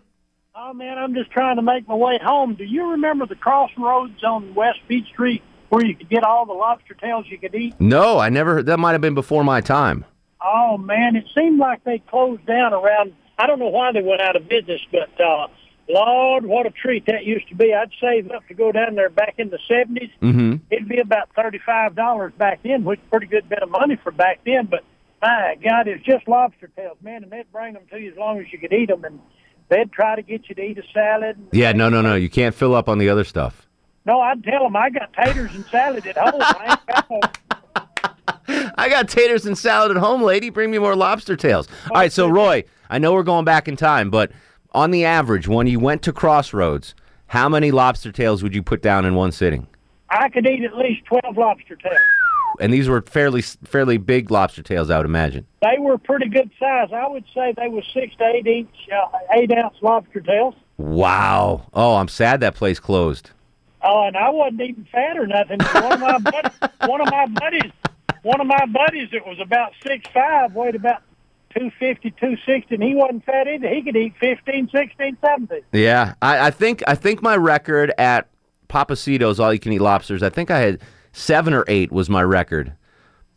Oh 0.55 0.73
man, 0.73 0.97
I'm 0.99 1.15
just 1.15 1.31
trying 1.31 1.57
to 1.57 1.63
make 1.63 1.87
my 1.89 1.95
way 1.95 2.19
home. 2.23 2.55
Do 2.55 2.65
you 2.65 2.93
remember 2.93 3.27
the 3.27 3.35
crossroads 3.35 4.23
on 4.23 4.55
West 4.55 4.79
Beach 4.89 5.07
Street 5.09 5.43
where 5.69 5.85
you 5.85 5.95
could 5.97 6.09
get 6.09 6.23
all 6.23 6.47
the 6.47 6.53
lobster 6.53 6.95
tails 6.95 7.27
you 7.29 7.37
could 7.39 7.55
eat? 7.55 7.75
No, 7.81 8.19
I 8.19 8.29
never. 8.31 8.63
That 8.63 8.79
might 8.79 8.93
have 8.93 9.01
been 9.01 9.15
before 9.15 9.43
my 9.45 9.61
time. 9.61 10.05
Oh 10.41 10.79
man, 10.79 11.17
it 11.17 11.25
seemed 11.35 11.59
like 11.59 11.83
they 11.85 11.99
closed 11.99 12.47
down 12.47 12.73
around. 12.73 13.13
I 13.37 13.47
don't 13.49 13.59
know 13.59 13.69
why 13.69 13.91
they 13.93 14.01
went 14.03 14.21
out 14.23 14.37
of 14.37 14.49
business, 14.49 14.81
but 14.93 15.21
uh, 15.21 15.49
Lord, 15.89 16.47
what 16.47 16.67
a 16.67 16.71
treat 16.71 17.07
that 17.07 17.25
used 17.25 17.49
to 17.49 17.57
be. 17.57 17.75
I'd 17.75 17.91
save 18.01 18.31
up 18.31 18.47
to 18.49 18.55
go 18.55 18.71
down 18.71 18.95
there 18.95 19.11
back 19.11 19.35
in 19.39 19.51
the 19.51 19.59
seventies. 19.69 20.11
Mm-hmm. 20.23 20.57
It'd 20.71 20.89
be 20.89 21.01
about 21.01 21.29
thirty 21.35 21.59
five 21.67 21.97
dollars 21.97 22.33
back 22.39 22.61
then, 22.63 22.85
which 22.85 23.01
is 23.01 23.07
a 23.07 23.11
pretty 23.11 23.27
good 23.27 23.49
bit 23.49 23.63
of 23.63 23.71
money 23.71 23.97
for 23.97 24.13
back 24.13 24.41
then. 24.47 24.67
But 24.67 24.85
my 25.25 25.57
God, 25.63 25.89
it's 25.89 26.05
just 26.05 26.29
lobster 26.29 26.69
tails, 26.77 26.99
man, 27.03 27.23
and 27.23 27.33
they'd 27.33 27.51
bring 27.51 27.75
them 27.75 27.85
to 27.91 27.99
you 27.99 28.13
as 28.13 28.17
long 28.17 28.39
as 28.41 28.47
you 28.53 28.59
could 28.59 28.73
eat 28.73 28.89
them, 28.89 29.05
and 29.05 29.19
they'd 29.69 29.91
try 29.93 30.17
to 30.17 30.23
get 30.23 30.49
you 30.49 30.55
to 30.55 30.63
eat 30.63 30.79
a 30.79 30.83
salad. 30.93 31.37
Yeah, 31.53 31.73
no, 31.73 31.89
no, 31.89 32.03
no. 32.03 32.15
You 32.15 32.29
can't 32.29 32.55
fill 32.55 32.75
up 32.75 32.89
on 32.89 32.99
the 32.99 33.09
other 33.09 33.25
stuff. 33.25 33.67
No, 34.05 34.21
I'd 34.21 34.45
tell 34.45 34.65
them 34.65 34.77
I 34.77 34.91
got 34.91 35.13
taters 35.15 35.55
and 35.55 35.65
salad 35.67 36.07
at 36.07 36.19
home. 36.19 36.43
I 36.43 36.79
got 36.87 37.39
I 38.77 38.89
got 38.91 39.09
taters 39.09 39.47
and 39.47 39.57
salad 39.57 39.93
at 39.93 39.97
home, 39.97 40.21
lady. 40.21 40.51
Bring 40.51 40.71
me 40.71 40.79
more 40.79 40.95
lobster 40.95 41.37
tails. 41.37 41.69
All 41.91 42.01
right, 42.01 42.13
so 42.13 42.29
Roy, 42.29 42.65
I 42.91 42.99
know 42.99 43.15
we're 43.15 43.23
going 43.23 43.47
back 43.47 43.67
in 43.67 43.77
time, 43.77 44.11
but 44.11 44.31
on 44.73 44.91
the 44.91 45.07
average, 45.07 45.49
when 45.49 45.67
you 45.67 45.81
went 45.81 46.03
to 46.03 46.13
Crossroads, 46.13 46.95
how 47.29 47.49
many 47.49 47.71
lobster 47.71 48.13
tails 48.13 48.43
would 48.43 48.55
you 48.55 48.63
put 48.63 48.83
down 48.83 49.07
in 49.07 49.15
one 49.15 49.33
sitting? 49.33 49.67
I 50.11 50.29
could 50.29 50.47
eat 50.47 50.65
at 50.65 50.77
least 50.77 51.07
twelve 51.07 51.39
lobster 51.39 51.77
tails. 51.77 51.99
And 52.61 52.73
these 52.73 52.89
were 52.89 53.03
fairly 53.03 53.43
fairly 53.43 53.97
big 53.97 54.31
lobster 54.31 54.63
tails, 54.63 54.91
I 54.91 54.97
would 54.99 55.07
imagine. 55.07 55.47
They 55.63 55.77
were 55.79 55.99
pretty 55.99 56.29
good 56.29 56.51
size. 56.59 56.89
I 56.93 57.09
would 57.09 57.25
say 57.35 57.55
they 57.57 57.69
were 57.69 57.83
six 57.93 58.15
to 58.17 58.25
eight 58.25 58.47
inch, 58.47 58.71
uh, 58.93 59.19
eight 59.33 59.53
ounce 59.53 59.77
lobster 59.83 60.21
tails. 60.21 60.55
Wow. 60.77 61.67
Oh, 61.73 61.97
I'm 61.97 62.09
sad 62.09 62.41
that 62.41 62.55
place 62.55 62.81
closed. 62.81 63.31
Oh, 63.83 64.07
and 64.07 64.17
I 64.17 64.31
wasn't 64.31 64.63
even 64.63 64.87
fat 64.91 65.19
or 65.19 65.27
nothing. 65.27 65.61
One 65.61 65.93
of 65.93 66.01
my 66.01 66.19
buddies, 66.31 66.53
one 66.87 67.01
of 67.01 67.11
my 67.11 67.27
buddies, 67.27 67.73
one 68.23 68.41
of 68.41 68.47
my 68.47 68.67
buddies 68.67 69.11
that 69.13 69.27
was 69.27 69.39
about 69.41 69.73
six 69.83 70.09
five, 70.13 70.55
weighed 70.55 70.75
about 70.75 71.03
two 71.55 71.71
fifty, 71.79 72.11
two 72.13 72.37
sixty, 72.47 72.75
and 72.77 72.83
he 72.83 72.95
wasn't 72.95 73.25
fat 73.25 73.47
either. 73.47 73.69
He 73.69 73.83
could 73.83 73.97
eat 73.97 74.15
fifteen, 74.19 74.69
sixteen, 74.71 75.17
seventeen. 75.21 75.63
Yeah, 75.73 76.15
I, 76.23 76.47
I 76.47 76.51
think 76.51 76.83
I 76.87 76.95
think 76.95 77.23
my 77.23 77.37
record 77.37 77.93
at 77.99 78.29
Papacito's 78.69 79.39
all 79.39 79.53
you 79.53 79.61
can 79.61 79.73
eat 79.73 79.81
lobsters. 79.81 80.23
I 80.23 80.31
think 80.31 80.51
I 80.51 80.59
had 80.61 80.81
seven 81.15 81.55
or 81.55 81.65
eight 81.69 81.91
was 81.91 82.11
my 82.11 82.23
record, 82.23 82.75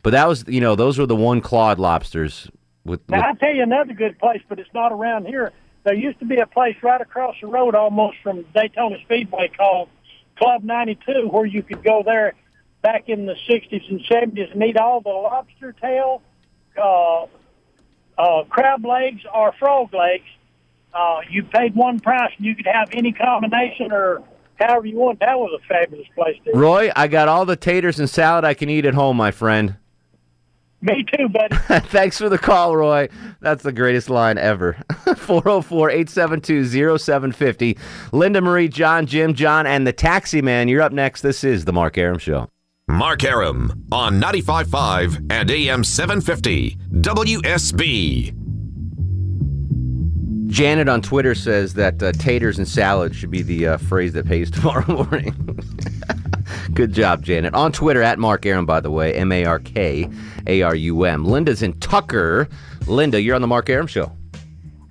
but 0.02 0.10
that 0.10 0.28
was 0.28 0.44
you 0.46 0.60
know 0.60 0.74
those 0.76 0.98
were 0.98 1.06
the 1.06 1.16
one 1.16 1.40
clawed 1.40 1.78
lobsters 1.78 2.50
with, 2.84 3.00
with 3.00 3.10
Now 3.10 3.28
I'll 3.28 3.36
tell 3.36 3.54
you 3.54 3.62
another 3.62 3.94
good 3.94 4.18
place, 4.18 4.42
but 4.48 4.58
it's 4.58 4.72
not 4.74 4.92
around 4.92 5.26
here. 5.26 5.52
There 5.84 5.94
used 5.94 6.18
to 6.18 6.26
be 6.26 6.36
a 6.36 6.46
place 6.46 6.76
right 6.82 7.00
across 7.00 7.36
the 7.40 7.46
road, 7.46 7.74
almost 7.74 8.18
from 8.22 8.44
Daytona 8.54 8.96
Speedway, 9.04 9.50
called 9.56 9.88
Club 10.36 10.62
92, 10.62 11.28
where 11.28 11.46
you 11.46 11.62
could 11.62 11.82
go 11.82 12.02
there 12.04 12.34
back 12.82 13.08
in 13.08 13.26
the 13.26 13.34
60s 13.48 13.88
and 13.88 14.00
70s 14.00 14.52
and 14.52 14.62
eat 14.62 14.76
all 14.76 15.00
the 15.00 15.08
lobster 15.08 15.72
tail, 15.72 16.22
uh, 16.76 17.26
uh, 18.18 18.44
crab 18.44 18.84
legs, 18.84 19.22
or 19.32 19.52
frog 19.52 19.94
legs. 19.94 20.24
Uh, 20.92 21.20
you 21.30 21.44
paid 21.44 21.74
one 21.74 22.00
price, 22.00 22.32
and 22.36 22.46
you 22.46 22.54
could 22.54 22.66
have 22.66 22.88
any 22.92 23.12
combination 23.12 23.92
or 23.92 24.22
however 24.58 24.86
you 24.86 24.96
want. 24.96 25.20
That 25.20 25.38
was 25.38 25.50
a 25.58 25.66
fabulous 25.66 26.06
place 26.14 26.36
to 26.44 26.50
eat. 26.50 26.56
Roy. 26.56 26.90
I 26.94 27.08
got 27.08 27.28
all 27.28 27.44
the 27.44 27.56
taters 27.56 27.98
and 27.98 28.08
salad 28.08 28.44
I 28.44 28.54
can 28.54 28.68
eat 28.68 28.84
at 28.84 28.94
home, 28.94 29.16
my 29.16 29.30
friend. 29.30 29.76
Me 30.80 31.04
too, 31.12 31.28
buddy. 31.28 31.56
Thanks 31.88 32.18
for 32.18 32.28
the 32.28 32.38
call, 32.38 32.76
Roy. 32.76 33.08
That's 33.40 33.64
the 33.64 33.72
greatest 33.72 34.08
line 34.08 34.38
ever. 34.38 34.74
404 35.16 35.90
872 35.90 36.98
0750. 36.98 37.76
Linda 38.12 38.40
Marie, 38.40 38.68
John, 38.68 39.06
Jim, 39.06 39.34
John, 39.34 39.66
and 39.66 39.86
the 39.86 39.92
Taxi 39.92 40.40
Man. 40.40 40.68
You're 40.68 40.82
up 40.82 40.92
next. 40.92 41.22
This 41.22 41.42
is 41.42 41.64
The 41.64 41.72
Mark 41.72 41.98
Arum 41.98 42.18
Show. 42.18 42.48
Mark 42.88 43.22
Arum 43.24 43.86
on 43.92 44.20
95.5 44.20 45.30
and 45.30 45.50
AM 45.50 45.84
750 45.84 46.76
WSB. 46.92 48.37
Janet 50.48 50.88
on 50.88 51.02
Twitter 51.02 51.34
says 51.34 51.74
that 51.74 52.02
uh, 52.02 52.10
taters 52.12 52.58
and 52.58 52.66
salad 52.66 53.14
should 53.14 53.30
be 53.30 53.42
the 53.42 53.68
uh, 53.68 53.76
phrase 53.76 54.14
that 54.14 54.26
pays 54.26 54.50
tomorrow 54.50 54.84
morning. 54.92 55.34
Good 56.74 56.92
job, 56.92 57.22
Janet. 57.22 57.54
On 57.54 57.70
Twitter, 57.70 58.02
at 58.02 58.18
Mark 58.18 58.46
Arum, 58.46 58.64
by 58.64 58.80
the 58.80 58.90
way, 58.90 59.14
M 59.14 59.30
A 59.30 59.44
R 59.44 59.58
K 59.58 60.08
A 60.46 60.62
R 60.62 60.74
U 60.74 61.04
M. 61.04 61.24
Linda's 61.24 61.62
in 61.62 61.78
Tucker. 61.80 62.48
Linda, 62.86 63.20
you're 63.20 63.34
on 63.34 63.42
the 63.42 63.46
Mark 63.46 63.68
Arum 63.68 63.86
Show. 63.86 64.12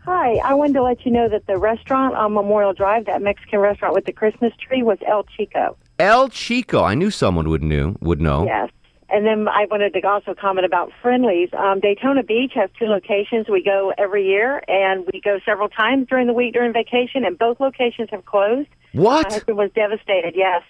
Hi, 0.06 0.36
I 0.36 0.54
wanted 0.54 0.74
to 0.74 0.84
let 0.84 1.06
you 1.06 1.12
know 1.12 1.28
that 1.28 1.48
the 1.48 1.58
restaurant 1.58 2.16
on 2.16 2.34
Memorial 2.34 2.74
Drive, 2.74 3.06
that 3.08 3.22
Mexican 3.22 3.60
restaurant 3.60 3.94
with 3.94 4.06
the 4.06 4.14
Christmas 4.14 4.54
tree, 4.56 4.84
was 4.84 5.00
El 5.06 5.24
Chico. 5.24 5.76
El 6.00 6.30
Chico. 6.30 6.84
I 6.84 6.94
knew 6.94 7.12
someone 7.12 7.50
would 7.50 7.64
knew 7.64 7.96
would 8.00 8.22
know. 8.22 8.46
Yes. 8.46 8.70
And 9.10 9.26
then 9.26 9.48
I 9.48 9.66
wanted 9.72 9.94
to 9.94 10.02
also 10.06 10.34
comment 10.34 10.66
about 10.66 10.92
Friendly's. 11.02 11.50
Um, 11.54 11.80
Daytona 11.80 12.24
Beach 12.24 12.52
has 12.56 12.70
two 12.78 12.86
locations. 12.86 13.48
We 13.48 13.64
go 13.64 13.94
every 13.98 14.28
year, 14.28 14.62
and 14.68 15.06
we 15.12 15.22
go 15.22 15.40
several 15.46 15.70
times 15.70 16.08
during 16.10 16.28
the 16.28 16.34
week 16.34 16.54
during 16.54 16.74
vacation, 16.74 17.24
and 17.24 17.38
both 17.38 17.60
locations 17.60 18.10
have 18.12 18.26
closed. 18.26 18.68
What? 18.92 19.30
My 19.30 19.34
husband 19.36 19.58
was 19.58 19.72
devastated, 19.74 20.34
yes. 20.36 20.62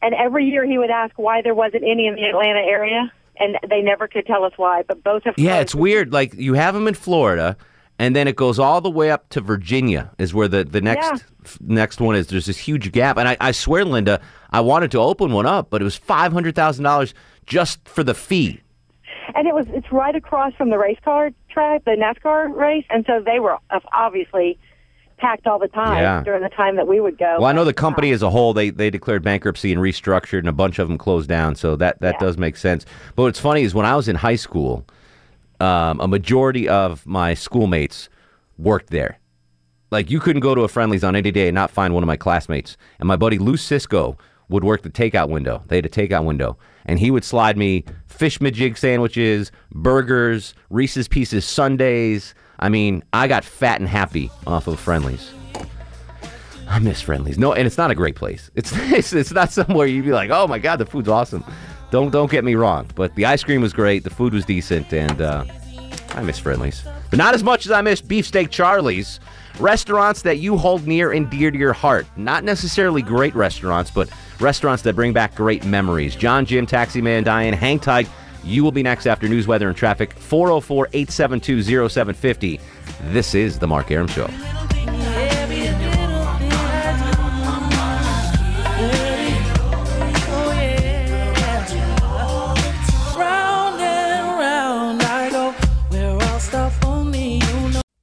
And 0.00 0.14
every 0.14 0.44
year 0.46 0.64
he 0.64 0.78
would 0.78 0.90
ask 0.90 1.18
why 1.18 1.42
there 1.42 1.54
wasn't 1.54 1.82
any 1.82 2.06
in 2.06 2.14
the 2.14 2.24
Atlanta 2.24 2.60
area, 2.60 3.10
and 3.38 3.58
they 3.68 3.80
never 3.80 4.06
could 4.06 4.26
tell 4.26 4.44
us 4.44 4.52
why, 4.56 4.82
but 4.86 5.02
both 5.02 5.24
have 5.24 5.34
Yeah, 5.36 5.58
it's 5.58 5.74
weird. 5.74 6.12
Like 6.12 6.34
you 6.34 6.54
have 6.54 6.74
them 6.74 6.86
in 6.86 6.94
Florida, 6.94 7.56
and 7.98 8.14
then 8.16 8.26
it 8.28 8.36
goes 8.36 8.58
all 8.58 8.80
the 8.80 8.90
way 8.90 9.10
up 9.10 9.28
to 9.30 9.40
Virginia. 9.40 10.10
Is 10.18 10.34
where 10.34 10.48
the 10.48 10.64
the 10.64 10.80
next 10.80 11.06
Yeah. 11.06 11.18
f- 11.44 11.58
next 11.60 12.00
one 12.00 12.16
is. 12.16 12.26
There's 12.28 12.46
this 12.46 12.58
huge 12.58 12.90
gap, 12.92 13.16
and 13.16 13.28
I, 13.28 13.36
I 13.40 13.52
swear, 13.52 13.84
Linda, 13.84 14.20
I 14.50 14.60
wanted 14.60 14.90
to 14.92 14.98
open 14.98 15.32
one 15.32 15.46
up, 15.46 15.70
but 15.70 15.80
it 15.80 15.84
was 15.84 15.96
five 15.96 16.32
hundred 16.32 16.54
thousand 16.54 16.84
dollars 16.84 17.14
just 17.46 17.86
for 17.88 18.02
the 18.02 18.14
fee. 18.14 18.60
And 19.34 19.46
it 19.48 19.54
was 19.54 19.66
it's 19.70 19.90
right 19.90 20.14
across 20.14 20.52
from 20.54 20.70
the 20.70 20.78
race 20.78 20.98
car 21.04 21.30
track, 21.50 21.84
the 21.84 21.92
NASCAR 21.92 22.54
race, 22.54 22.84
and 22.90 23.04
so 23.06 23.20
they 23.24 23.40
were 23.40 23.56
obviously 23.92 24.58
packed 25.16 25.46
all 25.46 25.58
the 25.58 25.68
time 25.68 26.02
Yeah. 26.02 26.22
during 26.24 26.42
the 26.42 26.48
time 26.48 26.76
that 26.76 26.86
we 26.88 27.00
would 27.00 27.16
go. 27.16 27.36
Well, 27.38 27.46
I 27.46 27.52
know 27.52 27.64
the 27.64 27.70
uh, 27.70 27.74
company 27.74 28.10
as 28.10 28.22
a 28.22 28.30
whole 28.30 28.52
they 28.52 28.70
they 28.70 28.90
declared 28.90 29.22
bankruptcy 29.22 29.72
and 29.72 29.80
restructured, 29.80 30.40
and 30.40 30.48
a 30.48 30.52
bunch 30.52 30.78
of 30.78 30.88
them 30.88 30.98
closed 30.98 31.28
down. 31.28 31.54
So 31.54 31.76
that 31.76 32.00
that 32.00 32.18
does 32.18 32.36
make 32.36 32.56
sense. 32.56 32.84
But 33.14 33.22
what's 33.22 33.40
funny 33.40 33.62
is 33.62 33.74
when 33.74 33.86
I 33.86 33.94
was 33.96 34.08
in 34.08 34.16
high 34.16 34.36
school, 34.36 34.84
um, 35.60 36.00
a 36.00 36.08
majority 36.08 36.68
of 36.68 37.06
my 37.06 37.34
schoolmates 37.34 38.08
worked 38.58 38.90
there. 38.90 39.18
Like 39.90 40.10
you 40.10 40.20
couldn't 40.20 40.40
go 40.40 40.54
to 40.54 40.62
a 40.62 40.68
Friendly's 40.68 41.04
on 41.04 41.14
any 41.14 41.30
day 41.30 41.48
and 41.48 41.54
not 41.54 41.70
find 41.70 41.94
one 41.94 42.02
of 42.02 42.06
my 42.06 42.16
classmates. 42.16 42.76
And 42.98 43.06
my 43.06 43.16
buddy 43.16 43.38
Lou 43.38 43.56
Cisco 43.56 44.18
would 44.48 44.64
work 44.64 44.82
the 44.82 44.90
takeout 44.90 45.28
window. 45.28 45.62
They 45.68 45.76
had 45.76 45.86
a 45.86 45.90
takeout 45.90 46.24
window, 46.24 46.58
and 46.84 46.98
he 46.98 47.10
would 47.10 47.24
slide 47.24 47.56
me 47.56 47.84
fish 48.06 48.38
majig 48.38 48.76
sandwiches, 48.76 49.50
burgers, 49.72 50.54
Reese's 50.70 51.08
Pieces 51.08 51.44
sundaes. 51.44 52.34
I 52.58 52.68
mean, 52.68 53.02
I 53.12 53.26
got 53.26 53.44
fat 53.44 53.80
and 53.80 53.88
happy 53.88 54.30
off 54.46 54.66
of 54.66 54.78
Friendly's. 54.78 55.32
I 56.68 56.78
miss 56.78 57.00
Friendlies. 57.00 57.38
No, 57.38 57.52
and 57.52 57.66
it's 57.66 57.78
not 57.78 57.90
a 57.90 57.94
great 57.94 58.16
place. 58.16 58.50
It's 58.54 58.72
it's, 58.74 59.12
it's 59.12 59.32
not 59.32 59.52
somewhere 59.52 59.86
you'd 59.86 60.04
be 60.04 60.12
like, 60.12 60.30
oh 60.30 60.46
my 60.46 60.58
god, 60.58 60.76
the 60.76 60.86
food's 60.86 61.08
awesome. 61.08 61.44
Don't 61.90 62.10
don't 62.10 62.30
get 62.30 62.44
me 62.44 62.54
wrong, 62.54 62.88
but 62.94 63.14
the 63.14 63.26
ice 63.26 63.44
cream 63.44 63.60
was 63.60 63.72
great, 63.72 64.04
the 64.04 64.10
food 64.10 64.32
was 64.32 64.44
decent, 64.44 64.92
and 64.92 65.20
uh, 65.20 65.44
I 66.10 66.22
miss 66.22 66.38
Friendly's, 66.38 66.84
but 67.10 67.18
not 67.18 67.34
as 67.34 67.42
much 67.42 67.66
as 67.66 67.72
I 67.72 67.82
miss 67.82 68.00
Beefsteak 68.00 68.50
Charlie's. 68.50 69.20
Restaurants 69.60 70.22
that 70.22 70.38
you 70.38 70.56
hold 70.56 70.84
near 70.84 71.12
and 71.12 71.30
dear 71.30 71.52
to 71.52 71.56
your 71.56 71.72
heart. 71.72 72.08
Not 72.16 72.42
necessarily 72.42 73.02
great 73.02 73.36
restaurants, 73.36 73.88
but 73.88 74.08
restaurants 74.40 74.82
that 74.82 74.96
bring 74.96 75.12
back 75.12 75.36
great 75.36 75.64
memories. 75.64 76.16
John, 76.16 76.44
Jim, 76.44 76.66
Taxi 76.66 77.00
Man, 77.00 77.22
Diane, 77.22 77.52
hang 77.52 77.78
tight. 77.78 78.08
You 78.42 78.64
will 78.64 78.72
be 78.72 78.82
next 78.82 79.06
after 79.06 79.28
news, 79.28 79.46
weather, 79.46 79.68
and 79.68 79.76
traffic. 79.76 80.12
404 80.12 80.88
872 80.92 81.88
0750. 81.88 82.60
This 83.12 83.36
is 83.36 83.60
The 83.60 83.68
Mark 83.68 83.92
Arum 83.92 84.08
Show. 84.08 84.28